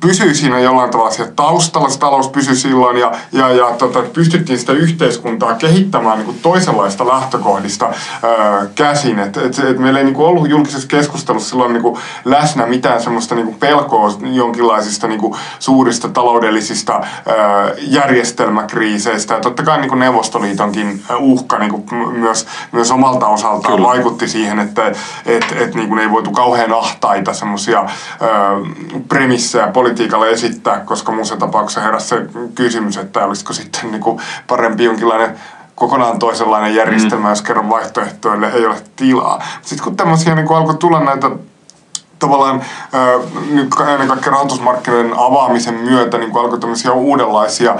pysyy 0.00 0.34
siinä 0.34 0.58
jollain 0.58 0.90
tavalla 0.90 1.10
siellä 1.10 1.32
taustalla, 1.36 1.88
se 1.88 1.98
talous 1.98 2.28
pysyi 2.28 2.56
silloin 2.56 2.96
ja, 2.96 3.12
ja, 3.32 3.50
ja 3.50 3.66
tota, 3.78 4.02
pystyttiin 4.02 4.58
sitä 4.58 4.72
yhteiskuntaa 4.72 5.54
kehittämään 5.54 6.18
niin 6.18 6.26
kuin 6.26 6.38
toisenlaista 6.42 7.08
lähtökohdista 7.08 7.86
ää, 7.86 8.66
käsin. 8.74 9.18
Et, 9.18 9.36
et, 9.36 9.58
et 9.58 9.78
meillä 9.78 9.98
ei 9.98 10.04
niin 10.04 10.14
kuin 10.14 10.26
ollut 10.26 10.50
julkisessa 10.50 10.88
keskustelussa 10.88 11.50
silloin 11.50 11.72
niin 11.72 11.82
kuin 11.82 12.00
läsnä 12.24 12.66
mitään 12.66 13.02
semmoista 13.02 13.34
niin 13.34 13.46
kuin 13.46 13.56
pelkoa 13.56 14.14
jonkinlaisista 14.22 15.08
niin 15.08 15.20
kuin 15.20 15.34
suurista 15.58 16.08
taloudellisista 16.08 16.92
ää, 16.92 17.04
järjestelmäkriiseistä. 17.78 19.34
Ja 19.34 19.40
totta 19.40 19.62
kai 19.62 19.80
niin 19.80 19.88
kuin 19.88 19.98
Neuvostoliitonkin 19.98 21.02
uhka 21.18 21.58
niin 21.58 21.70
kuin 21.70 22.18
myös, 22.18 22.46
myös 22.72 22.90
omalta 22.90 23.28
osaltaan 23.28 23.74
Kyllä. 23.74 23.88
vaikutti 23.88 24.28
siihen, 24.28 24.58
että 24.58 24.86
et, 25.26 25.56
et, 25.56 25.74
niin 25.74 25.88
kuin 25.88 26.00
ei 26.00 26.10
voitu 26.10 26.30
kauhean 26.30 26.72
ahtaita 26.72 27.34
semmoisia 27.34 27.84
premissejä 29.08 29.49
politiikalle 29.72 30.30
esittää, 30.30 30.80
koska 30.80 31.12
muussa 31.12 31.36
tapauksessa 31.36 31.80
heräsi 31.80 32.08
se 32.08 32.26
kysymys, 32.54 32.96
että 32.96 33.24
olisiko 33.24 33.52
sitten 33.52 33.90
niin 33.90 34.02
kuin 34.02 34.20
parempi 34.46 34.84
jonkinlainen 34.84 35.38
kokonaan 35.74 36.18
toisenlainen 36.18 36.74
järjestelmä, 36.74 37.26
mm. 37.26 37.30
jos 37.30 37.42
kerran 37.42 37.70
vaihtoehtoille 37.70 38.48
ei 38.48 38.66
ole 38.66 38.82
tilaa. 38.96 39.42
Sitten 39.62 39.84
kun 39.84 39.96
tämmöisiä 39.96 40.34
niin 40.34 40.52
alkoi 40.52 40.74
tulla 40.74 41.00
näitä 41.00 41.30
tavallaan 42.20 42.62
nyt 43.50 43.68
ennen 43.92 44.08
kaikkea 44.08 44.32
rahoitusmarkkinoiden 44.32 45.12
avaamisen 45.16 45.74
myötä 45.74 46.18
niin 46.18 46.36
alkoi 46.36 46.60
tämmöisiä 46.60 46.92
uudenlaisia 46.92 47.76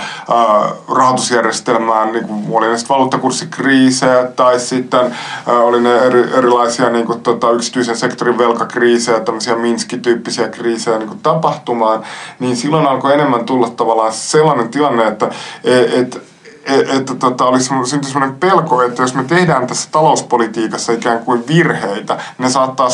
rahoitusjärjestelmää, 0.89 2.07
niin 2.07 2.25
kuin 2.25 2.45
oli 2.51 2.69
ne 2.69 2.79
sitten 2.79 2.95
valuuttakurssikriisejä 2.95 4.25
tai 4.37 4.61
sitten 4.61 5.17
oli 5.47 5.81
ne 5.81 5.99
eri, 5.99 6.29
erilaisia 6.35 6.91
niin 6.91 7.07
kuin, 7.07 7.21
tota, 7.21 7.51
yksityisen 7.51 7.97
sektorin 7.97 8.39
velkakriisejä, 8.39 9.21
tämmöisiä 9.21 9.55
Minski-tyyppisiä 9.55 10.49
kriisejä 10.49 10.99
niin 10.99 11.09
kuin 11.09 11.21
tapahtumaan, 11.21 12.03
niin 12.39 12.57
silloin 12.57 12.87
alkoi 12.87 13.15
enemmän 13.15 13.45
tulla 13.45 13.71
tavallaan 13.71 14.13
sellainen 14.13 14.69
tilanne, 14.69 15.07
että 15.07 15.31
et, 15.65 16.17
E, 16.17 16.30
että 16.79 17.15
tota, 17.15 17.45
oli 17.45 17.61
syntyi 17.61 18.11
sellainen 18.11 18.37
pelko, 18.37 18.83
että 18.83 19.03
jos 19.03 19.15
me 19.15 19.25
tehdään 19.25 19.67
tässä 19.67 19.89
talouspolitiikassa 19.93 20.93
ikään 20.93 21.19
kuin 21.19 21.45
virheitä, 21.49 22.19
ne 22.39 22.51
saattaa 22.51 22.89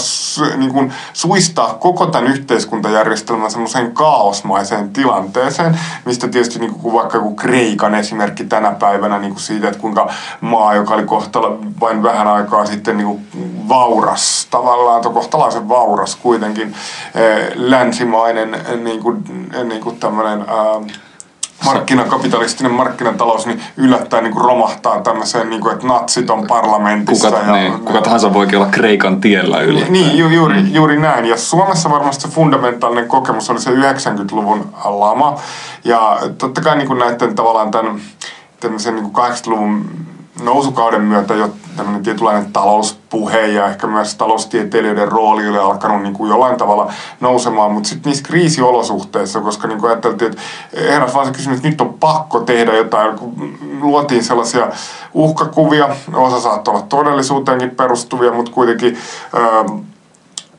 niin 0.56 0.72
kuin, 0.72 0.92
suistaa 1.12 1.74
koko 1.74 2.06
tämän 2.06 2.30
yhteiskuntajärjestelmän 2.30 3.50
semmoiseen 3.50 3.92
kaosmaiseen 3.92 4.92
tilanteeseen, 4.92 5.80
mistä 6.04 6.28
tietysti 6.28 6.58
niin 6.58 6.74
kuin 6.74 6.94
vaikka 6.94 7.16
joku 7.16 7.34
Kreikan 7.34 7.94
esimerkki 7.94 8.44
tänä 8.44 8.70
päivänä 8.70 9.18
niin 9.18 9.32
kuin 9.32 9.42
siitä, 9.42 9.68
että 9.68 9.80
kuinka 9.80 10.10
maa, 10.40 10.74
joka 10.74 10.94
oli 10.94 11.04
kohtala 11.04 11.58
vain 11.80 12.02
vähän 12.02 12.26
aikaa 12.26 12.66
sitten 12.66 12.96
niin 12.96 13.06
kuin 13.06 13.26
vauras 13.68 14.46
tavallaan, 14.50 15.02
kohtalaisen 15.02 15.68
vauras 15.68 16.16
kuitenkin, 16.16 16.74
eh, 17.14 17.52
länsimainen 17.54 18.56
niin 18.82 19.02
kuin, 19.02 19.24
niin 19.64 19.80
kuin 19.80 19.96
tämmöinen... 19.96 20.40
Ää, 20.40 21.05
markkinakapitalistinen 21.66 22.72
markkinatalous 22.72 23.46
niin 23.46 23.62
yllättäen 23.76 24.24
niin 24.24 24.32
kuin 24.32 24.44
romahtaa 24.44 25.00
tämmöiseen, 25.00 25.50
niin 25.50 25.60
kuin, 25.60 25.74
että 25.74 25.86
natsit 25.86 26.30
on 26.30 26.46
parlamentissa. 26.46 27.30
Kuka, 27.30 27.42
ja, 27.42 27.52
niin, 27.52 27.72
kuka 27.72 28.00
tahansa 28.00 28.34
voikin 28.34 28.58
olla 28.58 28.68
Kreikan 28.70 29.20
tiellä 29.20 29.60
yllättäen. 29.60 29.92
Niin, 29.92 30.18
ju, 30.18 30.28
juuri, 30.28 30.62
mm. 30.62 30.74
juuri 30.74 31.00
näin. 31.00 31.24
Ja 31.24 31.36
Suomessa 31.36 31.90
varmasti 31.90 32.22
se 32.22 32.28
fundamentaalinen 32.28 33.08
kokemus 33.08 33.50
oli 33.50 33.60
se 33.60 33.70
90-luvun 33.70 34.74
lama. 34.84 35.40
Ja 35.84 36.18
totta 36.38 36.60
kai 36.60 36.76
niin 36.76 36.88
kuin 36.88 36.98
näiden 36.98 37.34
tavallaan 37.34 37.70
tämän, 37.70 38.00
tämmöisen 38.60 38.94
niin 38.94 39.06
80-luvun 39.06 39.84
nousukauden 40.42 41.00
myötä 41.00 41.34
jo 41.34 41.50
tämmöinen 41.76 42.02
tietynlainen 42.02 42.52
talouspuhe 42.52 43.46
ja 43.46 43.66
ehkä 43.66 43.86
myös 43.86 44.14
taloustieteilijöiden 44.14 45.08
rooli 45.08 45.48
oli 45.48 45.58
alkanut 45.58 46.02
niin 46.02 46.14
kuin 46.14 46.30
jollain 46.30 46.56
tavalla 46.56 46.92
nousemaan, 47.20 47.72
mutta 47.72 47.88
sitten 47.88 48.10
niissä 48.10 48.24
kriisiolosuhteissa, 48.24 49.40
koska 49.40 49.68
niin 49.68 49.80
kuin 49.80 49.90
ajateltiin, 49.90 50.30
että 50.30 50.42
heräsi 50.80 51.14
vaan 51.14 51.26
se 51.26 51.32
kysymys, 51.32 51.56
että 51.56 51.68
nyt 51.68 51.80
on 51.80 51.94
pakko 51.94 52.40
tehdä 52.40 52.76
jotain, 52.76 53.18
kun 53.18 53.58
luotiin 53.80 54.24
sellaisia 54.24 54.68
uhkakuvia, 55.14 55.88
osa 56.14 56.40
saattoi 56.40 56.74
olla 56.74 56.86
todellisuuteenkin 56.88 57.70
perustuvia, 57.70 58.32
mutta 58.32 58.52
kuitenkin 58.52 58.98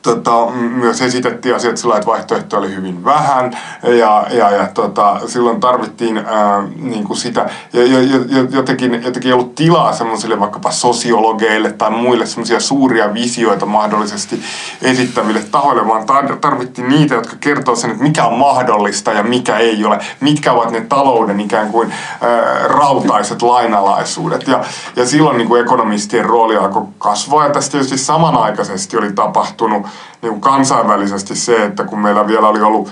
tota, 0.02 0.46
myös 0.50 1.02
esitettiin 1.02 1.54
asiat 1.54 1.76
sillä 1.76 1.96
että 1.96 2.06
vaihtoehtoja 2.06 2.60
oli 2.60 2.74
hyvin 2.74 3.04
vähän 3.04 3.58
ja, 3.82 4.26
ja, 4.30 4.50
ja 4.50 4.66
tota, 4.74 5.20
silloin 5.26 5.60
tarvittiin 5.60 6.18
ää, 6.18 6.62
niin 6.76 7.04
kuin 7.04 7.16
sitä 7.16 7.50
ja, 7.72 7.82
ja, 7.82 7.98
ja, 8.02 8.46
jotenkin, 8.50 8.94
jotenkin 8.94 9.26
ei 9.26 9.32
ollut 9.32 9.54
tilaa 9.54 9.92
semmoisille 9.92 10.40
vaikkapa 10.40 10.70
sosiologeille 10.70 11.72
tai 11.72 11.90
muille 11.90 12.26
semmoisia 12.26 12.60
suuria 12.60 13.14
visioita 13.14 13.66
mahdollisesti 13.66 14.42
esittäville 14.82 15.42
tahoille, 15.50 15.86
vaan 15.86 16.06
tarvittiin 16.40 16.88
niitä, 16.88 17.14
jotka 17.14 17.36
kertoo 17.40 17.76
sen, 17.76 17.90
että 17.90 18.02
mikä 18.02 18.24
on 18.24 18.38
mahdollista 18.38 19.12
ja 19.12 19.22
mikä 19.22 19.56
ei 19.56 19.84
ole, 19.84 19.98
mitkä 20.20 20.52
ovat 20.52 20.70
ne 20.70 20.80
talouden 20.80 21.40
ikään 21.40 21.68
kuin 21.68 21.92
ää, 22.20 22.68
rautaiset 22.68 23.42
lainalaisuudet. 23.42 24.48
Ja, 24.48 24.64
ja 24.96 25.06
silloin 25.06 25.38
niin 25.38 25.48
kuin 25.48 25.62
ekonomistien 25.62 26.24
rooli 26.24 26.56
alkoi 26.56 26.82
kasvaa 26.98 27.46
ja 27.46 27.52
tästä 27.52 27.72
tietysti 27.72 27.98
samanaikaisesti 27.98 28.96
oli 28.96 29.12
tapahtunut 29.12 29.87
niin 30.22 30.30
kuin 30.30 30.40
kansainvälisesti 30.40 31.36
se, 31.36 31.64
että 31.64 31.84
kun 31.84 31.98
meillä 31.98 32.26
vielä 32.26 32.48
oli 32.48 32.62
ollut 32.62 32.90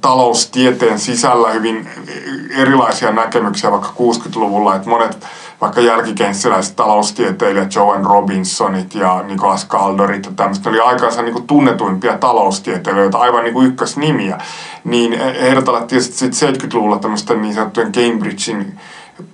taloustieteen 0.00 0.98
sisällä 0.98 1.50
hyvin 1.50 1.88
erilaisia 2.50 3.12
näkemyksiä 3.12 3.70
vaikka 3.70 3.88
60-luvulla, 3.88 4.74
että 4.74 4.88
monet 4.88 5.26
vaikka 5.60 5.80
jälkikenssiläiset 5.80 6.76
taloustieteilijät, 6.76 7.74
Joan 7.74 8.04
Robinsonit 8.04 8.94
ja 8.94 9.22
Nicholas 9.22 9.68
Caldorit 9.68 10.26
ja 10.26 10.32
tämmöistä, 10.36 10.70
oli 10.70 10.80
aikaansa 10.80 11.22
niin 11.22 11.32
kuin 11.32 11.46
tunnetuimpia 11.46 12.18
taloustieteilijöitä, 12.18 13.18
aivan 13.18 13.44
niin 13.44 13.54
kuin 13.54 13.66
ykkösnimiä, 13.66 14.38
niin 14.84 15.20
heidät 15.40 15.68
alettiin 15.68 16.02
sitten 16.02 16.54
70-luvulla 16.54 16.98
tämmöisten 16.98 17.42
niin 17.42 17.54
sanottujen 17.54 17.92
Cambridgein 17.92 18.78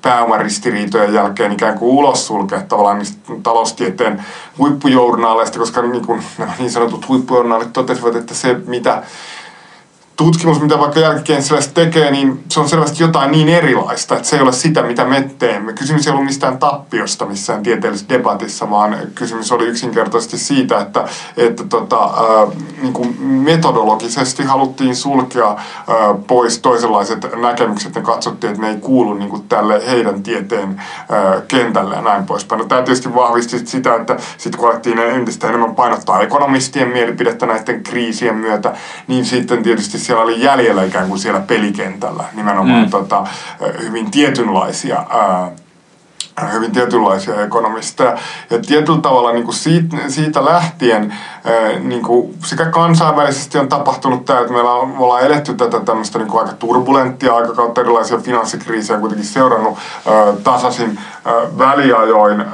pääomaristiriitojen 0.02 1.14
jälkeen 1.14 1.52
ikään 1.52 1.78
kuin 1.78 1.92
ulos 1.92 2.26
sulkea 2.26 2.62
tavallaan 2.62 2.98
niistä 2.98 3.32
taloustieteen 3.42 4.24
huippujournaaleista, 4.58 5.58
koska 5.58 5.82
niin, 5.82 6.06
kuin, 6.06 6.22
niin 6.58 6.70
sanotut 6.70 7.08
huippujournaalit 7.08 7.72
totesivat, 7.72 8.16
että 8.16 8.34
se 8.34 8.54
mitä 8.66 9.02
tutkimus, 10.16 10.60
mitä 10.60 10.78
vaikka 10.78 11.00
jälkikenssiläiset 11.00 11.74
tekee, 11.74 12.10
niin 12.10 12.44
se 12.48 12.60
on 12.60 12.68
selvästi 12.68 13.02
jotain 13.02 13.30
niin 13.30 13.48
erilaista, 13.48 14.16
että 14.16 14.28
se 14.28 14.36
ei 14.36 14.42
ole 14.42 14.52
sitä, 14.52 14.82
mitä 14.82 15.04
me 15.04 15.30
teemme. 15.38 15.72
Kysymys 15.72 16.06
ei 16.06 16.12
ollut 16.12 16.24
mistään 16.24 16.58
tappiosta 16.58 17.26
missään 17.26 17.62
tieteellisessä 17.62 18.08
debatissa, 18.08 18.70
vaan 18.70 18.96
kysymys 19.14 19.52
oli 19.52 19.66
yksinkertaisesti 19.66 20.38
siitä, 20.38 20.80
että, 20.80 21.04
että 21.36 21.64
tota, 21.64 22.04
ää, 22.04 22.46
niin 22.82 22.92
kuin 22.92 23.22
metodologisesti 23.22 24.42
haluttiin 24.42 24.96
sulkea 24.96 25.48
ää, 25.48 25.56
pois 26.26 26.58
toisenlaiset 26.58 27.26
näkemykset 27.40 27.94
ja 27.94 28.02
katsottiin, 28.02 28.50
että 28.50 28.62
ne 28.62 28.70
ei 28.70 28.76
kuulu 28.76 29.14
niin 29.14 29.30
kuin 29.30 29.48
tälle 29.48 29.82
heidän 29.90 30.22
tieteen 30.22 30.82
ää, 31.08 31.40
kentälle 31.48 31.94
ja 31.94 32.02
näin 32.02 32.26
poispäin. 32.26 32.58
No, 32.58 32.64
tämä 32.64 32.82
tietysti 32.82 33.14
vahvisti 33.14 33.66
sitä, 33.66 33.94
että 33.94 34.16
sitten 34.38 34.60
kun 34.60 34.68
alettiin 34.68 34.98
entistä 34.98 35.48
enemmän 35.48 35.74
painottaa 35.74 36.20
ekonomistien 36.20 36.88
mielipidettä 36.88 37.46
näiden 37.46 37.82
kriisien 37.82 38.36
myötä, 38.36 38.72
niin 39.08 39.24
sitten 39.24 39.62
tietysti 39.62 39.98
siellä 40.12 40.24
oli 40.24 40.42
jäljellä 40.42 40.84
ikään 40.84 41.08
kuin 41.08 41.18
siellä 41.18 41.40
pelikentällä 41.40 42.24
nimenomaan 42.32 42.84
mm. 42.84 42.90
tota, 42.90 43.26
hyvin 43.82 44.10
tietynlaisia 44.10 45.06
ää, 45.10 45.50
hyvin 46.52 46.72
tietynlaisia 46.72 47.42
ekonomisteja. 47.42 48.18
Ja 48.50 48.58
tietyllä 48.58 49.00
tavalla 49.00 49.32
niin 49.32 49.44
kuin 49.44 49.54
siitä, 49.54 49.96
siitä 50.08 50.44
lähtien 50.44 51.14
niin 51.80 52.02
kuin 52.02 52.34
sekä 52.44 52.64
kansainvälisesti 52.64 53.58
on 53.58 53.68
tapahtunut 53.68 54.24
tämä, 54.24 54.40
että 54.40 54.52
meillä 54.52 54.72
on, 54.72 54.88
me 54.88 54.98
ollaan 54.98 55.22
eletty 55.22 55.54
tätä 55.54 55.80
tämmöistä 55.80 56.18
niin 56.18 56.28
kuin 56.28 56.42
aika 56.42 56.56
turbulenttia 56.56 57.34
aikakautta, 57.34 57.80
erilaisia 57.80 58.18
finanssikriisejä 58.18 58.98
kuitenkin 59.00 59.26
seurannut 59.26 59.78
tasaisin 60.44 60.98
väliajoin. 61.58 62.44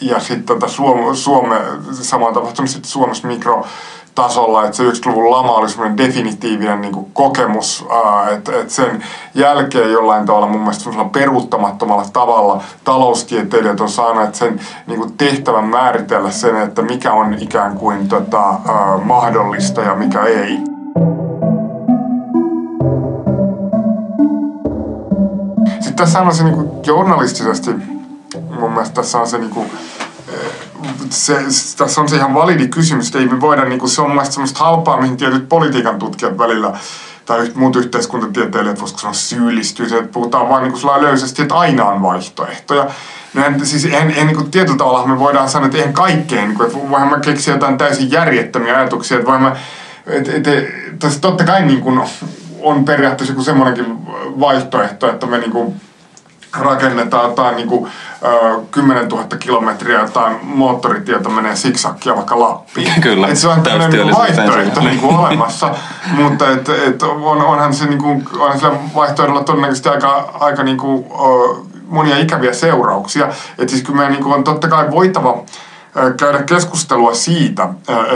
ja 0.00 0.20
sitten 0.20 0.58
tätä 0.58 0.72
Suome, 0.72 1.16
Suome, 1.16 1.60
sama 1.92 2.26
on 2.26 2.34
tapahtunut 2.34 2.70
sitten 2.70 2.90
Suomessa 2.90 3.28
mikro 3.28 3.66
tasolla, 4.14 4.64
että 4.64 4.76
se 4.76 4.82
90-luvun 4.82 5.30
lama 5.30 5.52
oli 5.52 5.68
semmoinen 5.68 5.96
definitiivinen 5.96 6.80
niin 6.80 6.92
kuin 6.92 7.10
kokemus, 7.12 7.86
että, 8.32 8.60
että 8.60 8.74
sen 8.74 9.04
jälkeen 9.34 9.92
jollain 9.92 10.26
tavalla 10.26 10.46
mun 10.46 10.60
mielestä 10.60 10.90
peruuttamattomalla 11.12 12.04
tavalla 12.12 12.62
taloustieteilijät 12.84 13.80
on 13.80 13.90
saaneet 13.90 14.34
sen 14.34 14.60
niin 14.86 14.98
kuin 14.98 15.16
tehtävän 15.16 15.64
määritellä 15.64 16.30
sen, 16.30 16.56
että 16.56 16.82
mikä 16.82 17.12
on 17.12 17.34
ikään 17.40 17.76
kuin 17.76 18.08
tota, 18.08 18.54
mahdollista 19.04 19.80
ja 19.80 19.94
mikä 19.94 20.22
ei. 20.22 20.58
Sitten 25.80 25.94
tässä 25.96 26.20
on 26.20 26.34
se 26.34 26.44
niin 26.44 26.54
kuin 26.54 26.70
journalistisesti, 26.86 27.70
mun 28.60 28.72
mielestä 28.72 28.94
tässä 28.94 29.20
on 29.20 29.26
se 29.26 29.38
niin 29.38 29.50
kuin, 29.50 29.70
se, 31.10 31.38
tässä 31.76 32.00
on 32.00 32.08
se 32.08 32.16
ihan 32.16 32.34
validi 32.34 32.68
kysymys, 32.68 33.06
että 33.06 33.18
ei 33.18 33.28
me 33.28 33.40
voida, 33.40 33.64
niin 33.64 33.78
kuin, 33.78 33.90
se 33.90 34.02
on 34.02 34.10
mun 34.10 34.26
semmoista 34.26 34.64
halpaa, 34.64 35.00
mihin 35.00 35.16
tietyt 35.16 35.48
politiikan 35.48 35.98
tutkijat 35.98 36.38
välillä 36.38 36.72
tai 37.26 37.52
muut 37.54 37.76
yhteiskuntatieteilijät, 37.76 38.80
voisiko 38.80 39.00
sanoa 39.00 39.14
syyllistyy, 39.14 39.86
että 39.86 40.12
puhutaan 40.12 40.48
vaan 40.48 40.62
niin 40.62 41.02
löysästi, 41.02 41.42
että 41.42 41.54
aina 41.54 41.84
on 41.84 42.02
vaihtoehtoja. 42.02 42.86
En, 43.46 43.66
siis 43.66 43.84
en, 43.84 44.14
en, 44.16 44.26
niin 44.26 44.36
kuin 44.36 44.50
tietyllä 44.50 44.78
tavalla 44.78 45.06
me 45.06 45.18
voidaan 45.18 45.48
sanoa, 45.48 45.66
että 45.66 45.78
eihän 45.78 45.94
kaikkeen, 45.94 46.48
niin 46.48 46.56
kuin, 46.56 46.66
että 46.66 46.90
voihan 46.90 47.08
mä 47.08 47.20
keksiä 47.20 47.54
jotain 47.54 47.78
täysin 47.78 48.10
järjettömiä 48.10 48.76
ajatuksia, 48.76 49.18
että 49.18 49.38
mä 49.38 49.56
et, 50.06 50.28
et, 50.28 50.46
et, 50.46 51.20
totta 51.20 51.44
kai 51.44 51.66
niin 51.66 51.80
kuin 51.80 52.00
on 52.60 52.84
periaatteessa 52.84 53.32
joku 53.32 53.44
semmoinenkin 53.44 53.86
vaihtoehto, 54.40 55.10
että 55.10 55.26
me 55.26 55.38
niin 55.38 55.50
kuin 55.50 55.80
rakennetaan 56.58 57.24
jotain 57.24 57.56
niin 57.56 57.68
kuin, 57.68 57.90
ö, 58.24 58.60
10 58.70 59.08
000 59.08 59.24
kilometriä 59.38 60.00
jotain 60.00 60.36
moottoritietä 60.42 61.28
menee 61.28 61.56
siksakkia 61.56 62.16
vaikka 62.16 62.40
Lappiin. 62.40 63.00
Kyllä, 63.00 63.28
et 63.28 63.38
se 63.38 63.48
on 63.48 63.62
tämmöinen 63.62 64.06
niin 64.06 64.16
vaihtoehto 64.16 64.80
niin 64.80 65.00
kuin 65.00 65.16
olemassa, 65.16 65.74
mutta 66.22 66.50
et, 66.50 66.68
et 66.68 67.02
on, 67.02 67.42
onhan 67.42 67.74
se 67.74 67.86
niin 67.86 68.02
kuin, 68.02 68.26
onhan 68.38 68.58
sillä 68.58 68.72
vaihtoehdolla 68.94 69.44
todennäköisesti 69.44 69.88
aika, 69.88 70.34
aika 70.40 70.62
niin 70.62 70.78
kuin, 70.78 71.04
ö, 71.04 71.74
monia 71.88 72.18
ikäviä 72.18 72.52
seurauksia. 72.52 73.28
Et 73.58 73.68
siis 73.68 73.82
kyllä 73.82 73.96
meidän 73.96 74.12
niin 74.12 74.22
kuin 74.22 74.34
on 74.34 74.44
totta 74.44 74.68
kai 74.68 74.90
voitava 74.90 75.42
käydä 76.16 76.42
keskustelua 76.42 77.14
siitä, 77.14 77.68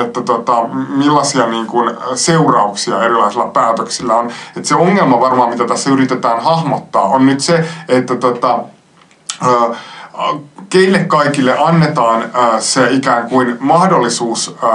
että 0.03 0.23
tota, 0.23 0.65
millaisia 0.89 1.47
niin 1.47 1.67
kuin 1.67 1.97
seurauksia 2.15 3.03
erilaisilla 3.03 3.47
päätöksillä 3.47 4.15
on. 4.15 4.31
Että 4.57 4.69
se 4.69 4.75
ongelma 4.75 5.21
varmaan, 5.21 5.51
mitä 5.51 5.67
tässä 5.67 5.91
yritetään 5.91 6.43
hahmottaa, 6.43 7.03
on 7.03 7.27
nyt 7.27 7.41
se, 7.41 7.65
että 7.89 8.17
tota, 8.17 8.59
keille 10.71 10.99
kaikille 10.99 11.59
annetaan 11.59 12.23
äh, 12.23 12.61
se 12.61 12.91
ikään 12.91 13.29
kuin 13.29 13.57
mahdollisuus 13.61 14.57
äh, 14.65 14.71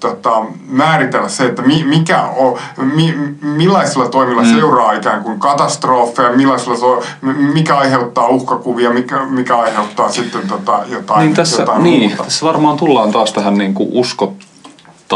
tota, 0.00 0.42
määritellä 0.66 1.28
se, 1.28 1.46
että 1.46 1.62
mi, 1.62 1.84
mikä 1.84 2.22
on, 2.22 2.58
mi, 2.94 3.14
millaisilla 3.40 4.08
toimilla 4.08 4.42
mm. 4.42 4.48
seuraa 4.48 4.92
ikään 4.92 5.22
kuin 5.22 5.38
katastrofeja, 5.38 6.32
millaisilla 6.32 6.76
so, 6.76 7.02
mikä 7.52 7.76
aiheuttaa 7.76 8.28
uhkakuvia, 8.28 8.90
mikä, 8.90 9.26
mikä 9.26 9.56
aiheuttaa 9.56 10.12
sitten 10.12 10.48
tota, 10.48 10.80
jotain, 10.88 11.20
niin 11.20 11.34
tässä, 11.34 11.62
jotain 11.62 11.82
niin, 11.82 12.08
muuta. 12.08 12.24
tässä 12.24 12.46
varmaan 12.46 12.76
tullaan 12.76 13.12
taas 13.12 13.32
tähän 13.32 13.54
niin 13.54 13.74
kuin 13.74 13.88
uskot, 13.92 14.32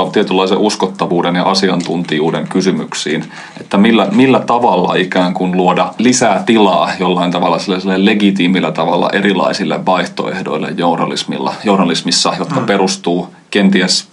tietynlaisen 0.07 0.59
uskottavuuden 0.59 1.34
ja 1.34 1.42
asiantuntijuuden 1.42 2.49
kysymyksiin, 2.49 3.24
että 3.61 3.78
millä, 3.78 4.09
millä 4.12 4.40
tavalla 4.40 4.94
ikään 4.94 5.34
kuin 5.34 5.57
luoda 5.57 5.94
lisää 5.99 6.42
tilaa 6.46 6.90
jollain 7.01 7.30
tavalla 7.30 7.59
sille 7.59 8.05
legitiimillä 8.05 8.72
tavalla 8.72 9.11
erilaisille 9.12 9.86
vaihtoehdoille 9.86 10.74
journalismilla, 10.76 11.55
journalismissa, 11.64 12.34
jotka 12.38 12.61
mm. 12.61 12.66
perustuu 12.66 13.34
kenties 13.51 14.09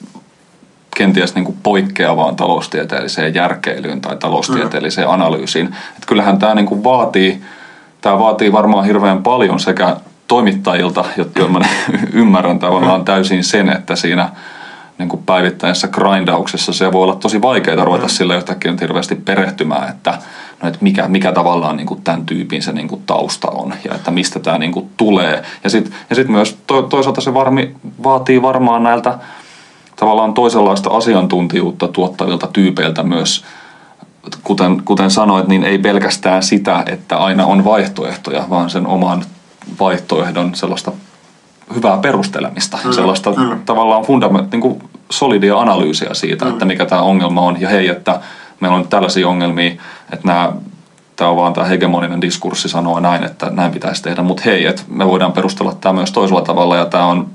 kenties 0.97 1.35
niin 1.35 1.45
kuin 1.45 1.57
poikkeavaan 1.63 2.35
taloustieteelliseen 2.35 3.33
järkeilyyn 3.33 4.01
tai 4.01 4.17
taloustieteelliseen 4.17 5.09
analyysiin. 5.09 5.65
Että 5.67 6.07
kyllähän 6.07 6.39
tämä 6.39 6.55
niin 6.55 6.65
kuin 6.65 6.83
vaatii, 6.83 7.41
tämä 8.01 8.19
vaatii 8.19 8.51
varmaan 8.51 8.85
hirveän 8.85 9.23
paljon 9.23 9.59
sekä 9.59 9.95
toimittajilta, 10.27 11.05
jotta 11.17 11.47
mä 11.47 11.59
ymmärrän 12.13 12.59
tavallaan 12.59 13.05
täysin 13.05 13.43
sen, 13.43 13.69
että 13.69 13.95
siinä– 13.95 14.29
niin 14.97 15.09
kuin 15.09 15.23
päivittäisessä 15.25 15.87
grindauksessa 15.87 16.73
se 16.73 16.91
voi 16.91 17.03
olla 17.03 17.15
tosi 17.15 17.41
vaikeaa 17.41 17.85
ruveta 17.85 18.05
mm. 18.05 18.09
sille 18.09 18.37
yhtäkkiä 18.37 18.71
nyt 18.71 18.81
hirveästi 18.81 19.15
perehtymään, 19.15 19.89
että, 19.89 20.17
no, 20.61 20.67
että 20.67 20.79
mikä, 20.81 21.07
mikä 21.07 21.31
tavallaan 21.31 21.77
niin 21.77 21.87
kuin 21.87 22.01
tämän 22.01 22.25
tyypin 22.25 22.63
se 22.63 22.71
niin 22.71 22.87
kuin 22.87 23.03
tausta 23.05 23.51
on 23.51 23.73
ja 23.83 23.95
että 23.95 24.11
mistä 24.11 24.39
tämä 24.39 24.57
niin 24.57 24.71
kuin 24.71 24.89
tulee. 24.97 25.43
Ja 25.63 25.69
sitten 25.69 25.93
ja 26.09 26.15
sit 26.15 26.27
myös 26.27 26.57
to, 26.67 26.81
toisaalta 26.81 27.21
se 27.21 27.33
varmi, 27.33 27.75
vaatii 28.03 28.41
varmaan 28.41 28.83
näiltä 28.83 29.19
tavallaan 29.95 30.33
toisenlaista 30.33 30.89
asiantuntijuutta 30.89 31.87
tuottavilta 31.87 32.47
tyypeiltä 32.47 33.03
myös, 33.03 33.45
kuten, 34.43 34.81
kuten 34.85 35.11
sanoit, 35.11 35.47
niin 35.47 35.63
ei 35.63 35.77
pelkästään 35.77 36.43
sitä, 36.43 36.83
että 36.85 37.17
aina 37.17 37.45
on 37.45 37.65
vaihtoehtoja, 37.65 38.45
vaan 38.49 38.69
sen 38.69 38.87
oman 38.87 39.25
vaihtoehdon 39.79 40.55
sellaista 40.55 40.91
hyvää 41.75 41.97
perustelemista, 41.97 42.77
kyllä, 42.81 42.95
sellaista 42.95 43.33
kyllä. 43.33 43.57
tavallaan 43.65 44.03
fundament, 44.03 44.51
niin 44.51 44.61
kuin 44.61 44.83
solidia 45.09 45.59
analyysiä 45.59 46.13
siitä, 46.13 46.45
kyllä. 46.45 46.53
että 46.53 46.65
mikä 46.65 46.85
tämä 46.85 47.01
ongelma 47.01 47.41
on. 47.41 47.61
Ja 47.61 47.69
hei, 47.69 47.87
että 47.87 48.19
meillä 48.59 48.77
on 48.77 48.87
tällaisia 48.87 49.27
ongelmia, 49.27 49.71
että 50.13 50.27
nämä 50.27 50.53
tämä 51.15 51.29
on 51.29 51.37
vaan 51.37 51.53
tämä 51.53 51.67
hegemoninen 51.67 52.21
diskurssi 52.21 52.69
sanoa 52.69 52.99
näin, 52.99 53.23
että 53.23 53.49
näin 53.49 53.71
pitäisi 53.71 54.03
tehdä, 54.03 54.21
mutta 54.21 54.43
hei, 54.45 54.65
että 54.65 54.81
me 54.87 55.07
voidaan 55.07 55.31
perustella 55.31 55.75
tämä 55.81 55.93
myös 55.93 56.11
toisella 56.11 56.41
tavalla 56.41 56.75
ja 56.75 56.85
tämä 56.85 57.05
on 57.05 57.27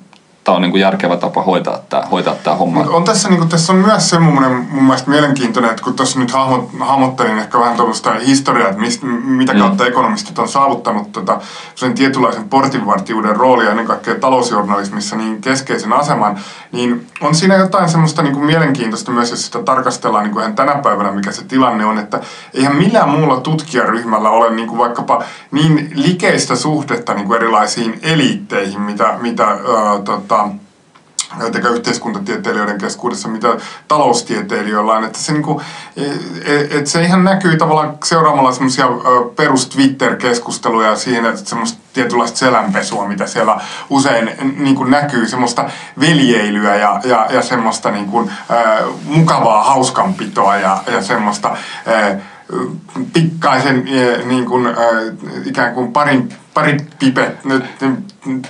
tämä 0.50 0.56
on 0.56 0.62
niin 0.62 0.70
kuin 0.70 0.80
järkevä 0.80 1.16
tapa 1.16 1.42
hoitaa 1.42 1.78
tämä, 1.88 2.02
hoitaa 2.10 2.34
tämä 2.34 2.56
homma. 2.56 2.80
on 2.80 3.04
tässä, 3.04 3.28
niin 3.28 3.38
kuin, 3.38 3.48
tässä 3.48 3.72
on 3.72 3.78
myös 3.78 4.10
semmoinen 4.10 4.52
mun 4.70 4.84
mielestä 4.84 5.10
mielenkiintoinen, 5.10 5.70
että 5.70 5.82
kun 5.82 5.94
tuossa 5.94 6.18
nyt 6.18 6.30
hahmot, 6.30 6.68
hahmottelin 6.80 7.38
ehkä 7.38 7.58
vähän 7.58 7.76
tuollaista 7.76 8.12
historiaa, 8.12 8.68
että 8.68 8.80
mistä, 8.80 9.06
mitä 9.06 9.52
mm. 9.52 9.58
kautta 9.58 9.84
mm. 9.84 9.88
ekonomistit 9.88 10.38
on 10.38 10.48
saavuttanut 10.48 11.12
tota, 11.12 11.40
sen 11.74 11.94
tietynlaisen 11.94 12.48
portinvartijuuden 12.48 13.36
roolia 13.36 13.70
ennen 13.70 13.86
kaikkea 13.86 14.14
talousjournalismissa 14.14 15.16
niin 15.16 15.40
keskeisen 15.40 15.92
aseman, 15.92 16.38
niin 16.72 17.06
on 17.20 17.34
siinä 17.34 17.56
jotain 17.56 17.88
semmoista 17.88 18.22
niin 18.22 18.34
kuin 18.34 18.46
mielenkiintoista 18.46 19.10
myös, 19.10 19.30
jos 19.30 19.46
sitä 19.46 19.62
tarkastellaan 19.62 20.24
niin 20.24 20.32
kuin 20.32 20.42
ihan 20.42 20.56
tänä 20.56 20.74
päivänä, 20.74 21.12
mikä 21.12 21.32
se 21.32 21.44
tilanne 21.44 21.84
on, 21.84 21.98
että 21.98 22.20
eihän 22.54 22.76
millään 22.76 23.08
muulla 23.08 23.40
tutkijaryhmällä 23.40 24.30
ole 24.30 24.50
niin 24.50 24.68
kuin 24.68 24.78
vaikkapa 24.78 25.22
niin 25.50 25.90
likeistä 25.94 26.56
suhdetta 26.56 27.14
niin 27.14 27.26
kuin 27.26 27.36
erilaisiin 27.36 27.98
eliitteihin, 28.02 28.80
mitä, 28.80 29.14
mitä 29.20 29.46
ää, 29.46 29.58
tota, 30.04 30.39
sekä 31.52 31.68
yhteiskuntatieteilijöiden 31.68 32.78
keskuudessa, 32.78 33.28
mitä 33.28 33.56
taloustieteilijöillä 33.88 34.92
on. 34.92 35.04
Että 35.04 35.18
se, 35.18 35.32
niin 35.32 35.42
kuin, 35.42 35.64
e, 35.96 36.04
e, 36.04 36.60
että 36.60 36.90
se 36.90 37.02
ihan 37.02 37.24
näkyy 37.24 37.56
tavallaan 37.56 37.98
seuraamalla 38.04 38.52
semmoisia 38.52 38.86
perus 39.36 39.66
Twitter-keskusteluja 39.66 40.96
siihen, 40.96 41.26
että 41.26 41.50
semmoista 41.50 41.78
tietynlaista 41.92 42.38
selänpesua, 42.38 43.08
mitä 43.08 43.26
siellä 43.26 43.60
usein 43.90 44.30
niin 44.56 44.76
kuin 44.76 44.90
näkyy, 44.90 45.28
semmoista 45.28 45.70
veljeilyä 46.00 46.76
ja, 46.76 47.00
ja, 47.04 47.26
ja 47.30 47.42
semmoista 47.42 47.90
niin 47.90 48.06
kuin, 48.06 48.30
äh, 48.50 48.84
mukavaa 49.04 49.64
hauskanpitoa 49.64 50.56
ja, 50.56 50.82
ja 50.86 51.02
semmoista 51.02 51.56
äh, 51.88 52.16
pikkaisen 53.12 53.84
niin 54.24 54.46
kuin, 54.46 54.66
ikään 55.44 55.74
kuin 55.74 55.92
parin, 55.92 56.32
pari 56.60 56.76
pipet, 56.98 57.44
nyt 57.44 57.64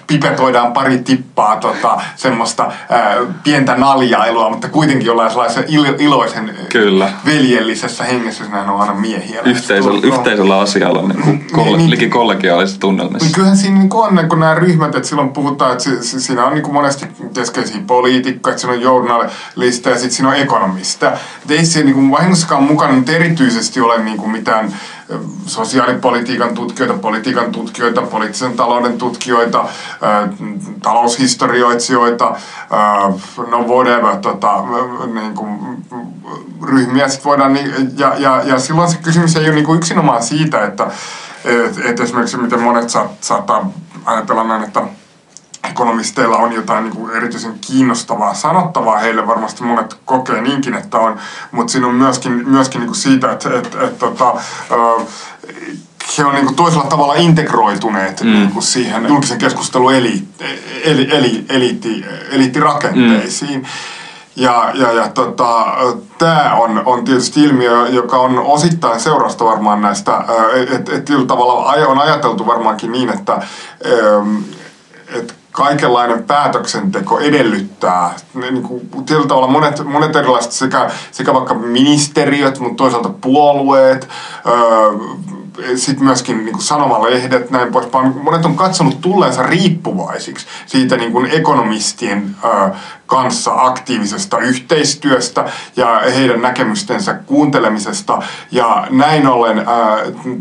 pipetoidaan 0.06 0.72
pari 0.72 0.98
tippaa 0.98 1.56
tota, 1.56 2.00
semmoista 2.16 2.72
ää, 2.88 3.16
pientä 3.44 3.76
naljailua, 3.76 4.50
mutta 4.50 4.68
kuitenkin 4.68 5.06
jollain 5.06 5.30
sellaisen 5.30 5.64
il, 5.68 5.84
iloisen 5.98 6.50
Kyllä. 6.68 7.12
veljellisessä 7.26 8.04
hengessä, 8.04 8.44
nämä 8.44 8.72
on 8.72 8.80
aina 8.80 8.94
miehiä. 8.94 9.40
Yhteisöllä, 9.44 10.00
tuo, 10.00 10.14
yhteisöllä 10.14 10.58
asialla 10.58 11.02
niin 11.02 11.22
kuin 11.22 11.38
niin, 11.38 11.50
kolle, 11.52 11.76
niin, 11.76 11.90
liki 11.90 12.08
kollegiaalisessa 12.08 12.80
tunnelmissa. 12.80 13.24
Niin 13.24 13.34
kyllähän 13.34 13.56
siinä 13.56 13.78
niin 13.78 13.90
on 13.92 14.14
niin 14.14 14.28
nämä 14.28 14.54
ryhmät, 14.54 14.94
että 14.94 15.08
silloin 15.08 15.28
puhutaan, 15.28 15.72
että 15.72 15.84
si, 15.84 16.02
si, 16.02 16.20
siinä 16.20 16.44
on 16.44 16.54
niin 16.54 16.62
kuin 16.62 16.74
monesti 16.74 17.06
keskeisiä 17.34 17.80
poliitikkoja, 17.86 18.52
että 18.52 18.60
siinä 18.60 18.74
on 18.74 18.82
journalista 18.82 19.90
ja 19.90 19.94
sitten 19.94 20.10
siinä 20.10 20.28
on 20.28 20.36
ekonomista. 20.36 21.12
Ei 21.48 21.64
se 21.64 21.82
niin 21.82 21.94
kuin 21.94 22.10
vahingossakaan 22.10 22.62
mukana, 22.62 23.02
erityisesti 23.08 23.80
ole 23.80 23.98
niin 23.98 24.16
kuin 24.16 24.30
mitään 24.30 24.72
sosiaalipolitiikan 25.46 26.54
tutkijoita, 26.54 26.94
politiikan 26.98 27.52
tutkijoita, 27.52 28.02
poliittisen 28.02 28.56
talouden 28.56 28.98
tutkijoita, 28.98 29.64
taloushistorioitsijoita, 30.82 32.36
no 33.50 33.62
whatever, 33.62 34.16
tota, 34.16 34.64
niin 35.14 35.34
kuin, 35.34 35.58
ryhmiä 36.62 37.08
sit 37.08 37.24
voidaan, 37.24 37.58
ja, 37.98 38.14
ja, 38.18 38.42
ja 38.44 38.58
silloin 38.58 38.90
se 38.90 38.96
kysymys 38.96 39.36
ei 39.36 39.44
ole 39.44 39.54
niin 39.54 39.64
kuin 39.64 39.78
yksinomaan 39.78 40.22
siitä, 40.22 40.64
että 40.64 40.90
et, 41.44 41.78
et 41.84 42.00
esimerkiksi 42.00 42.36
miten 42.36 42.60
monet 42.60 42.90
saat, 42.90 43.10
saattaa 43.20 43.70
ajatella 44.04 44.44
näin, 44.44 44.62
että 44.64 44.82
ekonomisteilla 45.64 46.36
on 46.36 46.52
jotain 46.52 46.84
niin 46.84 46.96
kuin 46.96 47.16
erityisen 47.16 47.58
kiinnostavaa 47.60 48.34
sanottavaa. 48.34 48.98
Heille 48.98 49.26
varmasti 49.26 49.64
monet 49.64 49.96
kokee 50.04 50.40
niinkin, 50.40 50.74
että 50.74 50.98
on, 50.98 51.18
mutta 51.52 51.72
siinä 51.72 51.86
on 51.86 51.94
myöskin, 51.94 52.48
myöskin 52.48 52.78
niin 52.78 52.88
kuin 52.88 52.96
siitä, 52.96 53.32
että, 53.32 53.48
että, 53.58 53.84
että, 53.84 54.06
että 54.06 54.24
he 56.18 56.24
on 56.24 56.34
niin 56.34 56.46
kuin 56.46 56.56
toisella 56.56 56.84
tavalla 56.84 57.14
integroituneet 57.14 58.20
mm. 58.20 58.32
niin 58.32 58.50
kuin 58.50 58.62
siihen 58.62 59.08
julkisen 59.08 59.38
keskustelun 59.38 59.94
eli, 59.94 60.22
eli, 60.84 61.08
eli, 61.10 61.44
eliitti, 61.48 62.04
eliittirakenteisiin. 62.30 63.60
Mm. 63.60 63.66
Ja, 64.36 64.70
ja, 64.74 64.92
ja 64.92 65.08
tota, 65.08 65.66
tämä 66.18 66.54
on, 66.54 66.82
on 66.84 67.04
tietysti 67.04 67.42
ilmiö, 67.42 67.88
joka 67.88 68.16
on 68.16 68.38
osittain 68.38 69.00
seurasta 69.00 69.44
varmaan 69.44 69.80
näistä, 69.80 70.24
että 70.56 70.96
et, 70.96 71.10
et, 71.10 71.26
tavalla 71.26 71.52
on 71.86 71.98
ajateltu 71.98 72.46
varmaankin 72.46 72.92
niin, 72.92 73.08
että 73.08 73.42
et 75.14 75.39
kaikenlainen 75.60 76.24
päätöksenteko 76.24 77.18
edellyttää, 77.18 78.14
niin 78.34 78.62
kuin, 78.62 78.88
tietyllä 79.06 79.28
tavalla 79.28 79.48
monet, 79.48 79.84
monet 79.84 80.16
erilaiset 80.16 80.52
sekä, 80.52 80.90
sekä 81.10 81.34
vaikka 81.34 81.54
ministeriöt, 81.54 82.58
mutta 82.58 82.76
toisaalta 82.76 83.10
puolueet, 83.20 84.08
öö, 84.46 84.54
sitten 85.76 86.04
myöskin 86.04 86.44
niin 86.44 86.52
kuin 86.52 86.62
sanomalehdet, 86.62 87.50
näin 87.50 87.72
poispäin. 87.72 88.16
Monet 88.22 88.44
on 88.44 88.56
katsonut 88.56 89.00
tulleensa 89.00 89.42
riippuvaisiksi 89.42 90.46
siitä 90.66 90.96
niin 90.96 91.12
kuin 91.12 91.30
ekonomistien 91.30 92.36
ö, 92.44 92.70
kanssa 93.06 93.50
aktiivisesta 93.54 94.38
yhteistyöstä 94.38 95.44
ja 95.76 96.00
heidän 96.14 96.42
näkemystensä 96.42 97.14
kuuntelemisesta. 97.14 98.22
Ja 98.50 98.86
näin 98.90 99.26
ollen 99.26 99.58
ö, 99.58 99.62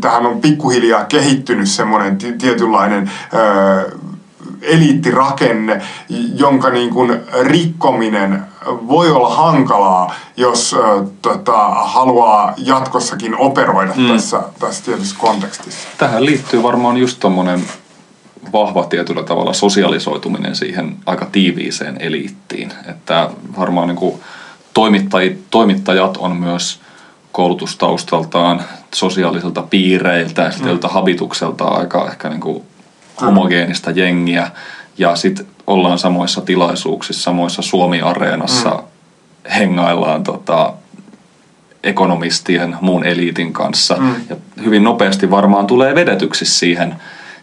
tähän 0.00 0.26
on 0.26 0.40
pikkuhiljaa 0.40 1.04
kehittynyt 1.04 1.68
semmoinen 1.68 2.18
tietynlainen 2.18 3.10
ö, 3.34 4.09
eliittirakenne, 4.62 5.82
jonka 6.34 6.70
niin 6.70 6.90
kuin 6.90 7.20
rikkominen 7.42 8.42
voi 8.66 9.10
olla 9.10 9.34
hankalaa, 9.34 10.14
jos 10.36 10.74
äh, 10.74 11.06
tota, 11.22 11.68
haluaa 11.68 12.54
jatkossakin 12.56 13.36
operoida 13.36 13.92
mm. 13.96 14.08
tässä, 14.08 14.42
tässä 14.58 14.84
tietyssä 14.84 15.16
kontekstissa. 15.18 15.88
Tähän 15.98 16.24
liittyy 16.24 16.62
varmaan 16.62 16.96
just 16.96 17.20
tuommoinen 17.20 17.64
vahva 18.52 18.84
tietyllä 18.84 19.22
tavalla 19.22 19.52
sosialisoituminen 19.52 20.56
siihen 20.56 20.96
aika 21.06 21.26
tiiviiseen 21.32 21.96
eliittiin. 22.00 22.72
Että 22.88 23.30
varmaan 23.58 23.88
niin 23.88 23.96
kuin 23.96 24.20
toimittajat 25.50 26.16
on 26.16 26.36
myös 26.36 26.80
koulutustaustaltaan, 27.32 28.62
sosiaaliselta 28.94 29.62
piireiltä 29.62 30.42
ja 30.42 30.72
mm. 30.72 30.78
habitukselta 30.82 31.64
aika 31.64 32.08
ehkä 32.08 32.28
niin 32.28 32.40
kuin 32.40 32.62
homogeenista 33.26 33.90
jengiä. 33.90 34.50
Ja 34.98 35.16
sitten 35.16 35.46
ollaan 35.66 35.98
samoissa 35.98 36.40
tilaisuuksissa, 36.40 37.22
samoissa 37.22 37.62
Suomi-areenassa, 37.62 38.70
mm. 38.70 39.50
hengaillaan 39.50 40.24
tota, 40.24 40.72
ekonomistien, 41.82 42.76
muun 42.80 43.04
eliitin 43.04 43.52
kanssa. 43.52 43.96
Mm. 43.96 44.14
Ja 44.30 44.36
hyvin 44.64 44.84
nopeasti 44.84 45.30
varmaan 45.30 45.66
tulee 45.66 45.94
vedetyksi 45.94 46.44
siihen, 46.44 46.94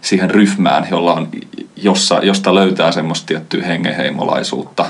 siihen 0.02 0.30
ryhmään, 0.30 0.88
jolla 0.92 1.14
on, 1.14 1.28
jossa, 1.76 2.20
josta 2.24 2.56
löytää 2.56 2.92
semmoista 2.92 3.28
tiettyä 3.28 3.66
hengenheimolaisuutta, 3.66 4.86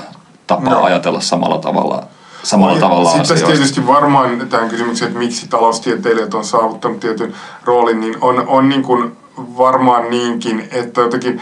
tapaa 0.46 0.74
no. 0.74 0.82
ajatella 0.82 1.20
samalla 1.20 1.58
tavalla 1.58 2.06
samalla 2.42 2.74
ja 2.74 2.80
tavalla 2.80 3.08
Sitten 3.08 3.22
asioista. 3.22 3.46
tietysti 3.46 3.86
varmaan 3.86 4.48
tähän 4.48 4.68
kysymykseen, 4.68 5.08
että 5.08 5.18
miksi 5.18 5.48
taloustieteilijät 5.48 6.34
on 6.34 6.44
saavuttanut 6.44 7.00
tietyn 7.00 7.34
roolin, 7.64 8.00
niin 8.00 8.16
on, 8.20 8.48
on 8.48 8.68
niin 8.68 8.82
kuin 8.82 9.16
varmaan 9.38 10.10
niinkin, 10.10 10.68
että 10.72 11.00
jotenkin 11.00 11.40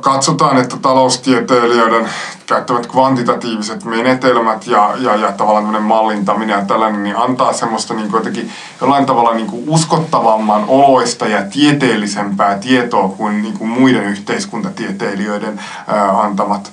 katsotaan, 0.00 0.56
että 0.56 0.76
taloustieteilijöiden 0.76 2.08
käyttämät 2.46 2.86
kvantitatiiviset 2.86 3.84
menetelmät 3.84 4.66
ja, 4.66 4.94
ja, 5.00 5.16
ja 5.16 5.32
tavallaan 5.32 5.64
tämmöinen 5.64 5.88
mallintaminen 5.88 6.58
ja 6.58 6.64
tällainen, 6.64 7.02
niin 7.02 7.16
antaa 7.16 7.52
semmoista 7.52 7.94
niin 7.94 8.10
kuin 8.10 8.18
jotenkin 8.18 8.50
jollain 8.80 9.06
tavalla 9.06 9.34
niin 9.34 9.46
kuin 9.46 9.64
uskottavamman 9.66 10.64
oloista 10.68 11.26
ja 11.26 11.42
tieteellisempää 11.42 12.58
tietoa 12.58 13.08
kuin, 13.08 13.42
niin 13.42 13.58
kuin 13.58 13.70
muiden 13.70 14.04
yhteiskuntatieteilijöiden 14.04 15.60
ää, 15.86 16.20
antamat 16.20 16.72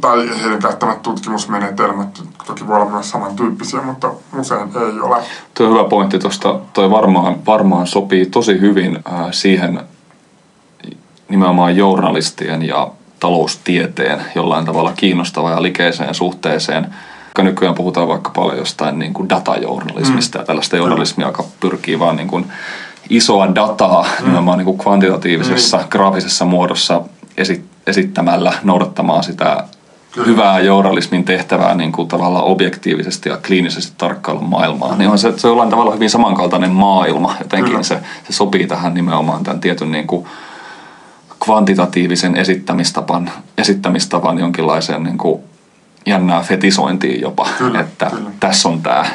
tai 0.00 0.40
heidän 0.42 0.58
käyttämät 0.58 1.02
tutkimusmenetelmät 1.02 2.22
toki 2.46 2.66
voi 2.66 2.76
olla 2.76 2.90
myös 2.90 3.10
samantyyppisiä, 3.10 3.82
mutta 3.82 4.10
usein 4.38 4.60
ei 4.60 5.00
ole. 5.00 5.16
Tuo 5.54 5.66
on 5.66 5.72
hyvä 5.72 5.88
pointti 5.88 6.18
tuosta. 6.18 6.60
Toi 6.72 6.90
varmaan, 6.90 7.46
varmaan 7.46 7.86
sopii 7.86 8.26
tosi 8.26 8.60
hyvin 8.60 8.96
äh, 8.96 9.26
siihen 9.30 9.80
nimenomaan 11.28 11.76
journalistien 11.76 12.62
ja 12.62 12.90
taloustieteen 13.20 14.22
jollain 14.34 14.64
tavalla 14.64 14.92
kiinnostavaan 14.96 15.54
ja 15.54 15.62
likeiseen 15.62 16.14
suhteeseen. 16.14 16.94
Nykyään 17.42 17.74
puhutaan 17.74 18.08
vaikka 18.08 18.30
paljon 18.30 18.58
jostain 18.58 18.98
niin 18.98 19.14
kuin 19.14 19.28
datajournalismista 19.28 20.38
mm. 20.38 20.42
ja 20.42 20.46
tällaista 20.46 20.76
journalismia, 20.76 21.26
joka 21.26 21.44
pyrkii 21.60 21.98
vaan 21.98 22.16
niin 22.16 22.28
kuin 22.28 22.46
isoa 23.10 23.54
dataa 23.54 24.02
mm. 24.02 24.24
nimenomaan 24.24 24.58
niin 24.58 24.64
kuin 24.66 24.78
kvantitatiivisessa, 24.78 25.76
mm. 25.76 25.88
graafisessa 25.88 26.44
muodossa 26.44 27.02
esittämällä 27.86 28.52
noudattamaan 28.62 29.24
sitä 29.24 29.64
Kyllä. 30.14 30.26
hyvää 30.26 30.60
journalismin 30.60 31.24
tehtävää 31.24 31.74
niin 31.74 31.92
kuin 31.92 32.08
tavallaan 32.08 32.44
objektiivisesti 32.44 33.28
ja 33.28 33.38
kliinisesti 33.46 33.94
tarkkailun 33.98 34.48
maailmaa, 34.48 34.96
niin 34.96 35.10
on 35.10 35.18
se, 35.18 35.32
se 35.36 35.46
on 35.46 35.50
jollain 35.50 35.70
tavalla 35.70 35.92
hyvin 35.92 36.10
samankaltainen 36.10 36.70
maailma. 36.70 37.36
Jotenkin 37.40 37.84
se, 37.84 37.94
se 38.26 38.32
sopii 38.32 38.66
tähän 38.66 38.94
nimenomaan 38.94 39.44
tämän 39.44 39.60
tietyn 39.60 39.92
niin 39.92 40.06
kuin 40.06 40.26
kvantitatiivisen 41.44 42.36
esittämistapan, 42.36 43.30
esittämistapan 43.58 44.38
jonkinlaiseen 44.38 45.02
niin 45.02 45.18
kuin 45.18 45.42
jännää 46.06 46.42
fetisointiin 46.42 47.20
jopa. 47.20 47.48
Kyllä, 47.58 47.80
että 47.80 48.10
kyllä. 48.10 48.30
tässä 48.40 48.68
on 48.68 48.82
tämä, 48.82 49.06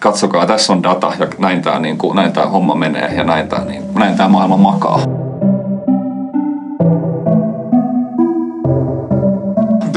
katsokaa, 0.00 0.46
tässä 0.46 0.72
on 0.72 0.82
data 0.82 1.12
ja 1.18 1.26
näin 1.38 1.62
tämä, 1.62 1.78
niin 1.78 1.98
kuin, 1.98 2.16
näin 2.16 2.32
tämä 2.32 2.46
homma 2.46 2.74
menee 2.74 3.14
ja 3.14 3.24
näin 3.24 3.48
tämä, 3.48 3.64
niin, 3.64 3.82
näin 3.94 4.16
tämä 4.16 4.28
maailma 4.28 4.56
makaa. 4.56 5.00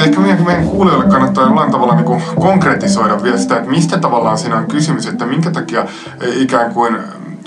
Ehkä 0.08 0.20
meidän, 0.20 0.46
meidän 0.46 0.68
kuulijoille 0.68 1.10
kannattaa 1.10 1.44
jollain 1.44 1.72
tavalla 1.72 1.96
niin 1.96 2.06
kuin 2.06 2.24
konkretisoida 2.36 3.24
vielä 3.24 3.38
sitä, 3.38 3.58
että 3.58 3.70
mistä 3.70 3.98
tavallaan 3.98 4.38
siinä 4.38 4.58
on 4.58 4.68
kysymys, 4.68 5.08
että 5.08 5.26
minkä 5.26 5.52
takia 5.52 5.82
eh, 6.22 6.42
ikään 6.42 6.74
kuin 6.74 6.98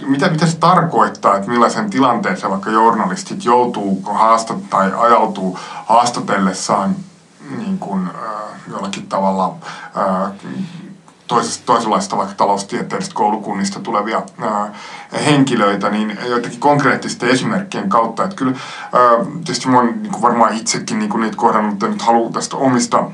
mitä, 0.06 0.46
se 0.46 0.56
tarkoittaa, 0.56 1.36
että 1.36 1.50
millaisen 1.50 1.90
tilanteeseen 1.90 2.50
vaikka 2.50 2.70
journalistit 2.70 3.44
joutuu 3.44 4.02
haastat, 4.04 4.70
tai 4.70 4.92
ajautuu 4.96 5.58
haastatellessaan 5.86 6.96
niin 7.58 7.78
kuin, 7.78 8.06
äh, 8.06 8.60
jollakin 8.70 9.06
tavalla 9.06 9.56
äh, 9.96 10.30
toisesta, 11.30 11.66
toisenlaista 11.66 12.16
vaikka 12.16 12.34
taloustieteellisistä 12.34 13.14
koulukunnista 13.14 13.80
tulevia 13.80 14.22
ää, 14.40 14.74
henkilöitä, 15.24 15.90
niin 15.90 16.18
joitakin 16.26 16.60
konkreettisten 16.60 17.28
esimerkkien 17.28 17.88
kautta. 17.88 18.24
Että 18.24 18.36
kyllä 18.36 18.52
ää, 18.92 19.24
tietysti 19.34 19.68
mä 19.68 19.76
oon 19.76 20.02
niin 20.02 20.22
varmaan 20.22 20.56
itsekin 20.56 20.98
niin 20.98 21.10
kuin 21.10 21.20
niitä 21.20 21.36
kohdannut, 21.36 21.70
mutta 21.70 21.88
nyt 21.88 22.02
haluan 22.02 22.32
tästä 22.32 22.56
omista 22.56 23.04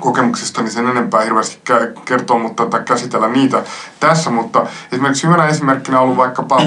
kokemuksista, 0.00 0.62
niin 0.62 0.72
sen 0.72 0.88
enempää 0.88 1.20
hirveästi 1.20 1.60
kertoa, 2.04 2.38
mutta 2.38 2.66
tai 2.66 2.82
käsitellä 2.82 3.28
niitä 3.28 3.62
tässä, 4.00 4.30
mutta 4.30 4.66
esimerkiksi 4.92 5.26
hyvänä 5.26 5.46
esimerkkinä 5.46 5.98
on 5.98 6.04
ollut 6.04 6.16
vaikkapa 6.16 6.60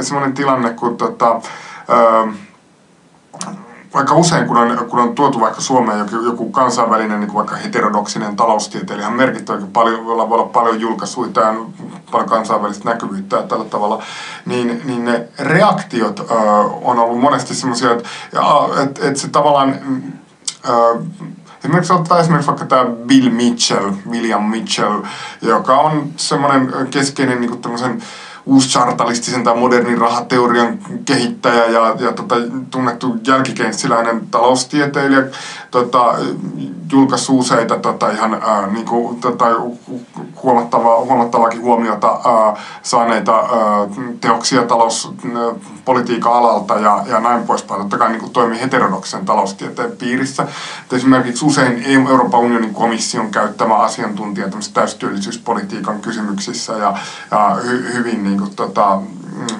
semmoinen 0.00 0.34
tilanne, 0.34 0.70
kun 0.70 0.96
tota, 0.96 1.40
ää, 1.88 2.32
vaikka 3.94 4.14
usein, 4.14 4.46
kun 4.46 4.56
on, 4.56 4.86
kun 4.90 4.98
on 4.98 5.14
tuotu 5.14 5.40
vaikka 5.40 5.60
Suomeen 5.60 5.98
joku, 5.98 6.24
joku 6.24 6.50
kansainvälinen, 6.50 7.20
niin 7.20 7.34
vaikka 7.34 7.56
heterodoksinen 7.56 8.36
taloustieteilijä, 8.36 9.06
ihan 9.06 9.16
merkittävä, 9.16 9.66
paljon, 9.72 10.06
jolla 10.06 10.28
voi 10.28 10.38
olla 10.38 10.48
paljon 10.48 10.80
julkaisuja 10.80 11.30
ja 11.34 11.54
paljon 12.10 12.28
kansainvälistä 12.28 12.88
näkyvyyttä 12.88 13.36
ja 13.36 13.42
tällä 13.42 13.64
tavalla, 13.64 14.02
niin, 14.46 14.82
niin 14.84 15.04
ne 15.04 15.28
reaktiot 15.38 16.20
ö, 16.20 16.24
on 16.82 16.98
ollut 16.98 17.20
monesti 17.20 17.54
semmoisia, 17.54 17.92
että 17.92 18.08
et, 18.82 19.04
et 19.04 19.16
se 19.16 19.28
tavallaan... 19.28 19.78
Ö, 20.68 21.00
Esimerkiksi 21.64 21.92
ottaa 21.92 22.20
esimerkiksi 22.20 22.46
vaikka 22.46 22.66
tämä 22.66 22.84
Bill 22.84 23.30
Mitchell, 23.30 23.90
William 24.10 24.42
Mitchell, 24.42 25.02
joka 25.42 25.80
on 25.80 26.10
semmoinen 26.16 26.72
keskeinen 26.90 27.40
niin 27.40 27.50
kuin 27.50 27.62
tämmöisen 27.62 28.02
uuschartalistisen 28.46 29.44
tai 29.44 29.56
modernin 29.56 29.98
rahateorian 29.98 30.78
kehittäjä 31.04 31.64
ja, 31.64 31.96
ja 32.00 32.12
tota, 32.12 32.34
tunnettu 32.70 33.16
jälkikeinssiläinen 33.26 34.26
taloustieteilijä 34.30 35.22
tota, 35.70 36.14
julkaisi 36.92 37.32
useita 37.32 37.78
tota, 37.78 38.10
ihan 38.10 38.34
ää, 38.34 38.66
niinku, 38.66 39.18
tota, 39.20 39.44
huomattavaa, 40.42 41.00
huomattavaakin 41.00 41.62
huomiota 41.62 42.08
ää, 42.08 42.56
saaneita 42.82 43.34
ää, 43.36 43.48
teoksia 44.20 44.62
talouspolitiikan 44.62 46.32
alalta 46.32 46.74
ja, 46.74 47.04
ja 47.06 47.20
näin 47.20 47.42
poispäin. 47.42 47.80
Totta 47.80 47.98
kai 47.98 48.08
niin 48.08 48.20
kuin 48.20 48.32
toimii 48.32 48.60
heterodoksen 48.60 49.26
taloustieteen 49.26 49.92
piirissä. 49.92 50.42
Et 50.42 50.92
esimerkiksi 50.92 51.44
usein 51.44 51.84
Euroopan 52.08 52.40
unionin 52.40 52.74
komission 52.74 53.30
käyttämä 53.30 53.74
asiantuntija 53.74 54.48
täystyöllisyyspolitiikan 54.74 56.00
kysymyksissä 56.00 56.72
ja, 56.72 56.94
ja 57.30 57.58
hy, 57.64 57.92
hyvin 57.94 58.24
niin 58.24 58.38
kuin, 58.38 58.56
tota, 58.56 58.98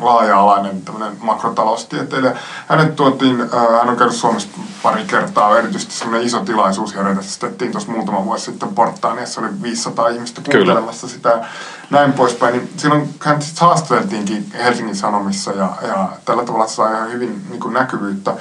laaja-alainen 0.01 0.83
makrotaloustieteilijä. 1.21 2.37
Hänet 2.69 2.97
tuotiin, 2.97 3.41
äh, 3.41 3.79
hän 3.79 3.89
on 3.89 3.97
käynyt 3.97 4.17
Suomessa 4.17 4.49
pari 4.83 5.05
kertaa, 5.05 5.59
erityisesti 5.59 5.95
sellainen 5.95 6.27
iso 6.27 6.41
tilaisuus 6.41 6.95
järjestettiin 6.95 7.73
tuossa 7.73 7.93
muutama 7.93 8.25
vuosi 8.25 8.45
sitten 8.45 8.75
Portaaniassa, 8.75 9.41
oli 9.41 9.49
500 9.63 10.09
ihmistä 10.09 10.41
kuuntelemassa 10.45 11.07
Kyllä. 11.07 11.17
sitä 11.17 11.49
näin 11.91 12.13
poispäin. 12.13 12.55
Niin 12.55 12.71
silloin 12.77 13.15
hän 13.21 13.39
haastateltiinkin 13.61 14.53
Helsingin 14.65 14.97
Sanomissa 14.97 15.53
ja, 15.53 15.69
ja 15.83 16.09
tällä 16.25 16.45
tavalla 16.45 16.67
sai 16.67 16.93
ihan 16.93 17.13
hyvin 17.13 17.43
niin 17.51 17.61
kuin 17.61 17.75
näkyvyyttä 17.75 18.35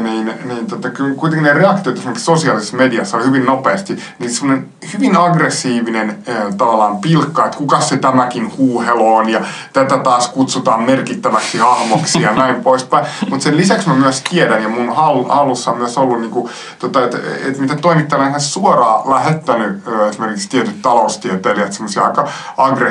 niin, 0.00 0.34
niin 0.44 0.66
tota, 0.66 0.88
kuitenkin 0.90 1.42
ne 1.42 1.52
reaktiot 1.52 1.96
esimerkiksi 1.96 2.24
sosiaalisessa 2.24 2.76
mediassa 2.76 3.16
oli 3.16 3.26
hyvin 3.26 3.46
nopeasti, 3.46 3.98
niin 4.18 4.30
semmoinen 4.30 4.68
hyvin 4.94 5.16
aggressiivinen 5.16 6.18
äh, 6.28 6.54
tavallaan 6.56 6.98
pilkka, 6.98 7.44
että 7.44 7.58
kuka 7.58 7.80
se 7.80 7.96
tämäkin 7.96 8.56
huuheloon 8.56 9.28
ja 9.28 9.40
tätä 9.72 9.98
taas 9.98 10.28
kutsutaan 10.28 10.82
merkittäväksi 10.82 11.58
hahmoksi 11.58 12.22
ja 12.22 12.32
näin 12.32 12.62
poispäin. 12.64 13.06
Mutta 13.30 13.44
sen 13.44 13.56
lisäksi 13.56 13.88
mä 13.88 13.94
myös 13.94 14.22
tiedän 14.30 14.62
ja 14.62 14.68
mun 14.68 14.96
hallussa 15.28 15.70
on 15.70 15.78
myös 15.78 15.98
ollut, 15.98 16.20
niinku, 16.20 16.50
tota, 16.78 17.04
että 17.04 17.18
et 17.48 17.58
mitä 17.58 17.76
toimittajana 17.76 18.34
on 18.34 18.40
suoraan 18.40 19.10
lähettänyt 19.10 19.88
äh, 19.88 20.08
esimerkiksi 20.08 20.48
tietyt 20.48 20.82
taloustieteilijät 20.82 21.72
semmoisia 21.72 22.04
aika 22.04 22.28
aggressiivisia 22.56 22.81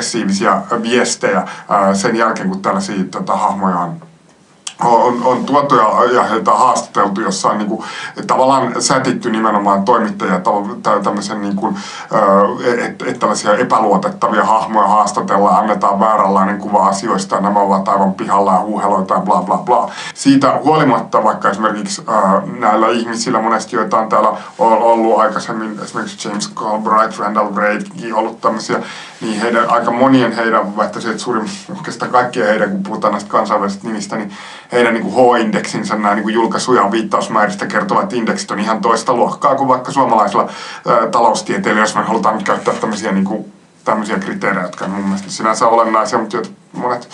viestejä 0.82 1.38
äh, 1.38 1.46
sen 1.94 2.16
jälkeen, 2.16 2.48
kun 2.48 2.62
tällaisia 2.62 3.04
tota, 3.10 3.36
hahmoja 3.36 3.78
on 3.78 3.96
on, 4.84 5.22
on 5.24 5.44
tuotu 5.44 5.74
ja, 5.76 6.04
ja 6.12 6.22
heitä 6.22 6.50
haastateltu, 6.50 7.20
jossa 7.20 7.48
on 7.48 7.58
niin 7.58 7.68
kuin, 7.68 7.84
tavallaan 8.26 8.82
sätitty 8.82 9.30
nimenomaan 9.30 9.84
toimittajia 9.84 10.40
tämmöisen 11.02 11.42
niin 11.42 11.56
kuin, 11.56 11.76
että 12.78 13.04
et 13.06 13.18
tällaisia 13.18 13.56
epäluotettavia 13.56 14.44
hahmoja 14.44 14.88
haastatellaan, 14.88 15.56
annetaan 15.56 16.00
vääränlainen 16.00 16.58
kuva 16.58 16.88
asioista, 16.88 17.40
nämä 17.40 17.60
ovat 17.60 17.88
aivan 17.88 18.14
pihalla 18.14 18.52
ja 18.52 18.60
huuheloita 18.60 19.14
ja 19.14 19.20
bla 19.20 19.42
bla 19.42 19.56
bla. 19.58 19.90
Siitä 20.14 20.60
huolimatta 20.64 21.24
vaikka 21.24 21.50
esimerkiksi 21.50 22.02
ää, 22.06 22.42
näillä 22.58 22.88
ihmisillä 22.88 23.42
monesti, 23.42 23.76
joita 23.76 23.98
on 23.98 24.08
täällä 24.08 24.32
ollut 24.58 25.20
aikaisemmin, 25.20 25.80
esimerkiksi 25.84 26.28
James 26.28 26.48
Galbraith, 26.48 27.18
Randall 27.18 27.56
Reidkin 27.56 28.14
ollut 28.14 28.40
tämmöisiä, 28.40 28.82
niin 29.22 29.40
heidän, 29.40 29.70
aika 29.70 29.90
monien 29.90 30.32
heidän, 30.32 30.76
vaikka 30.76 31.00
se, 31.00 31.10
että 31.10 31.22
suurin, 31.22 31.50
oikeastaan 31.76 32.10
kaikkien 32.10 32.46
heidän, 32.46 32.70
kun 32.70 32.82
puhutaan 32.82 33.12
näistä 33.12 33.30
kansainvälisistä 33.30 33.86
nimistä, 33.86 34.16
niin 34.16 34.32
heidän 34.72 34.94
niin 34.94 35.12
H-indeksinsä, 35.12 35.94
nämä 35.94 36.14
niin 36.14 36.34
julkaisuja 36.34 36.90
viittausmääristä 36.90 37.66
kertovat 37.66 38.12
indeksit 38.12 38.50
on 38.50 38.58
ihan 38.58 38.80
toista 38.80 39.14
luokkaa 39.14 39.54
kuin 39.54 39.68
vaikka 39.68 39.92
suomalaisilla 39.92 40.48
ää, 40.88 41.06
taloustieteilijöillä, 41.06 41.82
jos 41.82 41.94
me 41.94 42.02
halutaan 42.02 42.34
nyt 42.34 42.46
käyttää 42.46 42.74
tämmöisiä, 42.74 43.12
niin 43.12 43.24
kuin, 43.24 43.52
tämmöisiä 43.84 44.18
kriteerejä, 44.18 44.62
jotka 44.62 44.84
on 44.84 44.90
mun 44.90 45.04
mielestä 45.04 45.30
sinänsä 45.30 45.66
olennaisia, 45.66 46.18
mutta 46.18 46.38
monet 46.72 47.08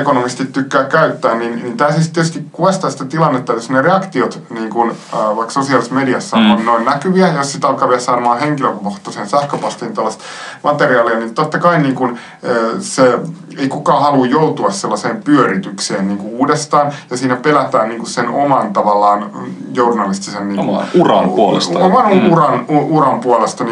ekonomistit 0.00 0.52
tykkää 0.52 0.84
käyttää, 0.84 1.34
niin, 1.34 1.62
niin 1.62 1.76
tämä 1.76 1.92
siis 1.92 2.08
tietysti 2.08 2.44
kuvastaa 2.52 2.90
sitä 2.90 3.04
tilannetta, 3.04 3.52
että 3.52 3.62
jos 3.62 3.70
ne 3.70 3.82
reaktiot 3.82 4.42
niin 4.50 4.70
kun, 4.70 4.90
äh, 4.90 5.36
vaikka 5.36 5.50
sosiaalisessa 5.50 5.94
mediassa 5.94 6.36
mm. 6.36 6.50
on 6.50 6.64
noin 6.64 6.84
näkyviä, 6.84 7.28
jos 7.28 7.52
sitä 7.52 7.68
alkaa 7.68 7.88
vielä 7.88 8.00
saamaan 8.00 8.40
henkilökohtaisen 8.40 9.28
sähköpostiin 9.28 9.94
tällaista 9.94 10.24
materiaalia, 10.64 11.18
niin 11.18 11.34
totta 11.34 11.58
kai 11.58 11.82
niin 11.82 11.94
kun, 11.94 12.10
äh, 12.10 12.80
se 12.80 13.18
ei 13.58 13.68
kukaan 13.68 14.02
halua 14.02 14.26
joutua 14.26 14.70
sellaiseen 14.70 15.22
pyöritykseen 15.22 16.08
niin 16.08 16.18
kuin 16.18 16.34
uudestaan, 16.34 16.92
ja 17.10 17.16
siinä 17.16 17.36
pelätään 17.36 17.88
niin 17.88 17.98
kuin 17.98 18.10
sen 18.10 18.28
oman 18.28 18.72
tavallaan 18.72 19.30
journalistisen... 19.74 20.48
Niin 20.48 20.60
oman 20.60 20.86
uran 20.94 21.30
puolesta. 21.30 21.78
Oman 21.78 22.16
mm. 22.16 22.32
uran, 22.32 22.64
uran 22.68 23.20
puolesta 23.20 23.64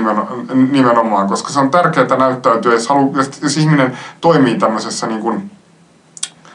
nimenomaan, 0.70 1.28
koska 1.28 1.52
se 1.52 1.60
on 1.60 1.70
tärkeää 1.70 2.16
näyttäytyä, 2.18 2.72
jos, 2.72 2.88
halu, 2.88 3.12
jos, 3.16 3.30
jos 3.42 3.56
ihminen 3.56 3.98
toimii 4.20 4.58
tämmöisessä 4.58 5.06
niin 5.06 5.20
kuin, 5.20 5.50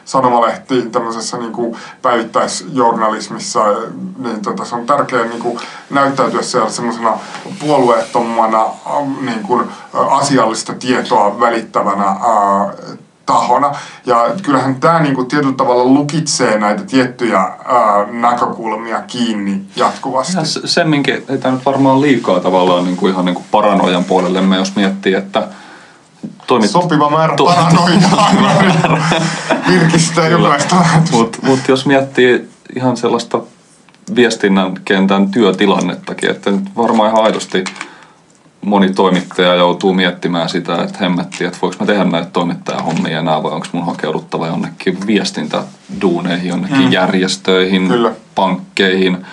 sanomalehti 0.06 0.82
tämmöisessä 0.82 1.38
niin 1.38 1.52
kuin 1.52 1.78
päivittäisjournalismissa, 2.02 3.60
niin 4.18 4.42
tota, 4.42 4.66
se 4.66 4.76
on 4.76 4.86
tärkeää 4.86 5.26
niin 5.26 5.42
kuin 5.42 5.60
näyttäytyä 5.90 6.42
siellä 6.42 6.70
semmoisena 6.70 7.18
puolueettomana 7.60 8.66
niin 9.22 9.44
kuin, 9.44 9.68
asiallista 9.94 10.74
tietoa 10.74 11.40
välittävänä 11.40 12.06
ää, 12.06 12.74
tahona. 13.26 13.76
Ja 14.06 14.30
kyllähän 14.42 14.76
tämä 14.76 15.00
niinku 15.00 15.24
tietyllä 15.24 15.54
tavalla 15.54 15.86
lukitsee 15.86 16.60
näitä 16.60 16.84
tiettyjä 16.84 17.40
ää, 17.40 17.58
näkökulmia 18.12 19.02
kiinni 19.02 19.62
jatkuvasti. 19.76 20.38
Ja 20.38 20.68
semminkin 20.68 21.26
ei 21.30 21.38
tämä 21.38 21.56
nyt 21.56 21.66
varmaan 21.66 22.02
liikaa 22.02 22.40
tavallaan 22.40 22.84
niinku 22.84 23.08
ihan 23.08 23.26
niinku 23.26 23.44
paranoian 23.52 24.04
puolellemme, 24.04 24.58
jos 24.58 24.76
miettii, 24.76 25.14
että 25.14 25.48
toimit... 26.48 26.70
Sopiva 26.70 27.10
määrä 27.10 27.36
to- 27.36 27.46
paranoiaa 27.46 28.30
virkistää 29.70 30.28
jokaista 30.28 30.76
Mutta 31.12 31.38
mut 31.44 31.60
jos 31.68 31.86
miettii 31.86 32.50
ihan 32.76 32.98
sellaista 32.98 33.40
viestinnän 34.16 34.74
kentän 34.86 35.32
työtilannettakin, 35.32 36.30
että 36.30 36.52
nyt 36.52 36.64
varmaan 36.78 37.12
ihan 37.12 37.24
aidosti 37.24 37.64
moni 38.66 38.94
toimittaja 38.94 39.56
joutuu 39.56 39.94
miettimään 39.94 40.50
sitä, 40.50 40.84
että 40.84 40.98
hemmetti, 41.00 41.46
että 41.46 41.58
voiko 41.62 41.76
mä 41.80 41.86
tehdä 41.86 42.04
näitä 42.04 42.30
toimittajahommia 42.34 43.20
enää 43.20 43.44
vai 43.44 43.52
onko 43.52 43.68
mun 43.72 43.86
hakeuduttava 43.86 44.48
jonnekin 44.48 44.98
viestintäduuneihin, 45.08 46.50
jonnekin 46.50 46.86
mm. 46.86 46.92
järjestöihin, 46.92 47.88
Kyllä. 47.88 48.12
pankkeihin, 48.36 49.26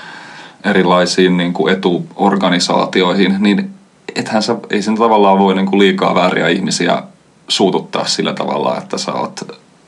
erilaisiin 0.64 1.36
niin 1.36 1.52
kuin 1.52 1.72
etuorganisaatioihin, 1.72 3.36
niin 3.38 3.70
ethän 4.14 4.42
sä, 4.42 4.56
ei 4.70 4.82
sen 4.82 4.96
tavallaan 4.96 5.38
voi 5.38 5.54
niin 5.54 5.66
kuin 5.66 5.78
liikaa 5.78 6.14
vääriä 6.14 6.48
ihmisiä 6.48 7.02
suututtaa 7.48 8.06
sillä 8.06 8.32
tavalla, 8.32 8.78
että 8.78 8.98
sä 8.98 9.12
oot 9.12 9.40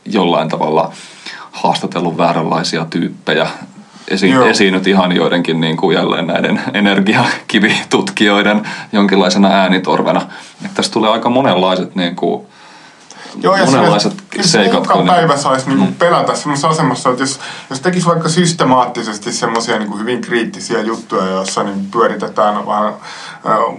jollain 0.05 0.49
tavalla 0.49 0.93
haastatellut 1.53 2.17
vääränlaisia 2.17 2.85
tyyppejä. 2.91 3.47
Esi- 4.09 4.33
esiinnyt 4.51 4.87
ihan 4.87 5.17
joidenkin 5.17 5.61
niin 5.61 5.77
kuin 5.77 5.95
jälleen 5.95 6.27
näiden 6.27 6.61
energiakivitutkijoiden 6.75 8.69
jonkinlaisena 8.93 9.49
äänitorvena. 9.49 10.23
Että 10.65 10.75
tässä 10.75 10.93
tulee 10.93 11.11
aika 11.11 11.31
monenlaiset 11.31 11.95
niin 11.95 12.17
kuin, 12.17 12.47
Joo, 13.43 13.57
monenlaiset 13.57 14.22
seikat. 14.41 14.75
Joka 14.75 14.95
kun 14.95 15.07
päivä 15.07 15.37
saisi 15.37 15.69
niinku 15.69 15.85
mm. 15.85 15.95
pelätä 15.95 16.35
semmoisessa 16.35 16.69
asemassa, 16.69 17.11
että 17.11 17.23
jos, 17.23 17.41
jos 17.71 17.81
tekisi 17.81 18.07
vaikka 18.07 18.29
systemaattisesti 18.29 19.33
semmoisia 19.33 19.79
niinku 19.79 19.99
hyvin 19.99 20.21
kriittisiä 20.21 20.81
juttuja, 20.81 21.27
joissa 21.27 21.63
niin 21.63 21.87
pyöritetään 21.91 22.67
vähän 22.67 22.95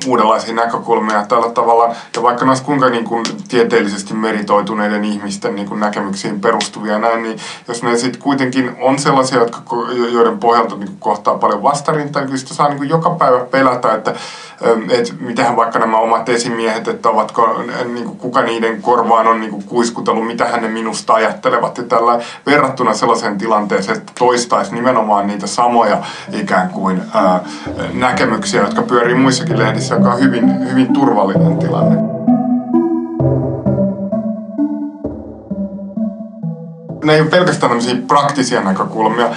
uudenlaisia 0.07 0.53
näkökulmia 0.53 1.25
tällä 1.25 1.49
tavalla. 1.49 1.95
Ja 2.15 2.23
vaikka 2.23 2.45
näistä 2.45 2.65
kuinka 2.65 2.89
niin 2.89 3.05
kuin 3.05 3.23
tieteellisesti 3.47 4.13
meritoituneiden 4.13 5.03
ihmisten 5.03 5.55
niin 5.55 5.67
kuin 5.67 5.79
näkemyksiin 5.79 6.41
perustuvia 6.41 6.99
näin, 6.99 7.23
niin 7.23 7.39
jos 7.67 7.83
ne 7.83 7.97
sitten 7.97 8.21
kuitenkin 8.21 8.75
on 8.81 8.99
sellaisia, 8.99 9.39
jotka, 9.39 9.61
joiden 10.11 10.39
pohjalta 10.39 10.75
niin 10.75 10.87
kuin 10.87 10.99
kohtaa 10.99 11.37
paljon 11.37 11.63
vastarintaa, 11.63 12.21
niin 12.21 12.27
kyllä 12.27 12.39
sitä 12.39 12.53
saa 12.53 12.67
niin 12.67 12.77
kuin 12.77 12.89
joka 12.89 13.09
päivä 13.09 13.39
pelätä, 13.39 13.93
että 13.93 14.13
että 14.89 15.13
mitähän 15.19 15.55
vaikka 15.55 15.79
nämä 15.79 15.97
omat 15.97 16.29
esimiehet, 16.29 16.87
että 16.87 17.09
ovatko, 17.09 17.63
niin 17.93 18.05
kuin, 18.05 18.17
kuka 18.17 18.41
niiden 18.41 18.81
korvaan 18.81 19.27
on 19.27 19.39
niin 19.39 19.51
kuin, 19.51 19.63
kuiskutellut, 19.63 20.27
mitä 20.27 20.42
ne 20.61 20.67
minusta 20.67 21.13
ajattelevat 21.13 21.77
ja 21.77 21.83
tällä 21.83 22.19
verrattuna 22.45 22.93
sellaiseen 22.93 23.37
tilanteeseen, 23.37 23.97
että 23.97 24.13
toistaisi 24.19 24.73
nimenomaan 24.73 25.27
niitä 25.27 25.47
samoja 25.47 25.97
ikään 26.31 26.69
kuin 26.69 27.01
ää, 27.13 27.39
näkemyksiä, 27.93 28.61
jotka 28.61 28.81
pyörii 28.81 29.15
muissakin 29.15 29.59
lehdissä, 29.59 29.95
joka 29.95 30.13
on 30.13 30.19
hyvin, 30.19 30.69
hyvin 30.69 30.93
turvallinen 30.93 31.57
tilanne. 31.57 31.95
Ne 37.03 37.13
ei 37.13 37.21
ole 37.21 37.29
pelkästään 37.29 37.69
tämmöisiä 37.69 37.95
praktisia 38.07 38.61
näkökulmia. 38.61 39.29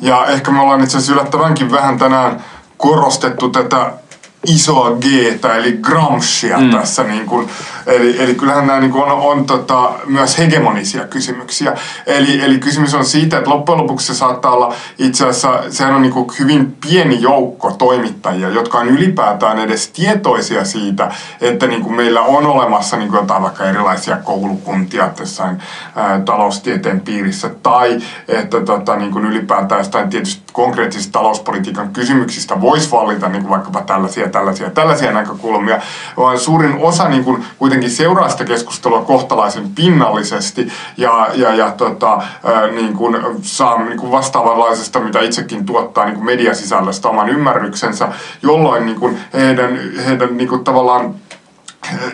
Ja 0.00 0.26
ehkä 0.26 0.50
me 0.50 0.60
ollaan 0.60 0.82
itse 0.82 0.96
asiassa 0.96 1.12
yllättävänkin 1.12 1.70
vähän 1.70 1.98
tänään 1.98 2.40
korostettu 2.76 3.48
tätä 3.48 3.92
isoa 4.46 4.90
G 4.90 5.04
eli 5.56 5.78
Gramscia 5.82 6.58
mm. 6.58 6.70
tässä. 6.70 7.02
Niin 7.02 7.26
kuin, 7.26 7.48
eli, 7.86 8.22
eli 8.22 8.34
kyllähän 8.34 8.66
nämä 8.66 8.80
niin 8.80 8.94
on, 8.94 9.12
on 9.12 9.46
tota, 9.46 9.92
myös 10.06 10.38
hegemonisia 10.38 11.04
kysymyksiä. 11.04 11.76
Eli, 12.06 12.40
eli 12.44 12.58
kysymys 12.58 12.94
on 12.94 13.04
siitä, 13.04 13.38
että 13.38 13.50
loppujen 13.50 13.80
lopuksi 13.80 14.06
se 14.06 14.14
saattaa 14.14 14.52
olla 14.52 14.74
itse 14.98 15.24
asiassa, 15.24 15.62
sehän 15.70 15.94
on 15.94 16.02
niin 16.02 16.12
kuin 16.12 16.30
hyvin 16.38 16.76
pieni 16.88 17.22
joukko 17.22 17.70
toimittajia, 17.70 18.48
jotka 18.48 18.78
on 18.78 18.88
ylipäätään 18.88 19.58
edes 19.58 19.88
tietoisia 19.88 20.64
siitä, 20.64 21.12
että 21.40 21.66
niin 21.66 21.82
kuin 21.82 21.96
meillä 21.96 22.20
on 22.22 22.46
olemassa 22.46 22.96
niin 22.96 23.08
kuin 23.08 23.18
jotain 23.18 23.42
vaikka 23.42 23.64
erilaisia 23.64 24.16
koulukuntia 24.16 25.10
jossain 25.20 25.62
ää, 25.96 26.20
taloustieteen 26.20 27.00
piirissä, 27.00 27.50
tai 27.62 27.98
että 28.28 28.60
tota, 28.60 28.96
niin 28.96 29.10
kuin 29.10 29.24
ylipäätään 29.24 29.78
jostain 29.78 30.10
tietysti 30.10 30.42
konkreettisista 30.52 31.12
talouspolitiikan 31.12 31.92
kysymyksistä 31.92 32.60
voisi 32.60 32.90
vallita 32.90 33.28
niin 33.28 33.42
kuin 33.42 33.50
vaikkapa 33.50 33.82
tällaisia 33.82 34.28
tällaisia, 34.28 34.70
tällaisia 34.70 35.12
näkökulmia, 35.12 35.80
vaan 36.16 36.38
suurin 36.38 36.76
osa 36.80 37.08
niin 37.08 37.24
kuin, 37.24 37.44
kuitenkin 37.58 37.73
seuraa 37.82 38.28
sitä 38.28 38.44
keskustelua 38.44 39.02
kohtalaisen 39.02 39.70
pinnallisesti 39.74 40.72
ja, 40.96 41.28
ja, 41.34 41.54
ja 41.54 41.70
tota, 41.70 42.22
niin 42.74 42.92
kuin, 42.92 43.16
saa 43.42 43.84
niin 43.84 43.98
kuin 43.98 44.12
vastaavanlaisesta, 44.12 45.00
mitä 45.00 45.20
itsekin 45.20 45.66
tuottaa 45.66 46.04
niin 46.04 46.14
kuin 46.14 46.26
mediasisällöstä 46.26 47.08
oman 47.08 47.28
ymmärryksensä, 47.28 48.08
jolloin 48.42 48.86
niin 48.86 49.00
kuin, 49.00 49.18
heidän, 49.34 49.78
heidän 50.06 50.36
niin 50.36 50.48
kuin, 50.48 50.64
tavallaan 50.64 51.14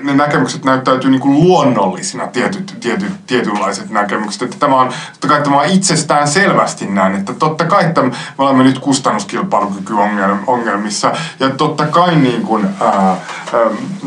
ne 0.03 0.15
näkemykset 0.15 0.65
näyttäytyy 0.65 1.11
niin 1.11 1.21
kuin 1.21 1.41
luonnollisina 1.41 2.27
tietyt, 2.27 2.77
tietyt, 2.81 3.13
tietynlaiset 3.27 3.91
näkemykset. 3.91 4.43
Että 4.43 4.57
tämä 4.59 4.77
on, 4.77 4.93
totta 5.13 5.29
kai 5.29 5.43
tämä 5.43 5.61
on 5.61 5.67
itsestään 5.67 6.29
selvästi 6.29 6.87
näin, 6.87 7.15
että 7.15 7.33
totta 7.33 7.65
kai 7.65 7.85
että 7.85 8.03
me 8.03 8.13
olemme 8.39 8.65
nyt 8.65 8.79
kustannuskilpailukykyongelmissa 8.79 11.13
ja 11.41 11.51
totta 11.51 11.87
kai 11.87 12.17
niin 12.17 12.43
kuin, 12.43 12.69
ää, 12.81 12.91
ää, 12.91 13.17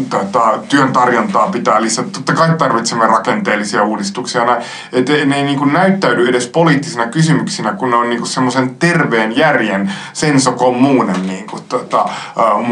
tota, 0.09 0.59
työn 0.69 0.93
tarjontaa 0.93 1.47
pitää 1.47 1.81
lisätä. 1.81 2.09
Totta 2.11 2.33
kai 2.33 2.57
tarvitsemme 2.57 3.07
rakenteellisia 3.07 3.83
uudistuksia. 3.83 4.57
Että 4.91 5.13
ne 5.25 5.35
ei 5.35 5.43
niin 5.43 5.59
kuin 5.59 5.73
näyttäydy 5.73 6.27
edes 6.27 6.47
poliittisina 6.47 7.07
kysymyksinä, 7.07 7.73
kun 7.73 7.89
ne 7.89 7.95
on 7.95 8.09
niin 8.09 8.27
semmoisen 8.27 8.75
terveen 8.75 9.37
järjen 9.37 9.93
sensokommuunen 10.13 11.27
niin 11.27 11.47
kuin, 11.47 11.63
tota, 11.69 11.97
ää, 11.97 12.09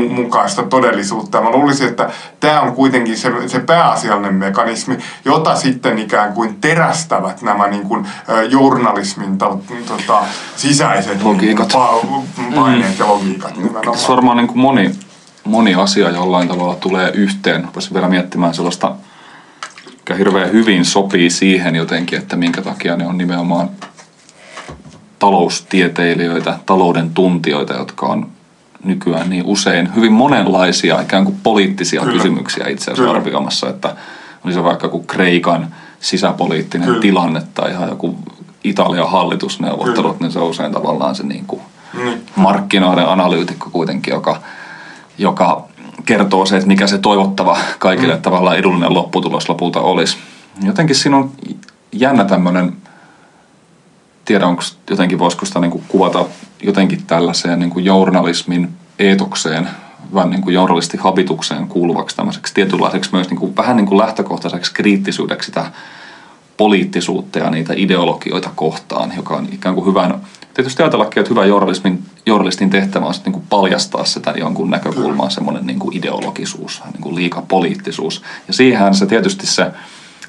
mukaista 0.09 0.63
todellisuutta. 0.63 1.37
Ja 1.37 1.43
mä 1.43 1.49
luulisin, 1.49 1.87
että 1.87 2.09
tämä 2.39 2.61
on 2.61 2.73
kuitenkin 2.81 3.17
se, 3.17 3.31
se 3.47 3.59
pääasiallinen 3.59 4.33
mekanismi, 4.33 4.97
jota 5.25 5.55
sitten 5.55 5.99
ikään 5.99 6.33
kuin 6.33 6.61
terästävät 6.61 7.41
nämä 7.41 7.67
niin 7.67 7.83
kuin, 7.83 8.07
journalismin 8.49 9.37
ta, 9.37 9.57
tota, 9.87 10.23
sisäiset 10.55 11.23
logiikat. 11.23 11.69
Pa, 11.71 11.99
paineet 12.55 12.91
mm. 12.91 12.99
ja 12.99 13.07
logiikat. 13.07 13.57
Nimenomaan. 13.57 13.97
Se 13.97 14.07
varmaan 14.07 14.37
niin 14.37 14.47
kuin 14.47 14.59
moni, 14.59 14.91
moni 15.43 15.75
asia 15.75 16.09
jollain 16.09 16.47
tavalla 16.47 16.75
tulee 16.75 17.11
yhteen. 17.11 17.67
Voisin 17.73 17.93
vielä 17.93 18.07
miettimään 18.07 18.53
sellaista, 18.53 18.95
mikä 19.85 20.15
hirveän 20.15 20.51
hyvin 20.51 20.85
sopii 20.85 21.29
siihen 21.29 21.75
jotenkin, 21.75 22.19
että 22.19 22.35
minkä 22.35 22.61
takia 22.61 22.95
ne 22.95 23.07
on 23.07 23.17
nimenomaan 23.17 23.69
taloustieteilijöitä, 25.19 26.59
talouden 26.65 27.13
tuntijoita, 27.13 27.73
jotka 27.73 28.05
on 28.05 28.31
nykyään 28.83 29.29
niin 29.29 29.45
usein 29.45 29.95
hyvin 29.95 30.13
monenlaisia 30.13 31.01
ikään 31.01 31.25
kuin 31.25 31.37
poliittisia 31.43 32.01
Kyllä. 32.01 32.13
kysymyksiä 32.13 32.67
itse 32.67 32.83
asiassa 32.83 33.03
Kyllä. 33.03 33.15
arvioimassa, 33.15 33.69
että 33.69 33.95
oli 34.45 34.53
se 34.53 34.63
vaikka 34.63 34.89
kuin 34.89 35.07
Kreikan 35.07 35.67
sisäpoliittinen 35.99 36.87
Kyllä. 36.87 37.01
tilanne 37.01 37.41
tai 37.53 37.71
ihan 37.71 37.89
joku 37.89 38.19
Italian 38.63 39.11
hallitusneuvottelut, 39.11 40.17
Kyllä. 40.17 40.17
niin 40.19 40.31
se 40.31 40.39
on 40.39 40.49
usein 40.49 40.71
tavallaan 40.71 41.15
se 41.15 41.23
niin 41.23 41.45
kuin 41.47 41.61
niin. 42.03 42.21
markkinoiden 42.35 43.07
analyytikko 43.07 43.69
kuitenkin, 43.69 44.11
joka, 44.11 44.41
joka 45.17 45.67
kertoo 46.05 46.45
se, 46.45 46.55
että 46.55 46.67
mikä 46.67 46.87
se 46.87 46.97
toivottava 46.97 47.57
kaikille 47.79 48.15
mm. 48.15 48.21
tavallaan 48.21 48.57
edullinen 48.57 48.93
lopputulos 48.93 49.49
lopulta 49.49 49.79
olisi. 49.79 50.17
Jotenkin 50.63 50.95
siinä 50.95 51.17
on 51.17 51.31
jännä 51.91 52.25
tämmöinen, 52.25 52.73
tiedä 54.25 54.47
onko 54.47 54.63
jotenkin 54.89 55.19
voisiko 55.19 55.45
sitä 55.45 55.59
niin 55.59 55.71
kuin 55.71 55.83
kuvata 55.87 56.25
jotenkin 56.63 57.03
tällaiseen 57.07 57.59
niin 57.59 57.69
kuin 57.69 57.85
journalismin 57.85 58.69
eetokseen, 58.99 59.69
vähän 60.13 60.29
niin 60.29 60.41
kuin 60.41 60.53
journalistihabitukseen 60.53 61.67
kuuluvaksi 61.67 62.15
tämmöiseksi 62.15 62.53
tietynlaiseksi 62.53 63.09
myös 63.13 63.29
niin 63.29 63.39
kuin, 63.39 63.55
vähän 63.55 63.75
niin 63.77 63.87
kuin 63.87 63.97
lähtökohtaiseksi 63.97 64.73
kriittisyydeksi 64.73 65.45
sitä 65.45 65.71
poliittisuutta 66.57 67.39
ja 67.39 67.49
niitä 67.49 67.73
ideologioita 67.75 68.49
kohtaan, 68.55 69.13
joka 69.15 69.35
on 69.35 69.47
ikään 69.51 69.75
kuin 69.75 69.87
hyvän, 69.87 70.21
tietysti 70.53 70.83
ajatellakin, 70.83 71.21
että 71.21 71.29
hyvä 71.29 71.45
journalismin, 71.45 72.03
journalistin 72.25 72.69
tehtävä 72.69 73.05
on 73.05 73.13
niin 73.25 73.33
kuin 73.33 73.45
paljastaa 73.49 74.05
sitä 74.05 74.33
jonkun 74.37 74.69
näkökulmaan 74.69 75.31
semmoinen 75.31 75.67
niin 75.67 75.79
kuin 75.79 75.97
ideologisuus, 75.97 76.81
niin 76.93 77.01
kuin 77.01 77.15
liika 77.15 77.41
poliittisuus. 77.41 78.21
Ja 78.47 78.53
siihen 78.53 78.95
se 78.95 79.05
tietysti 79.05 79.47
se 79.47 79.71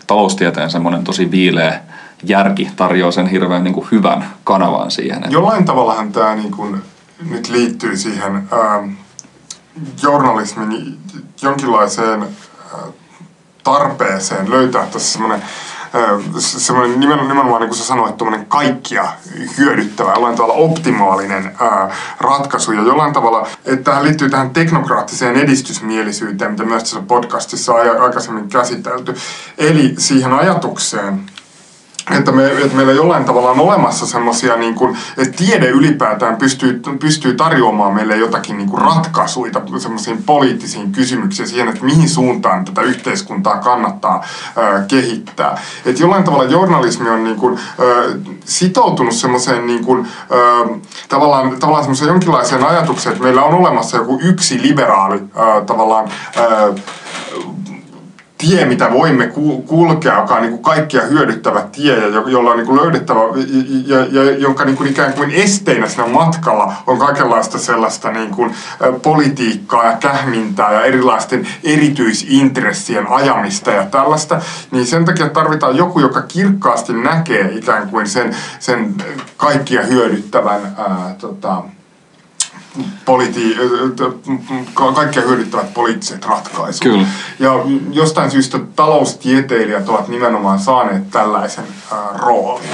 taloustieteen 0.06 0.70
semmoinen 0.70 1.04
tosi 1.04 1.30
viileä 1.30 1.80
järki 2.22 2.70
tarjoaa 2.76 3.12
sen 3.12 3.26
hirveän 3.26 3.64
niin 3.64 3.74
kuin 3.74 3.88
hyvän 3.92 4.30
kanavan 4.44 4.90
siihen. 4.90 5.24
Jollain 5.30 5.64
tavallahan 5.64 6.12
tämä 6.12 6.34
niin 6.34 6.50
kuin 6.50 6.82
nyt 7.30 7.48
liittyy 7.48 7.96
siihen 7.96 8.36
ähm, 8.36 8.90
journalismin 10.02 10.98
jonkinlaiseen 11.42 12.22
äh, 12.22 12.80
tarpeeseen 13.64 14.50
löytää 14.50 14.86
tässä 14.86 15.12
semmoinen 15.12 15.42
semmoinen 16.38 17.00
nimenomaan, 17.00 17.28
nimenomaan 17.28 17.60
niin 17.60 17.68
kuin 17.68 17.78
sä 17.78 17.84
sanoit, 17.84 18.14
kaikkia 18.48 19.12
hyödyttävä, 19.58 20.12
jollain 20.12 20.36
tavalla 20.36 20.54
optimaalinen 20.54 21.56
ää, 21.60 21.90
ratkaisu 22.20 22.72
ja 22.72 22.82
jollain 22.82 23.12
tavalla, 23.12 23.46
että 23.64 23.84
tähän 23.84 24.04
liittyy 24.04 24.30
tähän 24.30 24.50
teknokraattiseen 24.50 25.36
edistysmielisyyteen, 25.36 26.50
mitä 26.50 26.64
myös 26.64 26.82
tässä 26.82 27.00
podcastissa 27.08 27.72
on 27.72 28.00
aikaisemmin 28.00 28.48
käsitelty. 28.48 29.14
Eli 29.58 29.94
siihen 29.98 30.32
ajatukseen, 30.32 31.22
että, 32.18 32.32
me, 32.32 32.46
että 32.46 32.76
meillä 32.76 32.92
jollain 32.92 33.24
tavalla 33.24 33.50
on 33.50 33.60
olemassa 33.60 34.06
semmoisia, 34.06 34.56
niin 34.56 34.74
että 35.18 35.36
tiede 35.36 35.68
ylipäätään 35.68 36.36
pystyy, 36.36 36.80
pystyy 37.00 37.34
tarjoamaan 37.34 37.94
meille 37.94 38.16
jotakin 38.16 38.58
niin 38.58 38.68
kuin 38.68 38.82
ratkaisuja 38.82 39.52
semmoisiin 39.78 40.22
poliittisiin 40.22 40.92
kysymyksiin 40.92 41.48
siihen, 41.48 41.68
että 41.68 41.84
mihin 41.84 42.08
suuntaan 42.08 42.64
tätä 42.64 42.82
yhteiskuntaa 42.82 43.58
kannattaa 43.58 44.24
ää, 44.56 44.84
kehittää. 44.88 45.60
Että 45.86 46.02
jollain 46.02 46.24
tavalla 46.24 46.44
journalismi 46.44 47.10
on 47.10 47.24
niin 47.24 47.36
kuin, 47.36 47.58
ää, 47.58 47.86
sitoutunut 48.44 49.14
semmoiseen 49.14 49.66
niin 49.66 49.84
kuin, 49.84 50.06
ää, 50.30 50.78
tavallaan, 51.08 51.50
tavallaan 51.50 51.84
semmoiseen 51.84 52.08
jonkinlaiseen 52.08 52.64
ajatukseen, 52.64 53.12
että 53.12 53.24
meillä 53.24 53.44
on 53.44 53.54
olemassa 53.54 53.96
joku 53.96 54.20
yksi 54.22 54.62
liberaali 54.62 55.22
ää, 55.34 55.60
tavallaan 55.60 56.08
ää, 56.36 56.68
tie, 58.42 58.64
mitä 58.64 58.92
voimme 58.92 59.32
kulkea, 59.66 60.20
joka 60.20 60.34
on 60.34 60.42
niin 60.42 60.50
kuin 60.50 60.62
kaikkia 60.62 61.02
hyödyttävä 61.02 61.62
tie 61.72 61.98
ja 61.98 62.22
jolla 62.26 62.50
on 62.50 62.56
niin 62.56 62.66
kuin 62.66 62.80
löydettävä 62.80 63.20
ja, 63.86 63.98
ja, 63.98 64.22
ja 64.22 64.38
jonka 64.38 64.64
niin 64.64 64.76
kuin 64.76 64.90
ikään 64.90 65.12
kuin 65.12 65.30
esteinä 65.30 65.88
siinä 65.88 66.06
matkalla 66.06 66.72
on 66.86 66.98
kaikenlaista 66.98 67.58
sellaista 67.58 68.10
niin 68.10 68.30
kuin 68.30 68.54
politiikkaa 69.02 69.84
ja 69.84 69.96
kähmintää 69.96 70.72
ja 70.72 70.84
erilaisten 70.84 71.48
erityisintressien 71.64 73.06
ajamista 73.10 73.70
ja 73.70 73.86
tällaista, 73.86 74.40
niin 74.70 74.86
sen 74.86 75.04
takia 75.04 75.28
tarvitaan 75.28 75.76
joku, 75.76 76.00
joka 76.00 76.22
kirkkaasti 76.22 76.92
näkee 76.92 77.50
ikään 77.52 77.88
kuin 77.88 78.08
sen, 78.08 78.36
sen 78.58 78.94
kaikkia 79.36 79.82
hyödyttävän 79.82 80.60
ää, 80.78 81.14
tota, 81.18 81.62
politi- 83.04 83.56
kaikkia 84.94 85.22
hyödyttävät 85.22 85.74
poliittiset 85.74 86.24
ratkaisut. 86.24 86.82
Kyllä. 86.82 87.06
Ja 87.38 87.52
jostain 87.92 88.30
syystä 88.30 88.58
taloustieteilijät 88.76 89.88
ovat 89.88 90.08
nimenomaan 90.08 90.58
saaneet 90.58 91.10
tällaisen 91.10 91.64
äh, 91.92 91.98
roolin. 92.20 92.68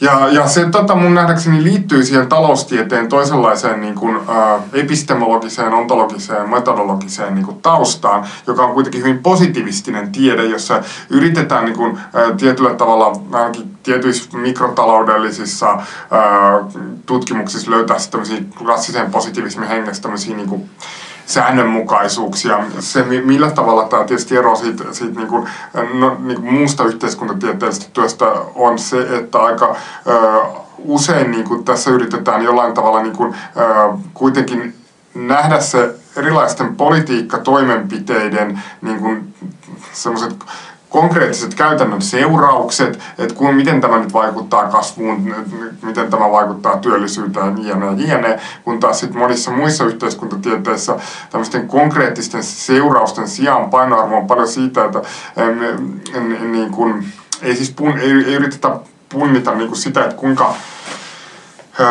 Ja, 0.00 0.28
ja 0.28 0.48
se 0.48 0.70
tota, 0.70 0.94
mun 0.94 1.14
nähdäkseni 1.14 1.64
liittyy 1.64 2.04
siihen 2.04 2.26
taloustieteen 2.26 3.08
toisenlaiseen 3.08 3.80
niin 3.80 3.94
kuin, 3.94 4.16
ä, 4.16 4.58
epistemologiseen, 4.72 5.74
ontologiseen, 5.74 6.50
metodologiseen 6.50 7.34
niin 7.34 7.44
kuin, 7.44 7.62
taustaan, 7.62 8.24
joka 8.46 8.64
on 8.64 8.74
kuitenkin 8.74 9.02
hyvin 9.02 9.18
positiivistinen 9.18 10.12
tiede, 10.12 10.44
jossa 10.44 10.82
yritetään 11.10 11.64
niin 11.64 11.76
kuin, 11.76 11.98
ä, 11.98 12.34
tietyllä 12.36 12.74
tavalla 12.74 13.20
ainakin 13.32 13.75
tietyissä 13.86 14.38
mikrotaloudellisissa 14.38 15.82
tutkimuksissa 17.06 17.70
löytää 17.70 17.96
tämmöisiä 18.10 18.40
klassisen 18.58 19.10
positiivismin 19.10 19.68
hengessä 19.68 20.02
tämmöisiä 20.02 20.36
niin 20.36 20.48
kuin, 20.48 20.70
säännönmukaisuuksia. 21.26 22.64
Se, 22.78 23.02
millä 23.02 23.50
tavalla 23.50 23.84
tämä 23.84 24.04
tietysti 24.04 24.36
eroaa 24.36 24.56
siitä, 24.56 24.84
siitä 24.92 25.18
niin 25.18 25.28
kuin, 25.28 25.48
no, 25.94 26.16
niin 26.18 26.40
kuin 26.40 26.54
muusta 26.54 26.84
yhteiskuntatieteellisestä 26.84 27.90
työstä, 27.92 28.24
on 28.54 28.78
se, 28.78 29.16
että 29.16 29.38
aika 29.38 29.76
ö, 30.06 30.42
usein 30.78 31.30
niin 31.30 31.44
kuin 31.44 31.64
tässä 31.64 31.90
yritetään 31.90 32.42
jollain 32.42 32.74
tavalla 32.74 33.02
niin 33.02 33.16
kuin, 33.16 33.34
ö, 33.56 33.96
kuitenkin 34.14 34.74
nähdä 35.14 35.60
se 35.60 35.94
erilaisten 36.16 36.76
politiikkatoimenpiteiden 36.76 38.62
niin 38.82 38.98
kuin, 38.98 39.34
semmoiset 39.92 40.34
konkreettiset 41.00 41.54
käytännön 41.54 42.02
seuraukset, 42.02 42.98
että 43.18 43.34
kun, 43.34 43.54
miten 43.54 43.80
tämä 43.80 43.98
nyt 43.98 44.12
vaikuttaa 44.12 44.68
kasvuun, 44.68 45.34
miten 45.82 46.10
tämä 46.10 46.30
vaikuttaa 46.30 46.76
työllisyyteen, 46.76 47.64
jne, 47.66 47.86
jne, 47.96 48.40
kun 48.64 48.80
taas 48.80 49.00
sitten 49.00 49.18
monissa 49.18 49.50
muissa 49.50 49.84
yhteiskuntatieteissä 49.84 50.96
tämmöisten 51.30 51.68
konkreettisten 51.68 52.42
seurausten 52.42 53.28
sijaan 53.28 53.70
painoarvo 53.70 54.16
on 54.16 54.26
paljon 54.26 54.48
siitä, 54.48 54.84
että 54.84 55.02
niin 56.52 56.70
kuin, 56.70 57.12
ei 57.42 57.56
siis 57.56 57.70
pun, 57.70 57.98
ei, 57.98 58.10
ei 58.10 58.34
yritetä 58.34 58.76
punnita 59.08 59.54
niin 59.54 59.68
kuin 59.68 59.78
sitä, 59.78 60.04
että 60.04 60.16
kuinka, 60.16 60.54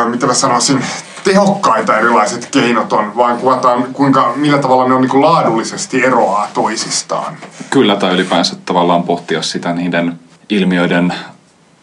mitä 0.10 0.26
mä 0.26 0.34
sanoisin, 0.34 0.86
tehokkaita 1.26 1.97
erilaiset 1.97 2.45
keinot 2.51 2.93
on, 2.93 3.17
vaan 3.17 3.38
kuvataan 3.38 3.84
kuinka, 3.93 4.34
millä 4.36 4.57
tavalla 4.57 4.88
ne 4.88 4.93
on 4.93 5.01
niin 5.01 5.21
laadullisesti 5.21 6.05
eroaa 6.05 6.47
toisistaan. 6.53 7.38
Kyllä, 7.69 7.95
tai 7.95 8.13
ylipäänsä 8.13 8.55
tavallaan 8.65 9.03
pohtia 9.03 9.41
sitä 9.41 9.73
niiden 9.73 10.19
ilmiöiden 10.49 11.13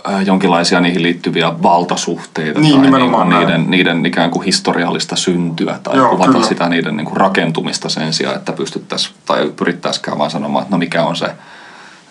äh, 0.09 0.27
jonkinlaisia 0.27 0.81
niihin 0.81 1.03
liittyviä 1.03 1.63
valtasuhteita 1.63 2.61
niin, 2.61 2.83
tai 2.83 3.01
niin 3.01 3.39
niiden, 3.39 3.71
niiden 3.71 4.07
ikään 4.07 4.31
kuin 4.31 4.45
historiallista 4.45 5.17
syntyä 5.17 5.79
tai 5.83 5.97
Joo, 5.97 6.09
kuvata 6.09 6.33
kyllä. 6.33 6.47
sitä 6.47 6.69
niiden 6.69 6.97
niin 6.97 7.07
kuin 7.07 7.17
rakentumista 7.17 7.89
sen 7.89 8.13
sijaan, 8.13 8.37
että 8.37 8.53
pystyttäisiin 8.53 9.15
tai 9.27 9.53
pyrittäisikään 9.57 10.19
vaan 10.19 10.31
sanomaan, 10.31 10.63
että 10.63 10.75
no 10.75 10.79
mikä 10.79 11.05
on 11.05 11.17
se 11.17 11.27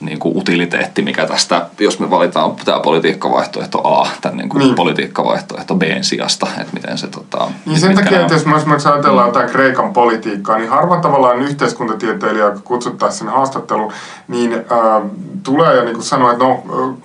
niin 0.01 0.19
kuin 0.19 0.37
utiliteetti, 0.37 1.01
mikä 1.01 1.25
tästä, 1.25 1.65
jos 1.79 1.99
me 1.99 2.09
valitaan 2.09 2.55
tämä 2.65 2.79
politiikkavaihtoehto 2.79 3.79
A, 3.79 4.07
tämän 4.21 4.37
niin 4.37 4.49
kuin 4.49 4.59
niin. 4.59 4.75
politiikkavaihtoehto 4.75 5.75
B 5.75 5.81
sijasta, 6.01 6.47
että 6.57 6.73
miten 6.73 6.97
se... 6.97 7.07
Tota, 7.07 7.51
niin 7.65 7.79
sen 7.79 7.95
takia, 7.95 8.21
että 8.21 8.33
jos 8.33 8.45
me 8.45 8.55
esimerkiksi 8.55 8.89
ajatellaan 8.89 9.27
jotain 9.27 9.49
Kreikan 9.49 9.93
politiikkaa, 9.93 10.57
niin 10.57 10.69
harva 10.69 10.97
tavallaan 10.97 11.41
yhteiskuntatieteilijä, 11.41 12.45
joka 12.45 12.59
kutsuttaisiin 12.63 13.17
sinne 13.17 13.31
haastatteluun, 13.31 13.93
niin 14.27 14.53
äh, 14.53 15.09
tulee 15.43 15.75
ja 15.75 15.83
niin 15.83 15.95
kuin 15.95 16.03
sanoo, 16.03 16.31
että 16.31 16.43
no 16.43 16.97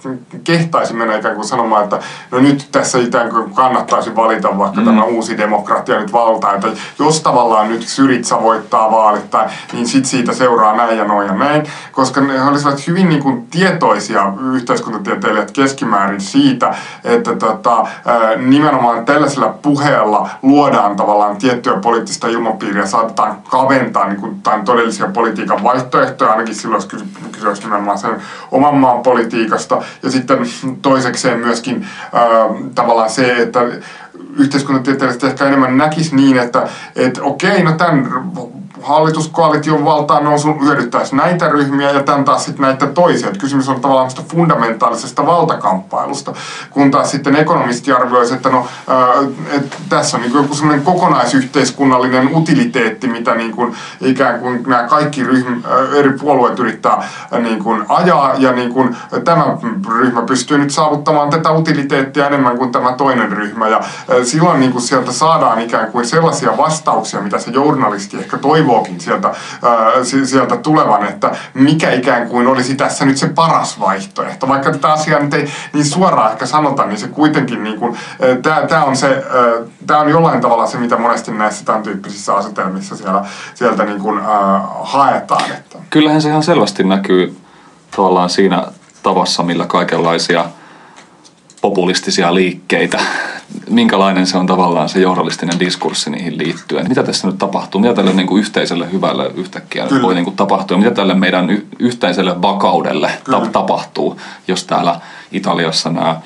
kehtaisi 0.44 0.94
mennä 0.94 1.16
ikään 1.16 1.34
kuin 1.34 1.46
sanomaan, 1.46 1.84
että 1.84 2.00
no 2.30 2.38
nyt 2.38 2.68
tässä 2.72 2.98
ikään 2.98 3.30
kuin 3.30 3.54
kannattaisi 3.54 4.16
valita 4.16 4.58
vaikka 4.58 4.80
mm. 4.80 4.86
tämä 4.86 5.04
uusi 5.04 5.38
demokratia 5.38 6.00
nyt 6.00 6.12
valtaa, 6.12 6.54
että 6.54 6.68
jos 6.98 7.20
tavallaan 7.20 7.68
nyt 7.68 7.82
Syritsa 7.82 8.42
voittaa 8.42 8.90
vaalit, 8.90 9.30
tai, 9.30 9.46
niin 9.72 9.86
sit 9.86 10.04
siitä 10.04 10.32
seuraa 10.32 10.76
näin 10.76 10.98
ja 10.98 11.04
noin 11.04 11.26
ja 11.26 11.34
näin, 11.34 11.62
koska 11.92 12.20
ne 12.20 12.42
olisivat 12.42 12.85
hyvin 12.86 13.08
niin 13.08 13.22
kuin 13.22 13.46
tietoisia 13.46 14.32
yhteiskuntatieteilijät 14.52 15.50
keskimäärin 15.50 16.20
siitä, 16.20 16.74
että 17.04 17.36
tota, 17.36 17.86
nimenomaan 18.36 19.04
tällaisella 19.04 19.48
puheella 19.48 20.30
luodaan 20.42 20.96
tavallaan 20.96 21.36
tiettyä 21.36 21.76
poliittista 21.76 22.28
ilmapiiriä, 22.28 22.86
saatetaan 22.86 23.36
kaventaa 23.50 24.08
niin 24.08 24.20
kuin, 24.20 24.42
todellisia 24.64 25.06
politiikan 25.06 25.62
vaihtoehtoja, 25.62 26.30
ainakin 26.30 26.54
silloin 26.54 26.82
jos 26.82 26.86
kyse 27.32 27.64
nimenomaan 27.64 27.98
sen 27.98 28.22
oman 28.50 28.74
maan 28.74 29.02
politiikasta. 29.02 29.82
Ja 30.02 30.10
sitten 30.10 30.38
toisekseen 30.82 31.38
myöskin 31.38 31.86
ää, 32.12 32.22
tavallaan 32.74 33.10
se, 33.10 33.36
että 33.36 33.60
yhteiskuntatieteilijät 34.38 35.24
ehkä 35.24 35.44
enemmän 35.44 35.76
näkisi 35.76 36.16
niin, 36.16 36.38
että 36.38 36.68
et, 36.96 37.18
okei, 37.22 37.62
no 37.62 37.72
tämän 37.72 38.30
hallituskoalition 38.86 39.84
valtaan 39.84 40.24
nousu 40.24 40.54
hyödyttäisi 40.64 41.16
näitä 41.16 41.48
ryhmiä 41.48 41.90
ja 41.90 42.02
tämän 42.02 42.24
taas 42.24 42.44
sitten 42.44 42.62
näitä 42.62 42.86
toisia. 42.86 43.28
Et 43.28 43.36
kysymys 43.36 43.68
on 43.68 43.80
tavallaan 43.80 44.10
fundamentaalisesta 44.28 45.26
valtakamppailusta, 45.26 46.32
kun 46.70 46.90
taas 46.90 47.10
sitten 47.10 47.36
ekonomisti 47.36 47.92
arvioisi, 47.92 48.34
että 48.34 48.48
no, 48.48 48.66
et 49.50 49.76
tässä 49.88 50.16
on 50.16 50.22
niin 50.22 50.34
joku 50.34 50.54
semmoinen 50.54 50.84
kokonaisyhteiskunnallinen 50.84 52.36
utiliteetti, 52.36 53.08
mitä 53.08 53.34
niin 53.34 53.54
ikään 54.00 54.40
kuin 54.40 54.62
nämä 54.66 54.82
kaikki 54.82 55.24
ryhmä, 55.24 55.56
eri 55.94 56.12
puolueet 56.12 56.58
yrittää 56.58 57.08
niin 57.42 57.64
kuin 57.64 57.84
ajaa 57.88 58.34
ja 58.38 58.52
niin 58.52 58.96
tämä 59.24 59.44
ryhmä 59.98 60.22
pystyy 60.22 60.58
nyt 60.58 60.70
saavuttamaan 60.70 61.30
tätä 61.30 61.52
utiliteettia 61.52 62.26
enemmän 62.26 62.58
kuin 62.58 62.72
tämä 62.72 62.92
toinen 62.92 63.32
ryhmä 63.32 63.68
ja 63.68 63.80
silloin 64.24 64.60
niin 64.60 64.80
sieltä 64.80 65.12
saadaan 65.12 65.60
ikään 65.60 65.92
kuin 65.92 66.06
sellaisia 66.06 66.56
vastauksia, 66.56 67.20
mitä 67.20 67.38
se 67.38 67.50
journalisti 67.50 68.16
ehkä 68.16 68.38
toivookin 68.76 69.00
sieltä, 69.00 69.34
sieltä 70.24 70.56
tulevan, 70.56 71.06
että 71.06 71.36
mikä 71.54 71.92
ikään 71.92 72.28
kuin 72.28 72.46
olisi 72.46 72.74
tässä 72.74 73.04
nyt 73.04 73.16
se 73.16 73.28
paras 73.28 73.80
vaihtoehto. 73.80 74.48
Vaikka 74.48 74.72
tätä 74.72 74.92
asiaa 74.92 75.20
nyt 75.20 75.34
ei 75.34 75.48
niin 75.72 75.84
suoraan 75.84 76.32
ehkä 76.32 76.46
sanota, 76.46 76.86
niin 76.86 76.98
se 76.98 77.08
kuitenkin 77.08 77.64
niin 77.64 77.78
kuin, 77.78 77.96
tämä 78.68 78.84
on 78.84 78.96
se, 78.96 79.24
tämä 79.86 80.00
on 80.00 80.10
jollain 80.10 80.40
tavalla 80.40 80.66
se, 80.66 80.78
mitä 80.78 80.96
monesti 80.96 81.32
näissä 81.32 81.64
tämän 81.64 81.82
tyyppisissä 81.82 82.34
asetelmissa 82.34 82.96
siellä, 82.96 83.24
sieltä 83.54 83.84
niin 83.84 84.00
kuin, 84.00 84.18
äh, 84.18 84.62
haetaan. 84.82 85.50
Että. 85.50 85.78
Kyllähän 85.90 86.22
se 86.22 86.28
ihan 86.28 86.42
selvästi 86.42 86.84
näkyy 86.84 87.36
tavallaan 87.96 88.30
siinä 88.30 88.64
tavassa, 89.02 89.42
millä 89.42 89.66
kaikenlaisia 89.66 90.44
populistisia 91.66 92.34
liikkeitä, 92.34 92.98
minkälainen 93.70 94.26
se 94.26 94.38
on 94.38 94.46
tavallaan 94.46 94.88
se 94.88 95.00
journalistinen 95.00 95.60
diskurssi 95.60 96.10
niihin 96.10 96.38
liittyen. 96.38 96.88
Mitä 96.88 97.02
tässä 97.02 97.26
nyt 97.26 97.38
tapahtuu? 97.38 97.80
Mitä 97.80 97.94
tälle 97.94 98.12
niin 98.12 98.26
kuin 98.26 98.40
yhteiselle 98.40 98.92
hyvälle 98.92 99.30
yhtäkkiä 99.34 99.86
Kyllä. 99.86 100.02
voi 100.02 100.14
niin 100.14 100.24
kuin 100.24 100.36
tapahtua? 100.36 100.78
Mitä 100.78 100.90
tälle 100.90 101.14
meidän 101.14 101.50
y- 101.50 101.66
yhteiselle 101.78 102.42
vakaudelle 102.42 103.10
ta- 103.30 103.46
tapahtuu, 103.52 104.20
jos 104.48 104.64
täällä 104.64 105.00
Italiassa 105.32 105.90
nämä 105.90 106.20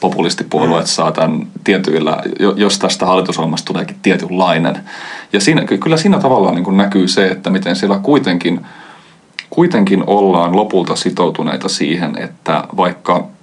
populistipuolueet 0.00 0.84
mm. 0.84 0.88
saa 0.88 1.12
tämän 1.12 1.46
tietyillä, 1.64 2.22
jos 2.56 2.78
tästä 2.78 3.06
hallitusohjelmasta 3.06 3.66
tuleekin 3.66 3.96
tietynlainen. 4.02 4.80
Ja 5.32 5.40
siinä, 5.40 5.64
kyllä 5.64 5.96
siinä 5.96 6.18
tavallaan 6.18 6.54
niin 6.54 6.64
kuin 6.64 6.76
näkyy 6.76 7.08
se, 7.08 7.26
että 7.26 7.50
miten 7.50 7.76
siellä 7.76 7.98
kuitenkin, 8.02 8.66
kuitenkin 9.50 10.04
ollaan 10.06 10.56
lopulta 10.56 10.96
sitoutuneita 10.96 11.68
siihen, 11.68 12.18
että 12.18 12.64
vaikka 12.76 13.35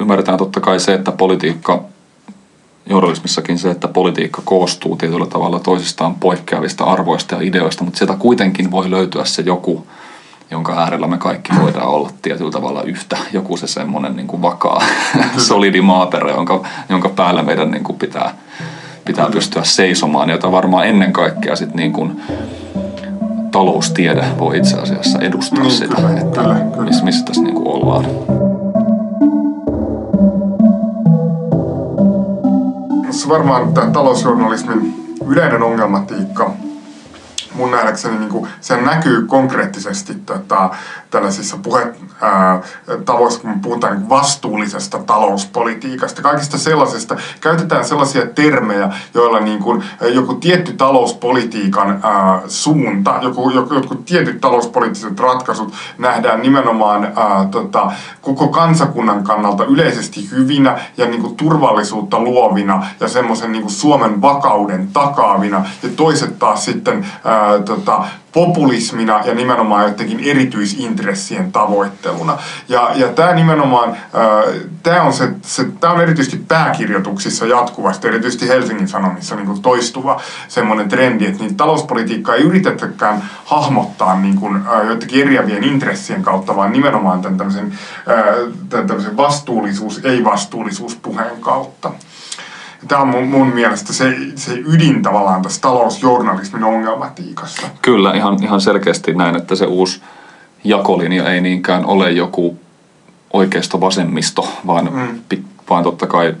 ymmärretään 0.00 0.38
totta 0.38 0.60
kai 0.60 0.80
se, 0.80 0.94
että 0.94 1.12
politiikka, 1.12 1.84
journalismissakin 2.90 3.58
se, 3.58 3.70
että 3.70 3.88
politiikka 3.88 4.42
koostuu 4.44 4.96
tietyllä 4.96 5.26
tavalla 5.26 5.60
toisistaan 5.60 6.14
poikkeavista 6.14 6.84
arvoista 6.84 7.34
ja 7.34 7.40
ideoista, 7.40 7.84
mutta 7.84 7.98
sieltä 7.98 8.16
kuitenkin 8.18 8.70
voi 8.70 8.90
löytyä 8.90 9.24
se 9.24 9.42
joku, 9.42 9.86
jonka 10.50 10.78
äärellä 10.82 11.06
me 11.06 11.18
kaikki 11.18 11.52
voidaan 11.62 11.88
olla 11.88 12.10
tietyllä 12.22 12.50
tavalla 12.50 12.82
yhtä. 12.82 13.18
Joku 13.32 13.56
se 13.56 13.66
semmoinen 13.66 14.16
niin 14.16 14.26
kuin 14.26 14.42
vakaa, 14.42 14.82
solidi 15.36 15.80
maaperä, 15.80 16.30
jonka, 16.30 16.64
jonka 16.88 17.08
päällä 17.08 17.42
meidän 17.42 17.70
niin 17.70 17.84
kuin 17.84 17.98
pitää, 17.98 18.34
pitää 19.04 19.30
pystyä 19.30 19.64
seisomaan, 19.64 20.30
jota 20.30 20.52
varmaan 20.52 20.86
ennen 20.86 21.12
kaikkea 21.12 21.56
sit 21.56 21.74
niin 21.74 21.92
kuin 21.92 22.20
taloustiede 23.52 24.24
voi 24.38 24.58
itse 24.58 24.76
asiassa 24.76 25.18
edustaa 25.18 25.62
niin, 25.62 25.70
sitä, 25.70 25.94
kyllä, 25.94 26.20
että 26.20 26.40
kyllä, 26.40 26.54
kyllä. 26.54 26.84
Missä, 26.84 27.04
missä 27.04 27.24
tässä 27.24 27.42
niin 27.42 27.54
kuin 27.54 27.68
ollaan. 27.68 28.04
Varmaan 33.28 33.74
tämä 33.74 33.90
talousjournalismin 33.90 34.94
yleinen 35.26 35.62
ongelmatiikka 35.62 36.50
mun 37.56 37.70
nähdäkseni 37.70 38.18
niin 38.18 38.30
kuin, 38.30 38.50
se 38.60 38.76
näkyy 38.76 39.26
konkreettisesti 39.26 40.14
tota, 40.14 40.70
tällaisissa 41.10 41.56
puhe, 41.62 41.92
ää, 42.20 42.60
tavoissa, 43.04 43.40
kun 43.40 43.60
puhutaan 43.60 43.98
niin 43.98 44.08
vastuullisesta 44.08 44.98
talouspolitiikasta, 44.98 46.22
kaikista 46.22 46.58
sellaisesta, 46.58 47.16
käytetään 47.40 47.84
sellaisia 47.84 48.26
termejä, 48.26 48.92
joilla 49.14 49.40
niin 49.40 49.58
kuin, 49.58 49.84
joku 50.14 50.34
tietty 50.34 50.72
talouspolitiikan 50.72 52.00
ää, 52.02 52.40
suunta, 52.46 53.18
joku, 53.22 53.50
joku, 53.50 53.74
jotkut 53.74 54.04
tietyt 54.04 54.40
talouspoliittiset 54.40 55.20
ratkaisut 55.20 55.72
nähdään 55.98 56.42
nimenomaan 56.42 57.04
ää, 57.04 57.48
tota, 57.50 57.92
koko 58.20 58.48
kansakunnan 58.48 59.24
kannalta 59.24 59.64
yleisesti 59.64 60.30
hyvinä 60.30 60.78
ja 60.96 61.06
niin 61.06 61.22
kuin, 61.22 61.36
turvallisuutta 61.36 62.18
luovina 62.18 62.86
ja 63.00 63.08
semmoisen 63.08 63.52
niin 63.52 63.70
Suomen 63.70 64.22
vakauden 64.22 64.88
takaavina, 64.92 65.64
ja 65.82 65.88
toiset 65.96 66.38
taas 66.38 66.64
sitten 66.64 67.06
ää, 67.24 67.45
tota, 67.64 68.04
populismina 68.32 69.20
ja 69.24 69.34
nimenomaan 69.34 69.84
jotenkin 69.84 70.20
erityisintressien 70.20 71.52
tavoitteluna. 71.52 72.38
Ja, 72.68 72.90
ja 72.94 73.08
tämä 73.08 73.32
nimenomaan, 73.32 73.96
tämä 74.82 75.02
on, 75.02 75.12
se, 75.12 75.28
se, 75.42 75.64
tämä 75.80 75.92
on 75.92 76.00
erityisesti 76.00 76.44
pääkirjoituksissa 76.48 77.46
jatkuvasti, 77.46 78.08
erityisesti 78.08 78.48
Helsingin 78.48 78.88
Sanomissa 78.88 79.36
niin 79.36 79.46
kuin 79.46 79.62
toistuva 79.62 80.20
semmoinen 80.48 80.88
trendi, 80.88 81.26
että 81.26 81.42
niin 81.42 81.56
talouspolitiikkaa 81.56 82.34
ei 82.34 82.42
yritetäkään 82.42 83.30
hahmottaa 83.44 84.20
niin 84.20 84.36
kuin, 84.36 84.62
jotenkin 84.88 85.22
eriävien 85.22 85.64
intressien 85.64 86.22
kautta, 86.22 86.56
vaan 86.56 86.72
nimenomaan 86.72 87.22
tämän 87.22 87.38
tämmöisen, 87.38 87.78
tämän 88.68 88.86
tämmöisen 88.86 89.16
vastuullisuus, 89.16 90.00
ei-vastuullisuus 90.04 90.96
puheen 90.96 91.40
kautta 91.40 91.92
tämä 92.88 93.02
on 93.02 93.08
mun, 93.08 93.28
mun 93.28 93.48
mielestä 93.48 93.92
se, 93.92 94.16
se 94.34 94.52
ydin 94.66 95.02
tavallaan 95.02 95.42
tässä 95.42 95.60
talousjournalismin 95.60 96.64
ongelmatiikassa. 96.64 97.66
Kyllä, 97.82 98.14
ihan, 98.14 98.42
ihan 98.42 98.60
selkeästi 98.60 99.14
näin, 99.14 99.36
että 99.36 99.54
se 99.54 99.66
uusi 99.66 100.00
jakolinja 100.64 101.32
ei 101.32 101.40
niinkään 101.40 101.84
ole 101.84 102.10
joku 102.12 102.58
oikeisto 103.32 103.80
vasemmisto, 103.80 104.48
vaan, 104.66 104.92
mm. 104.92 105.44
vaan 105.70 105.84
totta 105.84 106.06
kai 106.06 106.34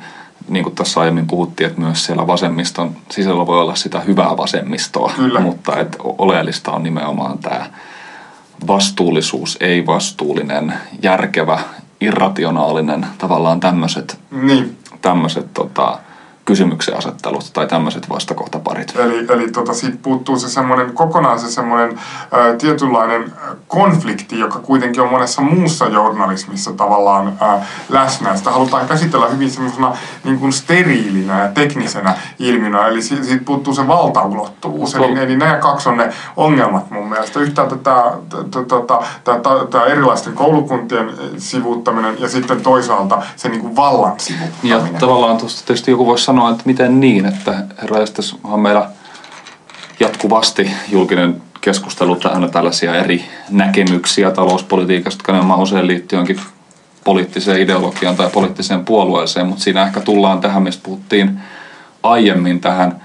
niin 0.48 0.62
kuin 0.62 0.74
tässä 0.74 1.00
aiemmin 1.00 1.26
puhuttiin, 1.26 1.70
että 1.70 1.80
myös 1.80 2.04
siellä 2.04 2.26
vasemmiston 2.26 2.96
sisällä 3.10 3.46
voi 3.46 3.60
olla 3.60 3.74
sitä 3.74 4.00
hyvää 4.00 4.36
vasemmistoa, 4.36 5.12
Kyllä. 5.16 5.40
mutta 5.40 5.76
että 5.76 5.98
oleellista 6.02 6.72
on 6.72 6.82
nimenomaan 6.82 7.38
tämä 7.38 7.66
vastuullisuus, 8.66 9.56
ei-vastuullinen, 9.60 10.74
järkevä, 11.02 11.60
irrationaalinen, 12.00 13.06
tavallaan 13.18 13.60
tämmöiset 13.60 14.18
niin. 14.30 14.78
tämmöiset 15.02 15.54
tota, 15.54 15.98
kysymyksen 16.46 16.96
asettelut 16.96 17.50
tai 17.52 17.66
tämmöiset 17.66 18.08
vastakohtaparit. 18.08 18.92
Eli, 18.96 19.26
eli 19.28 19.50
tota, 19.50 19.74
siitä 19.74 19.98
puuttuu 20.02 20.38
se 20.38 20.48
semmoinen, 20.48 20.92
kokonaan 20.92 21.40
se 21.40 21.50
semmoinen 21.50 21.98
ä, 21.98 22.56
tietynlainen 22.56 23.32
konflikti, 23.68 24.38
joka 24.38 24.58
kuitenkin 24.58 25.02
on 25.02 25.10
monessa 25.10 25.42
muussa 25.42 25.86
journalismissa 25.86 26.72
tavallaan 26.72 27.38
ä, 27.42 27.60
läsnä. 27.88 28.36
Sitä 28.36 28.50
halutaan 28.50 28.88
käsitellä 28.88 29.28
hyvin 29.28 29.50
semmoisena 29.50 29.96
niin 30.24 30.38
kuin 30.38 30.52
steriilinä 30.52 31.42
ja 31.42 31.48
teknisenä 31.48 32.14
ilmiönä, 32.38 32.86
eli 32.86 33.02
siitä, 33.02 33.24
siitä 33.24 33.44
puuttuu 33.44 33.74
se 33.74 33.88
valtaulottuvuus. 33.88 34.94
Eli, 34.94 35.18
eli 35.18 35.36
nämä 35.36 35.56
kaksi 35.56 35.88
on 35.88 35.96
ne 35.96 36.12
ongelmat 36.36 36.90
mun 36.90 37.08
mielestä. 37.08 37.40
Yhtäältä 37.40 37.76
tämä, 37.76 38.02
tämä, 39.42 39.66
tämä 39.70 39.84
erilaisten 39.84 40.32
koulukuntien 40.32 41.10
sivuuttaminen 41.38 42.20
ja 42.20 42.28
sitten 42.28 42.60
toisaalta 42.60 43.22
se 43.36 43.48
niin 43.48 43.60
kuin 43.60 43.76
vallan 43.76 44.20
sivuuttaminen. 44.20 44.92
Ja 44.92 45.00
tavallaan 45.00 45.38
tuosta 45.38 45.66
tietysti 45.66 45.90
joku 45.90 46.06
voisi 46.06 46.24
sanoa, 46.24 46.35
sanoa, 46.36 46.50
että 46.50 46.62
miten 46.66 47.00
niin, 47.00 47.26
että 47.26 47.64
herra 47.82 47.96
on 48.44 48.60
meillä 48.60 48.90
jatkuvasti 50.00 50.70
julkinen 50.88 51.42
keskustelu 51.60 52.16
täynnä 52.16 52.48
tällaisia 52.48 52.94
eri 52.94 53.24
näkemyksiä 53.50 54.30
talouspolitiikasta, 54.30 55.18
jotka 55.18 55.32
nämä 55.32 55.56
usein 55.56 55.86
liittyy 55.86 56.18
jonkin 56.18 56.40
poliittiseen 57.04 57.60
ideologiaan 57.60 58.16
tai 58.16 58.30
poliittiseen 58.32 58.84
puolueeseen, 58.84 59.46
mutta 59.46 59.64
siinä 59.64 59.86
ehkä 59.86 60.00
tullaan 60.00 60.40
tähän, 60.40 60.62
mistä 60.62 60.82
puhuttiin 60.82 61.40
aiemmin 62.02 62.60
tähän, 62.60 63.00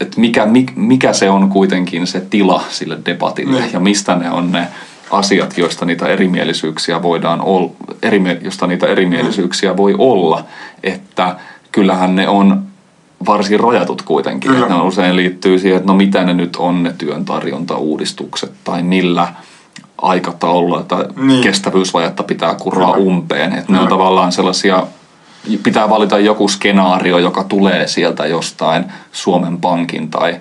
että 0.00 0.20
mikä, 0.20 0.46
mikä 0.74 1.12
se 1.12 1.30
on 1.30 1.48
kuitenkin 1.48 2.06
se 2.06 2.20
tila 2.20 2.64
sille 2.70 2.98
debatille 3.06 3.60
mm. 3.60 3.68
ja 3.72 3.80
mistä 3.80 4.16
ne 4.16 4.30
on 4.30 4.52
ne 4.52 4.68
asiat, 5.10 5.58
joista 5.58 5.84
niitä 5.84 6.06
erimielisyyksiä 6.06 7.02
voidaan 7.02 7.40
olla, 7.40 7.70
eri, 8.02 8.22
josta 8.40 8.66
niitä 8.66 8.86
erimielisyyksiä 8.86 9.76
voi 9.76 9.94
olla, 9.98 10.44
että 10.82 11.36
kyllähän 11.72 12.16
ne 12.16 12.28
on 12.28 12.62
varsin 13.26 13.60
rajatut 13.60 14.02
kuitenkin. 14.02 14.50
Kyllä. 14.50 14.68
Ne 14.68 14.74
usein 14.74 15.16
liittyy 15.16 15.58
siihen, 15.58 15.76
että 15.76 15.92
no 15.92 15.96
mitä 15.96 16.24
ne 16.24 16.34
nyt 16.34 16.56
on 16.56 16.82
ne 16.82 16.94
työn 16.98 17.24
tarjontauudistukset 17.24 18.52
tai 18.64 18.82
millä 18.82 19.28
aikataululla 20.02 20.82
tai 20.82 21.04
niin. 21.16 21.42
kestävyysvajetta 21.42 22.22
pitää 22.22 22.54
kuraa 22.54 22.92
Kyllä. 22.92 23.06
umpeen. 23.06 23.52
Että 23.52 23.72
ne 23.72 23.80
on 23.80 23.88
tavallaan 23.88 24.32
sellaisia, 24.32 24.86
pitää 25.62 25.90
valita 25.90 26.18
joku 26.18 26.48
skenaario, 26.48 27.18
joka 27.18 27.44
tulee 27.44 27.86
sieltä 27.86 28.26
jostain 28.26 28.84
Suomen 29.12 29.58
Pankin 29.60 30.10
tai 30.10 30.40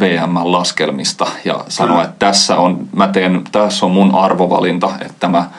VM-laskelmista 0.00 1.26
ja 1.44 1.64
sanoa, 1.68 2.04
että 2.04 2.16
tässä 2.18 2.56
on, 2.56 2.88
mä 2.92 3.08
teen, 3.08 3.44
tässä 3.52 3.86
on 3.86 3.92
mun 3.92 4.14
arvovalinta, 4.14 4.90
että 5.00 5.28
mä 5.28 5.50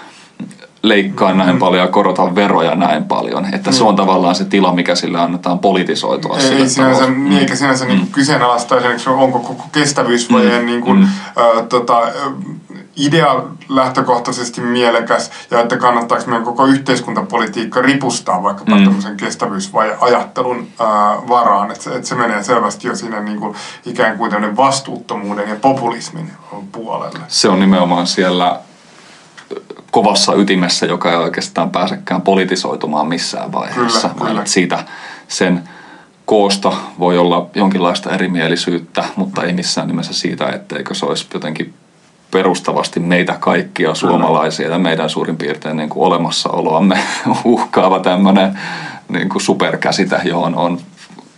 leikkaa 0.87 1.33
näin 1.33 1.55
mm. 1.55 1.59
paljon 1.59 1.85
ja 1.85 1.91
korota 1.91 2.35
veroja 2.35 2.75
näin 2.75 3.03
paljon. 3.03 3.45
Että 3.53 3.69
mm. 3.69 3.73
se 3.73 3.83
on 3.83 3.95
tavallaan 3.95 4.35
se 4.35 4.45
tila, 4.45 4.73
mikä 4.73 4.95
sille 4.95 5.19
annetaan 5.19 5.59
politisoitua. 5.59 6.37
Ei, 6.37 6.53
ei 6.53 6.69
sinänsä, 6.69 7.09
niin, 7.09 7.39
eikä 7.39 7.55
sinänsä 7.55 7.85
mm. 7.85 7.91
niin 7.91 8.07
kyseenalaista, 8.11 8.75
onko 9.07 9.39
koko 9.39 9.63
kestävyysvajeen 9.71 10.61
mm. 10.61 10.65
niin 10.65 10.81
kuin, 10.81 10.97
mm. 10.97 11.03
äh, 11.03 11.67
tota, 11.69 12.01
idea 12.97 13.43
lähtökohtaisesti 13.69 14.61
mielekäs 14.61 15.31
ja 15.51 15.61
että 15.61 15.77
kannattaako 15.77 16.23
meidän 16.27 16.43
koko 16.43 16.65
yhteiskuntapolitiikka 16.65 17.81
ripustaa 17.81 18.43
vaikkapa 18.43 18.75
mm. 18.75 18.83
tämmöisen 18.83 19.17
kestävyysajattelun 19.17 20.67
ää, 20.79 20.87
varaan. 21.27 21.71
Että 21.71 21.83
se, 21.83 21.95
et 21.95 22.05
se 22.05 22.15
menee 22.15 22.43
selvästi 22.43 22.87
jo 22.87 22.95
sinne 22.95 23.21
niin 23.21 23.39
kuin 23.39 23.55
ikään 23.85 24.17
kuin 24.17 24.57
vastuuttomuuden 24.57 25.49
ja 25.49 25.55
populismin 25.55 26.31
puolelle. 26.71 27.19
Se 27.27 27.49
on 27.49 27.59
nimenomaan 27.59 28.07
siellä 28.07 28.59
kovassa 29.91 30.33
ytimessä, 30.33 30.85
joka 30.85 31.11
ei 31.11 31.17
oikeastaan 31.17 31.69
pääsekään 31.69 32.21
politisoitumaan 32.21 33.07
missään 33.07 33.51
vaiheessa. 33.51 34.09
Kyllä, 34.09 34.29
kyllä. 34.29 34.45
Siitä 34.45 34.85
sen 35.27 35.63
koosta 36.25 36.73
voi 36.99 37.17
olla 37.17 37.49
jonkinlaista 37.55 38.11
erimielisyyttä, 38.11 39.03
mutta 39.15 39.43
ei 39.43 39.53
missään 39.53 39.87
nimessä 39.87 40.13
siitä, 40.13 40.49
etteikö 40.49 40.93
se 40.93 41.05
olisi 41.05 41.27
jotenkin 41.33 41.73
perustavasti 42.31 42.99
meitä 42.99 43.33
kaikkia 43.39 43.95
suomalaisia 43.95 44.69
ja 44.69 44.79
meidän 44.79 45.09
suurin 45.09 45.37
piirtein 45.37 45.77
niin 45.77 45.89
kuin 45.89 46.07
olemassaoloamme 46.07 46.99
uhkaava 47.43 47.99
tämmöinen 47.99 48.59
niin 49.09 49.29
kuin 49.29 49.41
superkäsite, 49.41 50.21
johon 50.23 50.55
on 50.55 50.79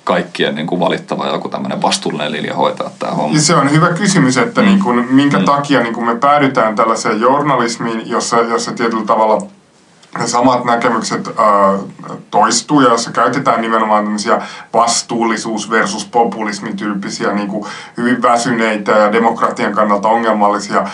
kaikkien 0.10 0.55
niin 0.55 0.68
kuin 0.68 0.82
valittava 0.82 1.28
joku 1.28 1.49
tämmöinen 1.49 1.82
vastuullinen 1.82 2.32
linja 2.32 2.55
hoitaa 2.55 2.89
tämä 2.99 3.12
homma. 3.12 3.36
Ja 3.36 3.41
se 3.41 3.55
on 3.55 3.72
hyvä 3.72 3.88
kysymys, 3.88 4.38
että 4.38 4.62
mm. 4.62 4.68
niin 4.68 4.80
kuin, 4.80 5.14
minkä 5.14 5.39
mm. 5.39 5.45
takia 5.45 5.84
niin 5.84 5.93
kuin 5.93 6.05
me 6.05 6.16
päädytään 6.16 6.76
tällaiseen 6.76 7.22
journalismiin, 7.22 8.10
jossa, 8.10 8.38
jossa 8.38 8.72
tietyllä 8.72 9.05
tavalla– 9.05 9.41
ne 10.18 10.28
samat 10.28 10.66
näkemykset 10.66 11.30
toistuu 12.32 12.82
ja 12.82 12.89
jossa 12.89 13.12
käytetään 13.12 13.62
nimenomaan 13.62 14.03
tämmöisiä 14.03 14.41
vastuullisuus 14.74 15.70
versus 15.70 16.05
populismi 16.05 16.74
tyyppisiä 16.74 17.34
niin 17.34 17.47
kuin 17.47 17.66
hyvin 17.97 18.22
väsyneitä 18.22 18.91
ja 18.91 19.12
demokratian 19.12 19.74
kannalta 19.74 20.07
ongelmallisia 20.07 20.88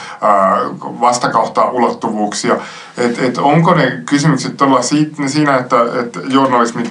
vastakauhta 0.81 1.63
ulottuvuuksia. 1.65 2.57
Et, 2.97 3.19
et 3.19 3.37
onko 3.37 3.73
ne 3.73 4.01
kysymykset 4.05 4.57
todella 4.57 4.81
siinä, 5.27 5.57
että, 5.57 5.75
että 5.99 6.19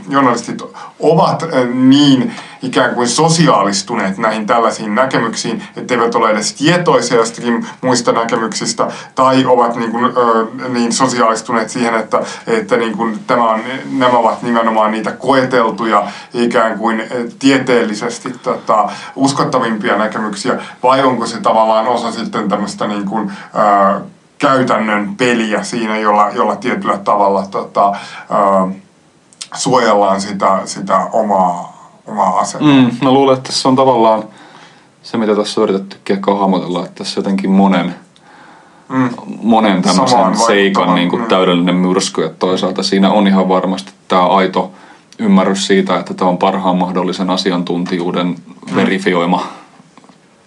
journalistit 0.08 0.62
ovat 1.00 1.44
niin 1.74 2.34
ikään 2.64 2.94
kuin 2.94 3.08
sosiaalistuneet 3.08 4.18
näihin 4.18 4.46
tällaisiin 4.46 4.94
näkemyksiin, 4.94 5.62
etteivät 5.76 6.14
ole 6.14 6.30
edes 6.30 6.54
tietoisia 6.54 7.16
jostakin 7.16 7.66
muista 7.80 8.12
näkemyksistä, 8.12 8.88
tai 9.14 9.44
ovat 9.46 9.76
niin, 9.76 9.90
kuin, 9.90 10.04
äh, 10.04 10.70
niin 10.70 10.92
sosiaalistuneet 10.92 11.70
siihen, 11.70 11.94
että, 11.94 12.20
että 12.46 12.76
niin 12.76 12.96
kuin 12.96 13.18
tämä 13.26 13.50
on, 13.50 13.60
nämä 13.92 14.18
ovat 14.18 14.42
nimenomaan 14.42 14.92
niitä 14.92 15.12
koeteltuja 15.12 16.06
ikään 16.34 16.78
kuin 16.78 17.02
tieteellisesti 17.38 18.34
tota, 18.42 18.90
uskottavimpia 19.16 19.96
näkemyksiä, 19.96 20.58
vai 20.82 21.02
onko 21.02 21.26
se 21.26 21.40
tavallaan 21.40 21.86
osa 21.86 22.12
sitten 22.12 22.48
tämmöistä 22.48 22.86
niin 22.86 23.04
kuin, 23.04 23.30
äh, 23.30 24.02
käytännön 24.38 25.16
peliä 25.16 25.62
siinä, 25.62 25.98
jolla, 25.98 26.30
jolla 26.30 26.56
tietyllä 26.56 26.98
tavalla 26.98 27.46
tota, 27.46 27.92
ää, 28.30 28.68
suojellaan 29.54 30.20
sitä, 30.20 30.60
sitä 30.64 30.98
omaa, 31.12 31.73
omaa 32.06 32.38
asemaa. 32.38 32.68
Mm, 32.68 32.90
mä 33.02 33.12
luulen, 33.12 33.36
että 33.36 33.48
tässä 33.48 33.68
on 33.68 33.76
tavallaan 33.76 34.24
se, 35.02 35.16
mitä 35.16 35.36
tässä 35.36 35.60
on 35.60 35.68
yritetty 35.68 36.12
ehkä 36.12 36.34
hahmotella, 36.34 36.80
että 36.80 36.94
tässä 36.94 37.18
jotenkin 37.18 37.50
monen, 37.50 37.94
mm. 38.88 39.10
monen 39.42 39.82
tämmöisen 39.82 40.36
seikan 40.46 40.94
niin 40.94 41.10
kuin 41.10 41.22
mm. 41.22 41.28
täydellinen 41.28 41.74
myrsky, 41.74 42.24
että 42.24 42.38
toisaalta 42.38 42.82
siinä 42.82 43.10
on 43.10 43.26
ihan 43.26 43.48
varmasti 43.48 43.92
tämä 44.08 44.26
aito 44.26 44.72
ymmärrys 45.18 45.66
siitä, 45.66 45.98
että 45.98 46.14
tämä 46.14 46.30
on 46.30 46.38
parhaan 46.38 46.76
mahdollisen 46.76 47.30
asiantuntijuuden 47.30 48.26
mm. 48.26 48.76
verifioima 48.76 49.46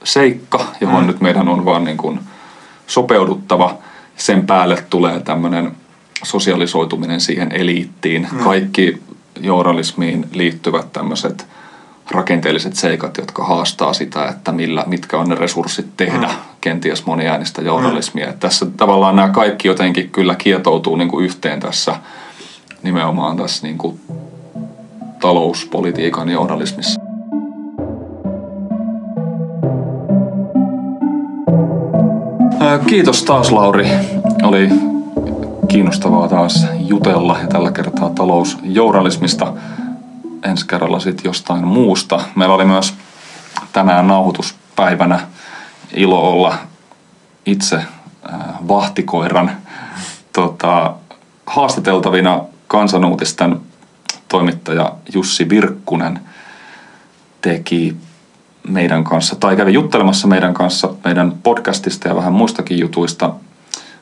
seikka, 0.04 0.66
johon 0.82 1.02
mm. 1.02 1.08
nyt 1.08 1.22
meidän 1.22 1.48
on 1.48 1.66
vaan 1.66 1.84
niin 1.84 1.98
kuin 1.98 2.20
sopeuduttava. 2.88 3.76
Sen 4.18 4.48
päälle 4.48 4.84
tulee 4.90 5.20
tämmöinen 5.20 5.72
sosialisoituminen 6.24 7.22
siihen 7.22 7.52
eliittiin. 7.52 8.28
Mm. 8.32 8.40
Kaikki 8.40 9.02
journalismiin 9.42 10.26
liittyvät 10.34 10.94
tämmöiset 10.94 11.48
rakenteelliset 12.12 12.76
seikat, 12.76 13.18
jotka 13.18 13.44
haastaa 13.44 13.94
sitä, 13.94 14.26
että 14.26 14.52
millä, 14.52 14.84
mitkä 14.88 15.18
on 15.18 15.30
ne 15.30 15.36
resurssit 15.36 15.88
tehdä 15.98 16.28
mm. 16.28 16.34
kenties 16.62 17.06
moniäänistä 17.06 17.62
journalismia. 17.62 18.28
Mm. 18.28 18.40
Tässä 18.40 18.66
tavallaan 18.78 19.16
nämä 19.16 19.30
kaikki 19.30 19.68
jotenkin 19.68 20.10
kyllä 20.10 20.36
kietoutuu 20.36 20.96
niin 20.96 21.10
kuin 21.10 21.26
yhteen 21.26 21.60
tässä 21.60 21.96
nimenomaan 22.84 23.38
tässä 23.38 23.68
niin 23.68 23.78
kuin 23.78 24.00
talouspolitiikan 25.20 26.30
journalismissa. 26.30 27.02
Kiitos 32.88 33.24
taas 33.24 33.52
Lauri. 33.52 33.88
Oli 34.44 34.70
kiinnostavaa 35.68 36.28
taas 36.28 36.68
jutella 36.80 37.38
ja 37.42 37.48
tällä 37.48 37.72
kertaa 37.72 38.10
talousjournalismista. 38.10 39.54
Ensi 40.44 40.68
kerralla 40.68 41.00
sitten 41.00 41.26
jostain 41.26 41.68
muusta. 41.68 42.22
Meillä 42.36 42.56
oli 42.56 42.66
myös 42.66 42.94
tänään 43.74 44.08
nauhoituspäivänä 44.08 45.20
ilo 45.94 46.32
olla 46.32 46.56
itse 47.46 47.82
vahtikoiran 48.68 49.52
tota, 50.34 50.94
haastateltavina 51.46 52.42
kansanuutisten 52.68 53.60
toimittaja 54.28 54.94
Jussi 55.14 55.50
Virkkunen 55.50 56.20
teki 57.42 57.96
meidän 58.68 59.04
kanssa 59.04 59.36
tai 59.36 59.56
kävi 59.56 59.74
juttelemassa 59.74 60.28
meidän 60.28 60.54
kanssa 60.54 60.90
meidän 61.04 61.34
podcastista 61.44 62.08
ja 62.08 62.16
vähän 62.16 62.34
muistakin 62.34 62.80
jutuista. 62.80 63.34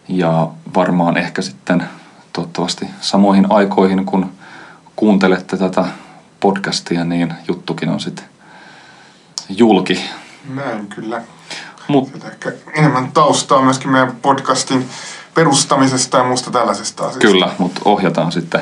Ja 0.08 0.48
varmaan 0.76 1.18
ehkä 1.18 1.42
sitten 1.42 1.84
toivottavasti 2.34 2.86
samoihin 3.02 3.46
aikoihin, 3.50 4.06
kun 4.06 4.32
kuuntelette 4.96 5.58
tätä 5.58 5.86
podcastia, 6.40 7.06
niin 7.06 7.34
juttukin 7.48 7.90
on 7.90 8.00
sitten 8.00 8.26
julki. 9.50 10.02
Näin 10.50 10.88
kyllä. 10.88 11.22
Mut, 11.88 12.12
ehkä 12.26 12.52
enemmän 12.74 13.12
taustaa 13.12 13.62
myöskin 13.62 13.92
meidän 13.92 14.16
podcastin 14.22 14.90
perustamisesta 15.34 16.18
ja 16.18 16.24
muusta 16.24 16.52
tällaisesta 16.52 17.04
asiasta. 17.04 17.28
Kyllä, 17.28 17.52
mutta 17.58 17.82
ohjataan 17.86 18.32
sitten 18.32 18.62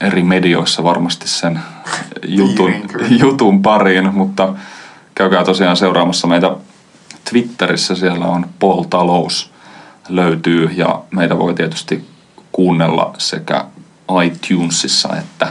eri 0.00 0.22
medioissa 0.22 0.84
varmasti 0.84 1.28
sen 1.28 1.60
jutun, 2.26 2.72
jutun 3.08 3.62
pariin, 3.62 4.14
mutta 4.14 4.54
käykää 5.14 5.44
tosiaan 5.44 5.76
seuraamassa 5.76 6.26
meitä 6.26 6.56
Twitterissä, 7.30 7.94
siellä 7.94 8.26
on 8.26 8.46
Paul 8.58 8.82
Talous 8.82 9.52
löytyy 10.08 10.70
ja 10.76 11.02
meitä 11.10 11.38
voi 11.38 11.54
tietysti 11.54 12.08
kuunnella 12.52 13.14
sekä 13.18 13.64
iTunesissa 14.24 15.16
että 15.16 15.48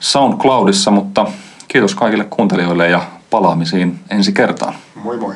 SoundCloudissa, 0.00 0.90
mutta 0.90 1.26
kiitos 1.68 1.94
kaikille 1.94 2.24
kuuntelijoille 2.24 2.88
ja 2.88 3.02
palaamisiin 3.30 4.00
ensi 4.10 4.32
kertaan. 4.32 4.74
Moi 4.94 5.16
moi. 5.16 5.34